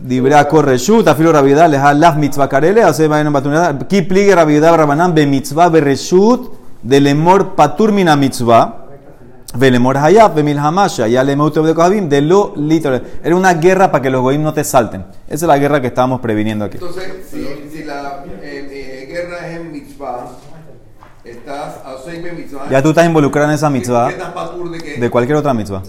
Dibra 0.00 0.48
korreshut, 0.48 1.06
afilo 1.08 1.30
rabidah, 1.30 1.68
leha 1.68 1.92
laf 1.92 2.16
mitzvah 2.16 2.48
karele, 2.48 2.82
hace 2.82 3.06
vayan 3.06 3.30
batunada, 3.30 3.86
ki 3.86 4.02
pligue 4.02 4.34
rabidah 4.34 4.74
rabanan 4.74 5.12
be 5.12 5.26
mitzvah 5.26 5.68
be 5.68 5.80
reshut, 5.80 6.48
de 6.82 7.00
lemor 7.00 7.54
patur 7.54 7.92
mina 7.92 8.16
mitzvah, 8.16 8.79
ve 9.54 9.70
lemor 9.70 9.96
hayab, 9.96 10.34
be 10.34 10.42
milhamasha, 10.42 11.08
ya 11.08 11.24
le 11.24 11.34
de 11.36 11.74
kohabim, 11.74 12.08
de 12.08 12.20
lo 12.20 12.52
literal. 12.56 13.02
Era 13.22 13.34
una 13.34 13.54
guerra 13.54 13.90
para 13.90 14.02
que 14.02 14.10
los 14.10 14.20
goim 14.22 14.42
no 14.42 14.52
te 14.52 14.64
salten. 14.64 15.04
Esa 15.26 15.46
es 15.46 15.48
la 15.48 15.58
guerra 15.58 15.80
que 15.80 15.88
estábamos 15.88 16.20
previniendo 16.20 16.64
aquí. 16.64 16.76
Entonces, 16.76 17.26
si, 17.30 17.46
si 17.72 17.84
la 17.84 18.24
eh, 18.42 18.68
eh, 18.70 19.06
guerra 19.10 19.48
es 19.48 19.60
en 19.60 19.72
mitzvah, 19.72 20.28
estás 21.24 21.74
a 21.84 21.96
seis 22.04 22.22
mitzvah. 22.22 22.68
Ya 22.70 22.82
tú 22.82 22.90
estás 22.90 23.06
involucrado 23.06 23.48
en 23.48 23.54
esa 23.54 23.70
mitzvah, 23.70 24.08
¿Qué 24.08 24.14
estás 24.14 24.32
patur 24.32 24.70
de 24.70 24.78
qué? 24.78 25.00
de 25.00 25.10
cualquier 25.10 25.36
otra 25.38 25.54
mitzvah. 25.54 25.82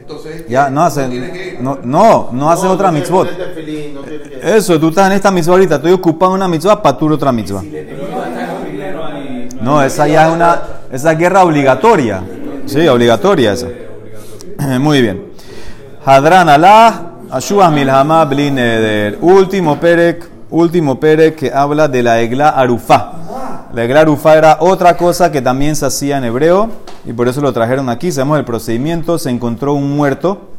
Entonces, 0.00 0.48
Ya, 0.48 0.70
no 0.70 0.88
ir. 0.88 1.58
no, 1.60 1.78
no, 1.84 2.30
no 2.32 2.48
otra 2.50 2.88
que 2.88 2.98
mitzvot. 2.98 3.30
ponerte 3.30 3.54
feliz, 3.54 3.94
no 3.94 4.48
Eso, 4.48 4.80
tú 4.80 4.88
estás 4.88 5.06
en 5.06 5.12
esta 5.12 5.30
mitzvah 5.30 5.52
ahorita, 5.52 5.76
estoy 5.76 5.92
ocupado 5.92 6.32
en 6.32 6.36
una 6.36 6.48
mitzvah, 6.48 6.82
patur 6.82 7.12
otra 7.12 7.30
mitzvah. 7.30 7.62
No, 9.60 9.82
esa 9.82 10.08
ya 10.08 10.26
es 10.28 10.34
una, 10.34 10.62
esa 10.90 11.12
es 11.12 11.18
guerra 11.18 11.44
obligatoria. 11.44 12.22
Sí, 12.70 12.86
obligatoria 12.86 13.52
esa. 13.52 13.66
Muy 14.78 15.02
bien. 15.02 15.24
Hadran 16.04 16.48
Allah, 16.48 17.14
Ashua 17.28 17.68
Milhama 17.68 18.24
Bli 18.24 18.52
Neder. 18.52 19.18
Último 19.20 19.80
perek, 19.80 20.24
último 20.50 21.00
perek 21.00 21.34
que 21.34 21.52
habla 21.52 21.88
de 21.88 22.00
la 22.04 22.20
egla 22.20 22.50
arufá. 22.50 23.66
La 23.74 23.82
egla 23.82 24.02
arufá 24.02 24.38
era 24.38 24.58
otra 24.60 24.96
cosa 24.96 25.32
que 25.32 25.42
también 25.42 25.74
se 25.74 25.84
hacía 25.84 26.18
en 26.18 26.22
hebreo 26.22 26.70
y 27.04 27.12
por 27.12 27.26
eso 27.26 27.40
lo 27.40 27.52
trajeron 27.52 27.88
aquí. 27.88 28.12
Sabemos 28.12 28.38
el 28.38 28.44
procedimiento, 28.44 29.18
se 29.18 29.30
encontró 29.30 29.72
un 29.72 29.90
muerto 29.96 30.50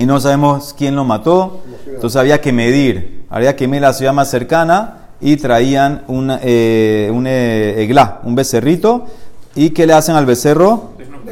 y 0.00 0.06
no 0.06 0.18
sabemos 0.18 0.74
quién 0.76 0.96
lo 0.96 1.04
mató, 1.04 1.60
entonces 1.86 2.16
había 2.20 2.40
que 2.40 2.50
medir, 2.52 3.24
había 3.30 3.54
que 3.54 3.68
medir 3.68 3.82
la 3.82 3.92
ciudad 3.92 4.12
más 4.12 4.28
cercana 4.28 5.10
y 5.20 5.36
traían 5.36 6.02
una, 6.08 6.40
eh, 6.42 7.08
un 7.14 7.28
eh, 7.28 7.84
eglá, 7.84 8.18
un 8.24 8.34
becerrito, 8.34 9.06
y 9.54 9.70
¿qué 9.70 9.86
le 9.86 9.92
hacen 9.92 10.16
al 10.16 10.26
becerro? 10.26 10.90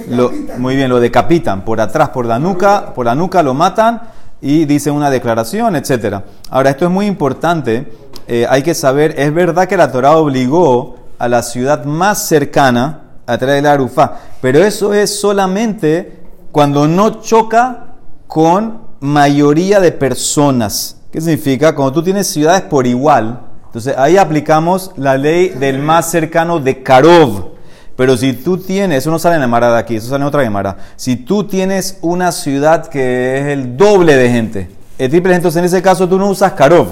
Lo- 0.08 0.32
muy 0.58 0.76
bien, 0.76 0.88
lo 0.88 1.00
decapitan 1.00 1.64
por 1.64 1.80
atrás, 1.80 2.10
por 2.10 2.26
la 2.26 2.38
nuca, 2.38 2.92
por 2.94 3.06
la 3.06 3.14
nuca 3.14 3.42
lo 3.42 3.54
matan 3.54 4.02
y 4.40 4.64
dicen 4.64 4.94
una 4.94 5.10
declaración, 5.10 5.76
etcétera. 5.76 6.24
Ahora, 6.50 6.70
esto 6.70 6.84
es 6.84 6.90
muy 6.90 7.06
importante, 7.06 7.92
eh, 8.26 8.46
hay 8.48 8.62
que 8.62 8.74
saber, 8.74 9.14
es 9.18 9.32
verdad 9.34 9.66
que 9.66 9.76
la 9.76 9.90
Torah 9.90 10.16
obligó 10.16 10.96
a 11.18 11.28
la 11.28 11.42
ciudad 11.42 11.84
más 11.84 12.26
cercana 12.26 13.02
a 13.26 13.36
traer 13.38 13.64
la 13.64 13.72
arufa. 13.72 14.12
Pero 14.40 14.62
eso 14.64 14.94
es 14.94 15.20
solamente 15.20 16.20
cuando 16.52 16.86
no 16.86 17.20
choca 17.20 17.94
con 18.26 18.78
mayoría 19.00 19.80
de 19.80 19.92
personas. 19.92 20.96
¿Qué 21.10 21.20
significa? 21.20 21.74
Cuando 21.74 21.92
tú 21.92 22.02
tienes 22.02 22.26
ciudades 22.26 22.62
por 22.62 22.86
igual, 22.86 23.40
entonces 23.66 23.94
ahí 23.98 24.16
aplicamos 24.16 24.92
la 24.96 25.16
ley 25.16 25.48
del 25.50 25.78
más 25.80 26.10
cercano 26.10 26.58
de 26.60 26.82
Karov. 26.82 27.57
Pero 27.98 28.16
si 28.16 28.32
tú 28.32 28.58
tienes, 28.58 28.98
eso 28.98 29.10
no 29.10 29.18
sale 29.18 29.34
en 29.34 29.40
la 29.40 29.48
Mara 29.48 29.72
de 29.72 29.78
aquí, 29.80 29.96
eso 29.96 30.06
sale 30.08 30.22
en 30.22 30.28
otra 30.28 30.44
Gemara. 30.44 30.76
Si 30.94 31.16
tú 31.16 31.42
tienes 31.42 31.98
una 32.00 32.30
ciudad 32.30 32.86
que 32.86 33.38
es 33.40 33.46
el 33.48 33.76
doble 33.76 34.14
de 34.16 34.30
gente, 34.30 34.70
el 34.98 35.10
triple, 35.10 35.34
entonces 35.34 35.58
en 35.58 35.64
ese 35.64 35.82
caso 35.82 36.08
tú 36.08 36.16
no 36.16 36.28
usas 36.30 36.52
Karov, 36.52 36.86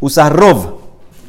usas 0.00 0.30
Rov, 0.30 0.74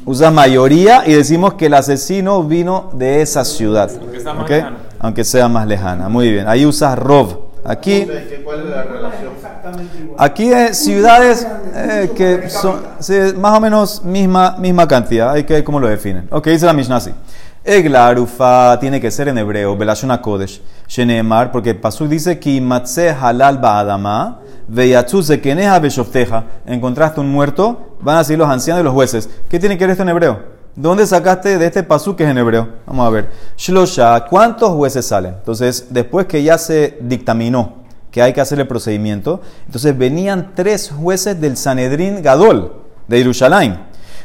usas 0.04 0.30
mayoría 0.34 1.04
y 1.06 1.14
decimos 1.14 1.54
que 1.54 1.64
el 1.66 1.72
asesino 1.74 2.42
vino 2.44 2.90
de 2.92 3.22
esa 3.22 3.42
ciudad. 3.46 3.90
Aunque 3.98 4.20
sea 4.20 4.34
más 4.34 4.44
¿ok? 4.44 4.50
lejano. 4.50 4.76
Aunque 4.98 5.24
sea 5.24 5.48
más 5.48 5.66
lejana. 5.66 6.08
Muy 6.10 6.30
bien, 6.30 6.46
ahí 6.46 6.66
usas 6.66 6.98
Rov. 6.98 7.38
Aquí. 7.64 8.02
Entonces, 8.02 8.26
¿qué- 8.28 8.42
¿Cuál 8.42 8.60
es 8.60 8.66
la 8.66 8.82
relación? 8.82 9.32
Aquí 10.18 10.52
es 10.52 10.76
ciudades 10.78 11.46
eh, 11.74 12.10
que 12.14 12.50
son 12.50 12.82
sí, 12.98 13.14
más 13.38 13.56
o 13.56 13.60
menos 13.60 14.02
misma, 14.04 14.56
misma 14.58 14.86
cantidad. 14.86 15.30
Hay 15.30 15.44
que 15.44 15.54
ver 15.54 15.64
cómo 15.64 15.80
lo 15.80 15.88
definen. 15.88 16.28
Ok, 16.30 16.48
dice 16.48 16.66
la 16.66 16.72
Mishnah 16.74 16.96
así. 16.96 17.12
Egla 17.64 18.08
arufa 18.08 18.76
tiene 18.80 19.00
que 19.00 19.08
ser 19.12 19.28
en 19.28 19.38
hebreo, 19.38 19.76
Belashon 19.76 20.16
Kodesh, 20.18 20.60
Sheneemar, 20.88 21.52
porque 21.52 21.76
Pasuk 21.76 22.08
dice 22.08 22.40
que 22.40 22.60
matze 22.60 23.10
halal 23.10 23.58
ba'adama, 23.58 24.40
veyatzu 24.66 25.22
zekeneja 25.22 25.78
beshofteja. 25.78 26.44
Encontraste 26.66 27.20
un 27.20 27.30
muerto, 27.30 27.96
van 28.00 28.16
a 28.16 28.18
decir 28.18 28.36
los 28.36 28.48
ancianos 28.48 28.80
y 28.80 28.84
los 28.84 28.92
jueces. 28.92 29.30
¿Qué 29.48 29.60
tiene 29.60 29.78
que 29.78 29.84
ver 29.84 29.92
esto 29.92 30.02
en 30.02 30.08
hebreo? 30.08 30.40
¿Dónde 30.74 31.06
sacaste 31.06 31.56
de 31.56 31.66
este 31.66 31.84
Pasuk 31.84 32.16
que 32.16 32.24
es 32.24 32.30
en 32.30 32.38
hebreo? 32.38 32.68
Vamos 32.84 33.06
a 33.06 33.10
ver. 33.10 33.30
Shlosha, 33.56 34.24
¿cuántos 34.28 34.70
jueces 34.70 35.06
salen? 35.06 35.34
Entonces, 35.34 35.86
después 35.90 36.26
que 36.26 36.42
ya 36.42 36.58
se 36.58 36.98
dictaminó 37.00 37.82
que 38.10 38.22
hay 38.22 38.32
que 38.32 38.40
hacer 38.40 38.58
el 38.58 38.66
procedimiento. 38.66 39.40
Entonces 39.66 39.96
venían 39.96 40.52
tres 40.54 40.90
jueces 40.90 41.40
del 41.40 41.56
Sanedrín 41.56 42.22
Gadol 42.22 42.72
de 43.06 43.18
Jerusalén. 43.18 43.78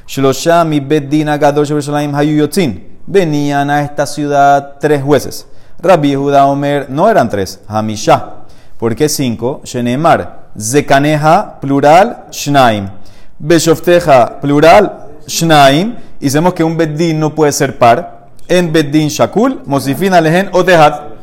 Shlosha 0.08 0.64
mi 0.66 0.80
beddin 0.80 1.28
Gadol 1.40 1.68
Jerusalén 1.68 2.16
hayu 2.16 2.36
yotzin. 2.36 2.97
Venían 3.08 3.70
a 3.72 3.82
esta 3.82 4.06
ciudad 4.06 4.76
tres 4.80 5.02
jueces. 5.02 5.48
Rabbi 5.80 6.14
Judá 6.14 6.46
Omer 6.46 6.88
no 6.90 7.10
eran 7.10 7.30
tres, 7.30 7.60
Hamisha. 7.68 8.34
¿Por 8.78 8.96
qué 8.96 9.10
cinco? 9.10 9.62
Shenemar, 9.64 10.50
Zekaneja, 10.60 11.60
plural, 11.60 12.26
Shnaim. 12.32 12.90
Beshofteja, 13.40 14.40
plural, 14.40 15.08
Shnaim. 15.26 15.96
Y 16.20 16.30
sabemos 16.30 16.54
que 16.54 16.64
un 16.64 16.78
beddin 16.78 17.20
no 17.20 17.34
puede 17.34 17.52
ser 17.52 17.80
par. 17.80 18.28
En 18.48 18.72
beddin 18.72 19.08
Shakul, 19.08 19.64
Mosifin 19.66 20.14
Alehen 20.14 20.50
Otehat 20.54 21.18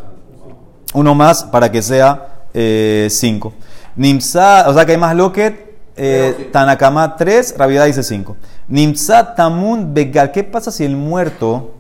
uno 0.95 1.15
más 1.15 1.45
para 1.45 1.71
que 1.71 1.83
sea 1.83 2.47
5. 2.55 3.53
Nimsa, 3.97 4.65
o 4.69 4.75
sea 4.75 4.87
que 4.87 4.93
hay 4.93 4.99
más 4.99 5.15
loquet, 5.15 5.74
eh, 5.97 6.51
Tanakama 6.53 7.17
3, 7.17 7.55
Rabiedad 7.57 7.87
dice 7.87 8.03
5. 8.03 8.37
Nimsa 8.69 9.35
Tamun 9.35 9.95
Begal, 9.95 10.33
¿qué 10.33 10.45
pasa 10.45 10.71
si 10.71 10.85
el 10.85 10.97
muerto 10.97 11.75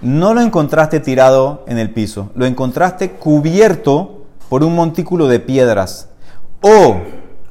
no 0.00 0.34
lo 0.34 0.40
encontraste 0.40 1.00
tirado 1.00 1.64
en 1.66 1.78
el 1.78 1.90
piso? 1.90 2.30
Lo 2.34 2.46
encontraste 2.46 3.12
cubierto 3.12 4.24
por 4.48 4.64
un 4.64 4.74
montículo 4.74 5.28
de 5.28 5.40
piedras. 5.40 6.08
O 6.60 6.96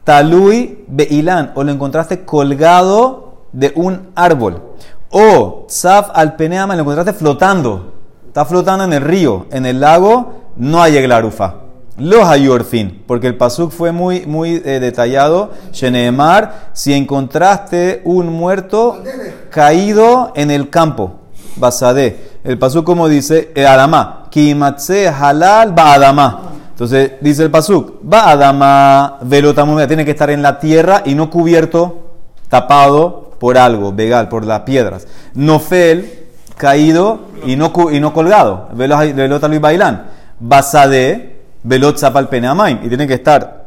Talui 0.04 0.84
Beilán, 0.88 1.52
o 1.56 1.64
lo 1.64 1.72
encontraste 1.72 2.26
colgado 2.26 3.46
de 3.52 3.72
un 3.76 4.10
árbol. 4.16 4.62
O 5.10 5.66
Tzaf 5.68 6.10
al 6.14 6.36
Peneama, 6.36 6.76
lo 6.76 6.82
encontraste 6.82 7.14
flotando. 7.14 7.94
Está 8.28 8.46
flotando 8.46 8.84
en 8.84 8.94
el 8.94 9.02
río, 9.02 9.46
en 9.52 9.66
el 9.66 9.80
lago, 9.80 10.34
no 10.58 10.82
hay 10.82 10.98
eglarufa. 10.98 11.65
Los 11.98 12.28
hay 12.28 12.50
orfin, 12.50 13.04
porque 13.08 13.28
el 13.28 13.38
pasuk 13.38 13.72
fue 13.72 13.94
muy, 13.94 14.26
muy 14.26 14.62
eh, 14.66 14.80
detallado. 14.82 15.52
Sheneemar, 15.72 16.70
si 16.74 16.94
encontraste 16.94 18.02
un 18.04 18.28
muerto 18.28 19.02
caído 19.50 20.34
en 20.36 20.52
el 20.52 20.70
campo, 20.70 21.14
basade. 21.56 22.18
El 22.44 22.58
pasuk 22.60 22.86
como 22.86 23.08
dice, 23.08 23.52
eh, 23.56 23.66
adama, 23.66 24.28
kimatse 24.30 25.08
halal 25.08 25.74
adama. 25.78 26.52
Entonces 26.72 27.14
dice 27.22 27.44
el 27.44 27.52
pasuk, 27.52 28.02
adama 28.12 29.18
velotamumia, 29.22 29.88
tiene 29.88 30.04
que 30.04 30.12
estar 30.12 30.30
en 30.30 30.42
la 30.42 30.60
tierra 30.60 31.02
y 31.06 31.16
no 31.16 31.30
cubierto, 31.30 32.18
tapado 32.50 33.32
por 33.40 33.58
algo, 33.58 33.94
vegal, 33.94 34.28
por 34.28 34.46
las 34.46 34.62
piedras. 34.62 35.08
Nofel, 35.34 36.26
caído 36.58 37.20
y 37.46 37.56
no, 37.56 37.72
y 37.90 38.02
no 38.02 38.14
colgado. 38.14 38.68
Velota 38.74 39.48
Luis 39.48 39.62
Bailán. 39.62 40.08
Basade, 40.38 41.35
velot 41.66 41.98
zapal 41.98 42.30
peneamaim. 42.30 42.80
Y 42.84 42.88
tiene 42.88 43.08
que 43.08 43.16
estar 43.16 43.66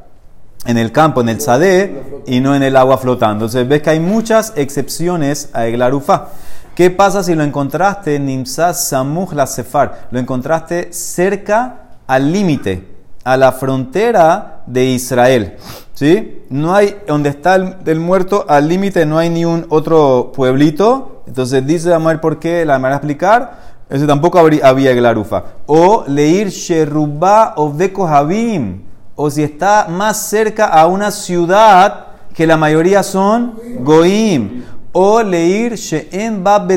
en 0.65 0.79
el 0.79 0.93
campo, 0.93 1.21
en 1.21 1.29
el 1.29 1.39
tzadé, 1.39 2.23
y 2.27 2.41
no 2.41 2.55
en 2.55 2.63
el 2.63 2.77
agua 2.77 2.99
flotando. 2.99 3.45
Entonces 3.45 3.69
ves 3.69 3.83
que 3.83 3.91
hay 3.91 4.01
muchas 4.01 4.53
excepciones 4.57 5.51
a 5.53 5.67
Eglarufa. 5.67 6.29
¿Qué 6.75 6.91
pasa 6.91 7.23
si 7.23 7.35
lo 7.35 7.43
encontraste 7.43 8.15
en 8.15 8.27
Nimsa 8.27 8.73
Samuj 8.73 9.33
la 9.33 9.47
Sefar? 9.47 10.09
Lo 10.11 10.21
encontraste 10.21 10.93
cerca 10.93 11.99
al 12.07 12.33
límite, 12.33 12.87
a 13.25 13.37
la 13.37 13.53
frontera 13.53 14.63
de 14.67 14.85
Israel. 14.85 15.57
¿Sí? 15.95 16.45
No 16.51 16.77
hay, 16.77 16.97
donde 17.09 17.31
está 17.31 17.57
el, 17.57 17.99
muerto, 17.99 18.47
al 18.49 18.69
límite 18.69 19.05
no 19.05 19.19
hay 19.19 19.29
ni 19.31 19.45
un 19.45 19.67
otro 19.71 20.31
pueblito. 20.33 21.25
Entonces 21.27 21.67
dice, 21.67 21.93
a 21.93 21.99
ver 21.99 22.21
por 22.21 22.39
qué, 22.39 22.65
la 22.65 22.79
manera 22.79 23.01
de 23.01 23.07
explicar. 23.07 23.68
Ese 23.91 24.07
tampoco 24.07 24.39
había 24.39 24.91
Eglarufa. 24.91 25.45
O 25.67 26.05
leir 26.07 26.49
Sherubá 26.49 27.55
o 27.57 27.73
Habim 28.07 28.83
o 29.21 29.31
si 29.31 29.43
está 29.43 29.89
más 29.89 30.29
cerca 30.29 30.67
a 30.67 30.87
una 30.87 31.11
ciudad 31.11 32.07
que 32.35 32.47
la 32.47 32.57
mayoría 32.57 33.03
son 33.03 33.55
Goim, 33.81 34.63
o 34.93 35.23
leir 35.25 35.75
She'en 35.75 36.45
Ba 36.45 36.69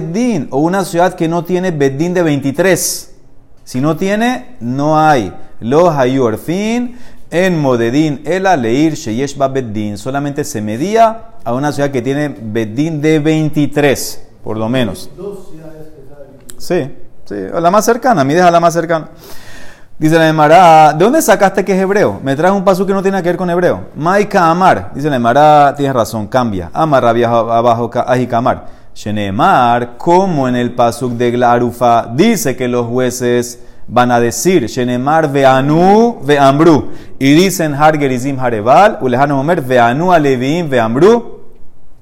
o 0.49 0.57
una 0.57 0.83
ciudad 0.83 1.13
que 1.13 1.27
no 1.27 1.43
tiene 1.43 1.69
Beddin 1.69 2.15
de 2.15 2.23
23. 2.23 3.15
Si 3.63 3.79
no 3.79 3.95
tiene, 3.95 4.55
no 4.59 4.99
hay. 4.99 5.31
Los 5.59 5.95
Hayorfin 5.95 6.97
en 7.29 7.59
Modedin, 7.59 8.21
Ela 8.25 8.57
leir 8.57 8.95
Sheyesh 8.95 9.37
Ba. 9.37 9.53
Solamente 9.97 10.43
se 10.43 10.61
medía 10.61 11.25
a 11.43 11.53
una 11.53 11.71
ciudad 11.71 11.91
que 11.91 12.01
tiene 12.01 12.29
Beddin 12.29 13.01
de 13.01 13.19
23, 13.19 14.29
por 14.43 14.57
lo 14.57 14.67
menos. 14.67 15.11
Sí, 16.57 16.91
la 17.31 17.71
más 17.71 17.85
cercana, 17.85 18.23
mides 18.23 18.43
a 18.43 18.51
la 18.51 18.59
más 18.59 18.73
cercana. 18.73 19.07
Dice 19.97 20.17
la 20.17 20.27
Emara, 20.27 20.93
¿de 20.93 21.05
dónde 21.05 21.21
sacaste 21.21 21.63
que 21.63 21.73
es 21.73 21.79
hebreo? 21.79 22.19
Me 22.23 22.35
traes 22.35 22.53
un 22.53 22.63
paso 22.63 22.87
que 22.87 22.93
no 22.93 23.03
tiene 23.03 23.21
que 23.21 23.29
ver 23.29 23.37
con 23.37 23.49
hebreo. 23.49 23.85
Maika 23.95 24.49
Amar, 24.49 24.91
dice 24.95 25.11
la 25.11 25.17
Emara, 25.17 25.75
tienes 25.77 25.95
razón, 25.95 26.25
cambia. 26.25 26.71
Amar 26.73 27.03
rabia 27.03 27.29
abajo, 27.29 27.91
Ajikamar. 28.07 28.65
Shenemar, 28.93 29.97
como 29.97 30.47
en 30.47 30.55
el 30.55 30.73
pasuk 30.73 31.13
de 31.13 31.31
Glarufa, 31.31 32.07
dice 32.13 32.55
que 32.55 32.67
los 32.67 32.87
jueces 32.87 33.59
van 33.87 34.11
a 34.11 34.19
decir, 34.19 34.65
Shenemar 34.67 35.31
veanu 35.31 36.19
veambru. 36.23 36.91
Y 37.19 37.33
dicen 37.33 37.73
Hargerizim 37.73 38.39
Harebal, 38.39 38.97
Ulehanu 39.01 39.39
Omer 39.39 39.61
veanu 39.61 40.11
alevim 40.11 40.69
veambru. 40.69 41.40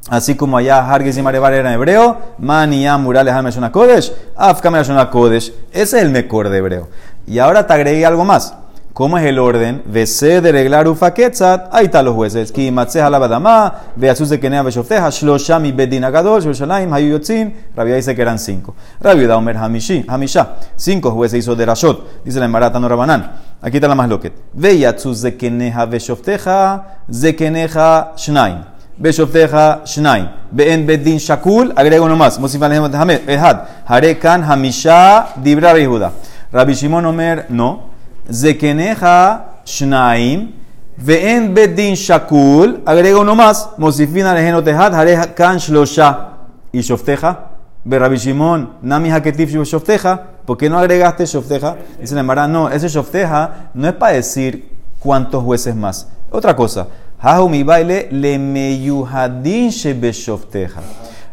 Así 0.07 0.35
como 0.35 0.57
allá 0.57 0.89
Hargis 0.89 1.17
y 1.17 1.21
Marebar 1.21 1.53
eran 1.53 1.73
hebreo, 1.73 2.17
Mania 2.39 2.97
Murales 2.97 3.33
Hameshona 3.33 3.71
Kodesh, 3.71 4.12
Afka 4.35 4.71
Meshona 4.71 5.09
Kodesh. 5.09 5.53
Ese 5.71 5.97
es 5.97 6.03
el 6.03 6.09
mejor 6.09 6.49
de 6.49 6.57
hebreo. 6.57 6.88
Y 7.27 7.39
ahora 7.39 7.67
te 7.67 7.73
agregué 7.73 8.05
algo 8.05 8.25
más. 8.25 8.55
¿Cómo 8.93 9.17
es 9.17 9.25
el 9.25 9.39
orden? 9.39 9.83
Vese 9.85 10.41
de 10.41 10.51
reglar 10.51 10.88
ufa 10.88 11.13
ketzat, 11.13 11.69
ahí 11.71 11.85
están 11.85 12.03
los 12.03 12.15
jueces. 12.15 12.51
Ki 12.51 12.69
matzeha 12.69 13.09
la 13.09 13.19
badama, 13.19 13.73
veasus 13.95 14.29
de 14.29 14.39
kenea 14.39 14.63
beshofteja, 14.63 15.09
shlosha 15.09 15.57
mi 15.57 15.71
bedin 15.71 16.03
agadol, 16.03 16.41
shloshalaim, 16.41 16.91
hayu 16.91 17.12
yotzin. 17.12 17.53
Rabia 17.76 17.95
dice 17.95 18.13
que 18.13 18.21
eran 18.21 18.39
cinco. 18.39 18.76
Rabia 18.99 19.28
da 19.28 19.38
omer 19.38 19.55
hamishi, 19.55 20.03
hamisha. 20.05 20.55
Cinco 20.76 21.11
jueces 21.11 21.39
hizo 21.39 21.55
de 21.55 21.65
rashot. 21.65 22.26
Dice 22.26 22.39
la 22.39 22.45
embarata 22.45 22.78
no 22.78 22.89
rabanán. 22.89 23.32
Aquí 23.61 23.78
está 23.78 23.88
la 23.88 23.95
más 23.95 24.09
loquet. 24.09 24.34
Veyatzuz 24.51 25.21
de 25.21 25.38
keneja 25.38 25.86
beshofteja, 25.86 26.99
zekeneja 27.09 28.13
shnaim. 28.17 28.78
Beshofteja 29.00 29.86
Shnaim. 29.86 30.30
Be'en 30.52 30.86
Bedin 30.86 31.18
Shakul, 31.18 31.72
agrego 31.76 32.06
uno 32.06 32.16
más. 32.16 32.39
Mosif 32.39 32.62
Hamed, 32.62 33.30
Ehad. 33.30 33.68
Harekan 33.88 34.43
Hamisha 34.43 35.36
Dibra 35.41 35.74
Rehuda. 35.74 36.12
Rabbi 36.52 36.74
Shimon 36.74 37.06
Omer, 37.06 37.45
no. 37.50 37.89
Zekeneja 38.30 39.62
Shnaim. 39.66 40.52
Ve'en 40.97 41.54
Bedin 41.54 41.95
Shakul, 41.95 42.82
agrego 42.86 43.22
uno 43.22 43.36
más. 43.36 43.70
Mosifin 43.78 44.26
Alejem 44.26 44.56
Otehad. 44.56 44.93
Harekan 44.93 45.60
Shlosha. 45.60 46.30
Y 46.72 46.82
Shofteja. 46.82 47.45
Ve 47.86 47.97
Rabbi 47.97 48.18
Shimon, 48.18 48.74
Nami 48.82 49.10
Haketif 49.10 49.52
Shofteja. 49.52 50.22
¿Por 50.45 50.58
qué 50.58 50.70
no 50.70 50.78
agregaste 50.78 51.26
Shofteja? 51.26 51.78
Dice 52.02 52.14
la 52.16 52.22
Emara, 52.22 52.47
no, 52.47 52.70
ese 52.70 52.89
Shofteja 52.89 53.70
no 53.74 53.88
es 53.88 53.93
para 53.93 54.14
decir 54.14 54.78
cuántos 55.00 55.43
jueces 55.43 55.76
más. 55.76 56.08
Otra 56.30 56.56
cosa. 56.56 56.88
Mi 57.49 57.63
baile 57.63 58.07
le 58.11 58.39
meyuhadin 58.39 59.70
shebeshofteja. 59.70 60.82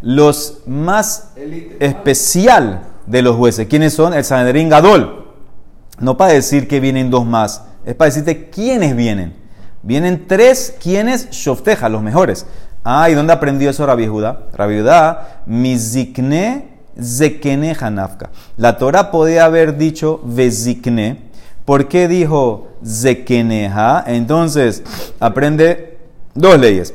Los 0.02 0.62
más 0.66 1.32
especial 1.78 2.82
de 3.06 3.22
los 3.22 3.36
jueces. 3.36 3.68
¿Quiénes 3.68 3.94
son? 3.94 4.12
El 4.12 4.24
Sanedrín 4.24 4.68
Gadol. 4.68 5.24
no 6.00 6.16
para 6.16 6.32
decir 6.32 6.68
que 6.68 6.80
vienen 6.80 7.10
dos 7.10 7.24
más, 7.24 7.62
es 7.84 7.94
para 7.94 8.10
decirte 8.10 8.50
quiénes 8.50 8.94
vienen. 8.96 9.34
Vienen 9.82 10.26
tres 10.26 10.74
quienes 10.82 11.30
shofteja, 11.30 11.88
los 11.88 12.02
mejores. 12.02 12.46
Ah, 12.84 13.08
¿y 13.08 13.14
dónde 13.14 13.32
aprendió 13.32 13.70
eso 13.70 13.86
Rabbi 13.86 14.06
Judá? 14.06 14.46
Rabbi 14.52 14.80
Judá, 14.80 15.42
mizikne 15.46 16.76
zekene 17.00 17.76
hanafka. 17.78 18.30
La 18.56 18.78
Torah 18.78 19.10
podía 19.10 19.44
haber 19.44 19.76
dicho 19.76 20.20
vezikne. 20.24 21.25
¿Por 21.66 21.88
qué 21.88 22.06
dijo 22.06 22.68
zekeneja? 22.86 24.04
Entonces, 24.06 24.84
aprende 25.18 25.98
dos 26.32 26.58
leyes. 26.58 26.94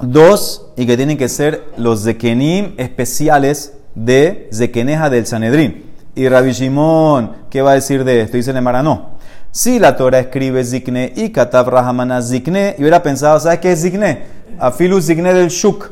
Dos, 0.00 0.66
y 0.76 0.86
que 0.86 0.96
tienen 0.96 1.16
que 1.16 1.28
ser 1.28 1.64
los 1.78 2.04
zekenim 2.04 2.74
especiales 2.76 3.72
de 3.94 4.48
zekeneja 4.52 5.08
del 5.08 5.26
Sanedrín. 5.26 5.86
Y 6.14 6.28
Rabbi 6.28 6.52
Shimon, 6.52 7.32
¿qué 7.50 7.62
va 7.62 7.70
a 7.70 7.74
decir 7.74 8.04
de 8.04 8.20
esto? 8.20 8.36
Dice 8.36 8.52
Nemara, 8.52 8.82
no. 8.82 9.18
Si 9.50 9.78
la 9.78 9.96
Torah 9.96 10.18
escribe 10.18 10.62
zikne 10.64 11.14
y 11.16 11.30
katav 11.30 11.68
rahamana 11.68 12.20
zikne, 12.20 12.74
yo 12.76 12.82
hubiera 12.82 13.02
pensado, 13.02 13.40
¿sabes 13.40 13.58
qué 13.60 13.72
es 13.72 13.80
zikne? 13.80 14.22
Afilu 14.58 15.00
zikne 15.00 15.32
del 15.32 15.48
shuk. 15.48 15.90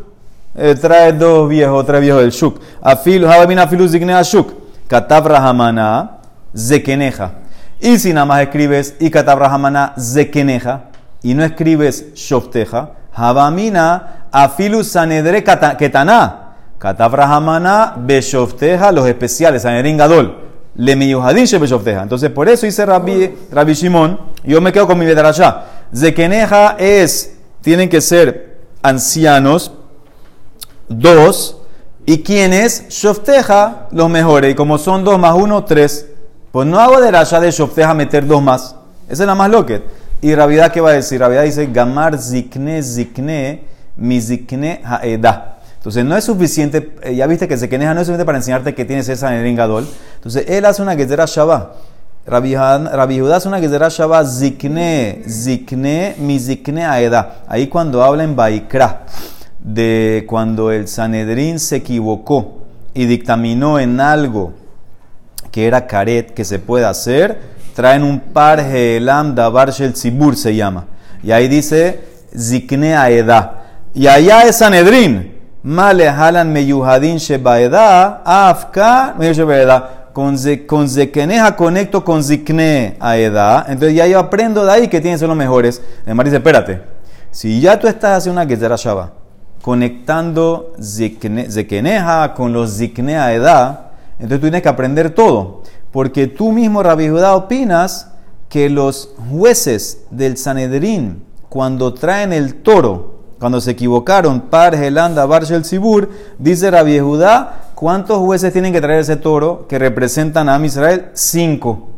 Eh, 0.55 0.75
trae 0.75 1.13
dos 1.15 1.49
viejos, 1.49 1.87
tres 1.87 2.03
viejos 2.03 2.21
del 2.21 2.31
shuk. 2.31 2.61
Afilu, 2.83 3.27
habamina 3.27 3.63
afilu 3.63 3.89
zikne 3.89 4.13
a 4.13 4.23
shuk. 4.23 4.53
Katav 4.87 5.27
rahamana 5.27 6.19
zekeneja. 6.55 7.46
Y 7.81 7.99
si 7.99 8.13
nada 8.13 8.25
más 8.27 8.43
escribes 8.43 8.95
y 8.99 9.11
katav 9.11 9.39
rahamana 9.39 9.95
zekeneja 9.99 10.85
y 11.23 11.35
no 11.35 11.45
escribes 11.45 12.15
shofteja, 12.15 12.91
habamina 13.13 14.27
afilu 14.33 14.83
sanedre 14.85 15.43
kata- 15.45 15.77
ketana. 15.77 16.43
Katav 16.79 17.15
rahamana 17.15 17.95
beshofteja, 17.97 18.93
los 18.93 19.07
especiales, 19.07 19.63
sanedrin 19.63 19.97
gadol. 19.97 20.43
Le 20.77 20.95
miyuhadin 20.95 21.47
she 21.47 21.59
beshofteja. 21.59 22.03
Entonces, 22.03 22.31
por 22.31 22.49
eso 22.49 22.67
dice 22.67 22.85
Rabbi, 22.85 23.35
Rabbi 23.51 23.73
Shimon, 23.73 24.21
yo 24.45 24.61
me 24.61 24.73
quedo 24.73 24.87
con 24.87 24.99
mi 24.99 25.07
vedarashá. 25.07 25.65
Zekeneja 25.95 26.77
es, 26.79 27.37
tienen 27.63 27.89
que 27.89 28.01
ser 28.03 28.59
ancianos, 28.83 29.73
dos, 30.89 31.63
y 32.05 32.23
quienes, 32.23 32.89
shofteja, 32.91 33.89
los 33.91 34.09
mejores. 34.11 34.53
Y 34.53 34.55
como 34.55 34.79
son 34.79 35.03
dos 35.05 35.19
más 35.19 35.35
uno, 35.35 35.65
tres. 35.65 36.07
Pues 36.57 36.67
no 36.67 36.81
hago 36.81 37.03
de 37.03 37.11
raya 37.11 37.39
de 37.39 37.51
shofteja 37.51 37.93
meter 37.93 38.27
dos 38.27 38.43
más. 38.43 38.75
Esa 39.11 39.25
es 39.25 39.27
la 39.27 39.35
más 39.35 39.51
loca. 39.51 39.79
Y 40.23 40.35
Ravidad, 40.35 40.73
¿qué 40.73 40.81
va 40.81 40.89
a 40.89 40.95
decir? 40.95 41.21
Ravidad 41.21 41.43
dice, 41.43 41.67
gamar 41.67 42.17
zikne 42.17 42.83
zikne 42.83 43.65
mi 43.95 44.19
zikne 44.23 44.81
haedah. 44.83 45.59
Entonces 45.77 46.03
no 46.07 46.17
es 46.17 46.25
suficiente, 46.25 46.95
eh, 47.03 47.15
ya 47.15 47.27
viste 47.27 47.47
que 47.47 47.59
zekeneja 47.59 47.93
no 47.93 48.01
es 48.01 48.07
suficiente 48.07 48.25
para 48.25 48.39
enseñarte 48.39 48.75
que 48.75 48.87
tienes 48.87 49.07
esa 49.11 49.39
en 49.39 49.55
Gadol. 49.55 49.87
Entonces 50.15 50.47
él 50.49 50.65
hace 50.65 50.81
una 50.81 50.97
gezerah 50.97 51.27
shabbat. 51.27 51.75
Rabbi 52.27 53.21
Judá 53.21 53.37
hace 53.37 53.49
una 53.49 53.61
gezerah 53.61 53.91
shabbat 53.91 54.27
zikne, 54.27 55.25
zikne, 55.29 56.15
mi 56.19 56.41
zikne 56.41 56.87
aeda. 56.87 57.45
Ahí 57.49 57.67
cuando 57.67 58.03
habla 58.03 58.25
en 58.25 58.35
Baikra 58.35 59.05
de 59.59 60.25
cuando 60.27 60.73
el 60.73 60.89
Sanedrín 60.89 61.59
se 61.59 61.77
equivocó 61.77 62.63
y 62.95 63.05
dictaminó 63.05 63.79
en 63.79 64.01
algo 64.01 64.65
que 65.57 65.67
era 65.67 65.87
caret, 65.87 66.35
que 66.35 66.45
se 66.45 66.59
puede 66.59 66.85
hacer, 66.85 67.39
traen 67.75 68.03
un 68.03 68.21
par 68.21 68.63
gelam 68.63 69.35
davar 69.35 69.71
shel 69.71 69.95
tzibur 69.95 70.37
se 70.37 70.55
llama. 70.55 70.85
Y 71.23 71.33
ahí 71.33 71.49
dice 71.49 71.99
zikne 72.39 72.95
aeda. 72.95 73.63
Y 73.95 74.07
allá 74.07 74.43
es 74.43 74.57
Sanedrín. 74.57 75.35
Male 75.63 76.11
halan 76.11 76.53
meyuhadin 76.53 77.17
shebaeda, 77.17 78.21
afka 78.23 79.15
meyu 79.19 79.33
shebaeda. 79.33 80.11
Con, 80.13 80.37
ze- 80.37 80.67
con 80.67 80.91
zekeneja 80.91 81.57
conecto 81.57 82.05
con 82.05 82.23
zikne 82.23 82.97
aeda. 83.01 83.65
Entonces 83.67 83.97
ya 83.97 84.07
yo 84.07 84.19
aprendo 84.19 84.63
de 84.63 84.73
ahí 84.73 84.89
que 84.89 85.01
tienen 85.01 85.15
que 85.15 85.21
ser 85.21 85.29
los 85.29 85.39
mejores. 85.39 85.81
Además 86.05 86.25
dice, 86.27 86.37
espérate, 86.37 86.83
si 87.31 87.63
ya 87.63 87.79
tú 87.81 87.89
estás 87.89 88.19
haciendo 88.19 88.39
una 88.43 88.47
gezerah 88.49 88.77
shabbat, 88.77 89.11
conectando 89.63 90.75
zekeneja 91.49 92.35
con 92.35 92.53
los 92.53 92.77
zikne 92.77 93.17
aeda, 93.17 93.86
entonces 94.19 94.39
tú 94.39 94.47
tienes 94.47 94.63
que 94.63 94.69
aprender 94.69 95.11
todo. 95.11 95.63
Porque 95.93 96.27
tú 96.27 96.53
mismo, 96.53 96.83
Rabbi 96.83 97.09
Judá, 97.09 97.35
opinas 97.35 98.13
que 98.49 98.71
los 98.71 99.11
jueces 99.31 100.05
del 100.11 100.37
Sanedrín, 100.37 101.23
cuando 101.49 101.95
traen 101.95 102.33
el 102.33 102.57
toro, 102.57 103.17
cuando 103.39 103.61
se 103.61 103.73
equivocaron, 103.73 104.43
Par, 104.43 104.77
Gelanda, 104.77 105.27
Barshel, 105.27 105.65
Sibur, 105.65 106.11
dice 106.39 106.71
Rabbi 106.71 106.99
Judá, 106.99 107.71
¿cuántos 107.75 108.19
jueces 108.19 108.53
tienen 108.53 108.73
que 108.73 108.81
traer 108.81 109.01
ese 109.01 109.17
toro 109.17 109.67
que 109.69 109.79
representan 109.79 110.49
a 110.49 110.65
Israel? 110.65 111.11
Cinco. 111.15 111.91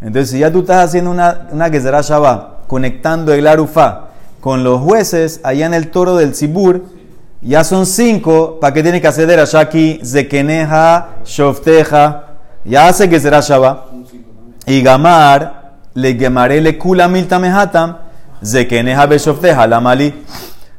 Entonces, 0.00 0.30
si 0.30 0.38
ya 0.38 0.50
tú 0.50 0.60
estás 0.60 0.84
haciendo 0.84 1.10
una, 1.10 1.48
una 1.52 1.68
Gezerah 1.68 2.00
Shabbat, 2.00 2.66
conectando 2.66 3.32
el 3.32 3.46
Arufá 3.46 4.08
con 4.40 4.64
los 4.64 4.80
jueces 4.80 5.40
allá 5.44 5.66
en 5.66 5.74
el 5.74 5.90
toro 5.90 6.16
del 6.16 6.34
Sibur, 6.34 6.82
ya 7.40 7.64
son 7.64 7.86
cinco, 7.86 8.58
¿para 8.60 8.72
qué 8.72 8.82
tiene 8.82 9.00
que 9.00 9.08
hacer 9.08 9.38
allá 9.38 9.60
aquí? 9.60 10.00
Zekeneja, 10.04 11.11
Shofteja, 11.24 12.24
ya 12.64 12.88
hace 12.88 13.08
Gezerah 13.08 13.40
Shabbat. 13.40 13.78
Y 14.66 14.82
Gamar, 14.82 15.74
le 15.94 16.14
Gemaré 16.14 16.60
le 16.60 16.78
Kula 16.78 17.08
Milta 17.08 17.38
Mehatam, 17.38 17.98
Zekeneja 18.44 19.06
Beshofteja, 19.06 19.66
la 19.66 19.80
Mali. 19.80 20.24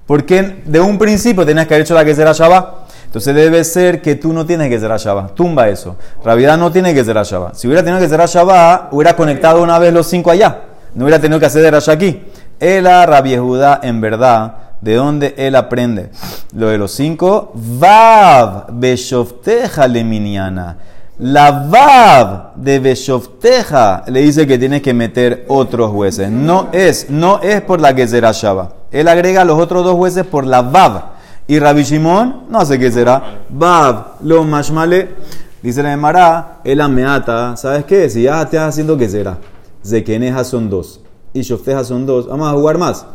Porque 0.05 0.63
de 0.65 0.79
un 0.79 0.97
principio 0.97 1.45
tenías 1.45 1.67
que 1.67 1.73
haber 1.73 1.85
hecho 1.85 1.93
la 1.93 2.03
Gezerah 2.03 2.33
Shabbat. 2.33 2.83
Entonces 3.05 3.35
debe 3.35 3.63
ser 3.63 4.01
que 4.01 4.15
tú 4.15 4.33
no 4.33 4.45
tienes 4.45 4.69
Gezerah 4.69 4.97
Shabbat. 4.97 5.35
Tumba 5.35 5.69
eso. 5.69 5.95
Ravidad 6.23 6.57
no 6.57 6.71
tiene 6.71 6.93
Gezerah 6.93 7.23
Shabbat. 7.23 7.55
Si 7.55 7.67
hubiera 7.67 7.83
tenido 7.83 8.01
Gezerah 8.01 8.25
Shabbat, 8.25 8.91
hubiera 8.91 9.15
conectado 9.15 9.61
una 9.61 9.77
vez 9.79 9.93
los 9.93 10.07
cinco 10.07 10.31
allá. 10.31 10.61
No 10.95 11.05
hubiera 11.05 11.19
tenido 11.19 11.39
que 11.39 11.45
hacer 11.45 11.73
allá 11.73 11.93
aquí. 11.93 12.23
A 12.61 13.05
Rabbi 13.05 13.33
en 13.81 14.01
verdad, 14.01 14.53
de 14.83 14.95
dónde 14.95 15.33
él 15.37 15.55
aprende 15.55 16.09
lo 16.53 16.67
de 16.67 16.77
los 16.77 16.91
cinco. 16.91 17.51
Vav 17.55 18.67
Beshofteja 18.73 19.87
leminiana. 19.87 20.77
La 21.19 21.51
Vav 21.51 22.55
de 22.55 22.79
Beshofteja 22.79 24.03
le 24.07 24.21
dice 24.21 24.45
que 24.45 24.57
tienes 24.57 24.81
que 24.81 24.93
meter 24.93 25.45
otros 25.47 25.91
jueces. 25.91 26.29
No 26.29 26.67
es, 26.73 27.09
no 27.09 27.39
es 27.41 27.61
por 27.61 27.79
la 27.79 27.93
Gezerah 27.93 28.33
Shabbat. 28.33 28.73
Él 28.91 29.07
agrega 29.07 29.45
los 29.45 29.59
otros 29.59 29.85
dos 29.85 29.95
jueces 29.95 30.25
por 30.25 30.45
la 30.45 30.61
Vav. 30.61 31.13
Y 31.47 31.59
Rabbi 31.59 31.83
Shimon, 31.83 32.47
no 32.49 32.65
sé 32.65 32.77
qué 32.77 32.91
será. 32.91 33.41
Vav, 33.49 34.15
lo 34.21 34.43
mashmale. 34.43 35.15
Dice 35.61 35.81
la 35.81 35.93
Emara, 35.93 36.59
el 36.65 36.81
ameata. 36.81 37.55
¿Sabes 37.55 37.85
qué? 37.85 38.09
Si 38.09 38.23
ya 38.23 38.39
te 38.39 38.57
estás 38.57 38.69
haciendo 38.69 38.97
que 38.97 39.07
será. 39.07 39.37
Zekeneja 39.85 40.43
son 40.43 40.69
dos. 40.69 40.99
Y 41.31 41.41
Shofteja 41.41 41.85
son 41.85 42.05
dos. 42.05 42.27
Vamos 42.27 42.49
a 42.49 42.53
jugar 42.53 42.77
más. 42.77 43.05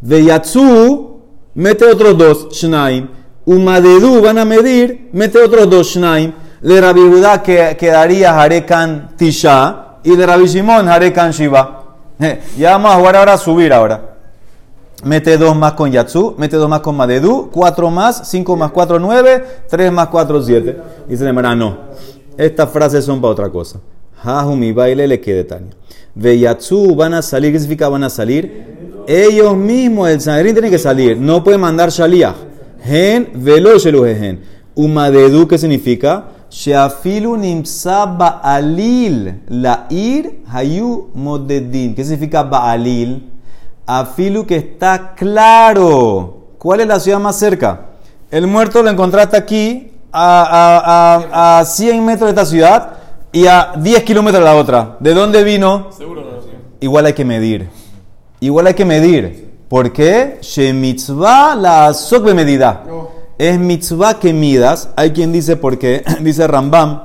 Veyatsu, 0.00 1.11
mete 1.54 1.84
otros 1.84 2.16
dos. 2.16 2.48
Shnaim. 2.50 3.08
Umadedu 3.44 4.22
van 4.22 4.38
a 4.38 4.44
medir, 4.44 5.08
mete 5.12 5.38
otros 5.38 5.68
dos. 5.68 5.88
Shnaim. 5.88 6.32
De 6.60 6.80
Rabbi 6.80 7.00
Judá 7.00 7.42
que 7.42 7.76
quedaría 7.78 8.40
Harekan 8.40 9.16
Tisha. 9.16 9.98
Y 10.04 10.16
de 10.16 10.26
Rabbi 10.26 10.46
Shimon 10.46 10.88
Harekan 10.88 11.32
Shiva. 11.32 11.78
Ya 12.56 12.72
vamos 12.72 12.92
a 12.92 12.96
jugar 12.98 13.16
ahora 13.16 13.32
a 13.34 13.38
subir 13.38 13.72
ahora. 13.72 14.16
Mete 15.04 15.36
dos 15.36 15.56
más 15.56 15.72
con 15.72 15.90
Yatsu, 15.90 16.36
mete 16.38 16.56
dos 16.56 16.68
más 16.68 16.80
con 16.80 16.96
Madedu, 16.96 17.50
cuatro 17.50 17.90
más, 17.90 18.28
cinco 18.28 18.56
más 18.56 18.70
cuatro, 18.70 19.00
nueve, 19.00 19.44
tres 19.68 19.90
más 19.90 20.06
cuatro, 20.06 20.40
siete. 20.40 20.78
Dice 21.08 21.24
Nemara, 21.24 21.56
no. 21.56 21.76
Estas 22.36 22.70
frases 22.70 23.04
son 23.04 23.20
para 23.20 23.32
otra 23.32 23.48
cosa. 23.50 23.80
Jajumi 24.22 24.72
baile 24.72 25.08
le 25.08 25.20
quede 25.20 25.42
Tania. 25.42 25.72
Ve 26.14 26.38
Yatsu 26.38 26.94
van 26.94 27.14
a 27.14 27.22
salir, 27.22 27.52
¿qué 27.52 27.58
significa 27.58 27.88
van 27.88 28.04
a 28.04 28.10
salir? 28.10 28.81
Ellos 29.06 29.56
mismos, 29.56 30.08
el 30.08 30.20
Sanedrín 30.20 30.54
tiene 30.54 30.70
que 30.70 30.78
salir. 30.78 31.16
No 31.16 31.42
puede 31.42 31.58
mandar 31.58 31.90
Shaliach. 31.90 32.34
Gen 32.84 33.30
velo 33.34 33.78
sheluhehen. 33.78 34.40
Umadedu, 34.74 35.46
¿qué 35.46 35.58
significa? 35.58 36.24
Sheafilu 36.50 37.36
nimsa 37.36 38.06
ba'alil. 38.06 39.42
La 39.48 39.86
ir 39.90 40.42
hayu 40.48 41.10
modedin. 41.14 41.94
¿Qué 41.94 42.04
significa 42.04 42.42
ba'alil? 42.42 43.30
Afilu 43.86 44.46
que 44.46 44.56
está 44.56 45.14
claro. 45.14 46.54
¿Cuál 46.58 46.80
es 46.80 46.86
la 46.86 47.00
ciudad 47.00 47.18
más 47.18 47.38
cerca? 47.38 47.88
El 48.30 48.46
muerto 48.46 48.82
lo 48.82 48.90
encontraste 48.90 49.36
aquí 49.36 49.92
a, 50.12 50.42
a, 50.42 51.58
a, 51.58 51.58
a 51.60 51.64
100 51.64 52.04
metros 52.04 52.26
de 52.26 52.30
esta 52.30 52.46
ciudad 52.46 52.92
y 53.32 53.46
a 53.46 53.72
10 53.76 54.02
kilómetros 54.04 54.42
de 54.42 54.50
la 54.50 54.56
otra. 54.56 54.96
¿De 55.00 55.14
dónde 55.14 55.42
vino? 55.42 55.88
Igual 56.80 57.06
hay 57.06 57.12
que 57.12 57.24
medir. 57.24 57.68
Igual 58.42 58.66
hay 58.66 58.74
que 58.74 58.84
medir. 58.84 59.52
¿Por 59.68 59.92
qué? 59.92 60.38
Shemitzvah 60.42 61.54
la 61.54 61.94
sokbe 61.94 62.34
medida. 62.34 62.82
Es 63.38 63.56
mitzvah 63.56 64.18
que 64.18 64.32
midas. 64.32 64.90
Hay 64.96 65.12
quien 65.12 65.32
dice 65.32 65.56
por 65.56 65.78
qué. 65.78 66.02
dice 66.20 66.48
Rambam. 66.48 67.02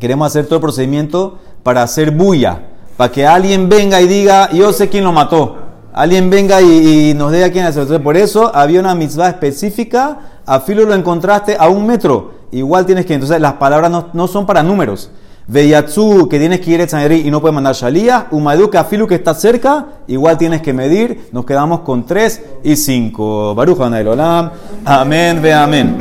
Queremos 0.00 0.26
hacer 0.26 0.46
todo 0.46 0.56
el 0.56 0.62
procedimiento 0.62 1.38
para 1.62 1.82
hacer 1.82 2.10
bulla. 2.10 2.62
Para 2.96 3.12
que 3.12 3.26
alguien 3.26 3.68
venga 3.68 4.00
y 4.00 4.08
diga, 4.08 4.50
yo 4.50 4.72
sé 4.72 4.88
quién 4.88 5.04
lo 5.04 5.12
mató 5.12 5.58
alguien 5.92 6.28
venga 6.28 6.60
y, 6.60 7.10
y 7.10 7.14
nos 7.14 7.32
diga 7.32 7.50
quién 7.50 7.64
es. 7.64 7.74
Entonces, 7.74 8.00
por 8.00 8.16
eso 8.16 8.54
había 8.54 8.80
una 8.80 8.94
mitzvah 8.94 9.30
específica, 9.30 10.18
a 10.44 10.60
filo 10.60 10.84
lo 10.84 10.94
encontraste 10.94 11.56
a 11.58 11.68
un 11.68 11.86
metro. 11.86 12.32
Igual 12.52 12.84
tienes 12.84 13.06
que, 13.06 13.14
entonces 13.14 13.40
las 13.40 13.54
palabras 13.54 13.90
no, 13.90 14.08
no 14.12 14.28
son 14.28 14.46
para 14.46 14.62
números. 14.62 15.10
Veyatsu, 15.48 16.28
que 16.28 16.40
tienes 16.40 16.60
que 16.60 16.72
ir 16.72 16.82
a 16.82 16.88
Sanedrín 16.88 17.24
y 17.24 17.30
no 17.30 17.40
puedes 17.40 17.54
mandar 17.54 17.74
Shalía. 17.74 18.26
Umadu, 18.32 18.68
que 18.68 18.78
afilu 18.78 19.06
que 19.06 19.14
está 19.14 19.32
cerca, 19.32 19.86
igual 20.08 20.36
tienes 20.36 20.60
que 20.60 20.72
medir. 20.72 21.28
Nos 21.30 21.44
quedamos 21.44 21.80
con 21.80 22.04
3 22.04 22.42
y 22.64 22.74
5. 22.74 23.54
Baruch 23.54 23.78
Olam. 23.78 24.50
Amén, 24.84 25.40
ve 25.40 25.54
amén. 25.54 25.94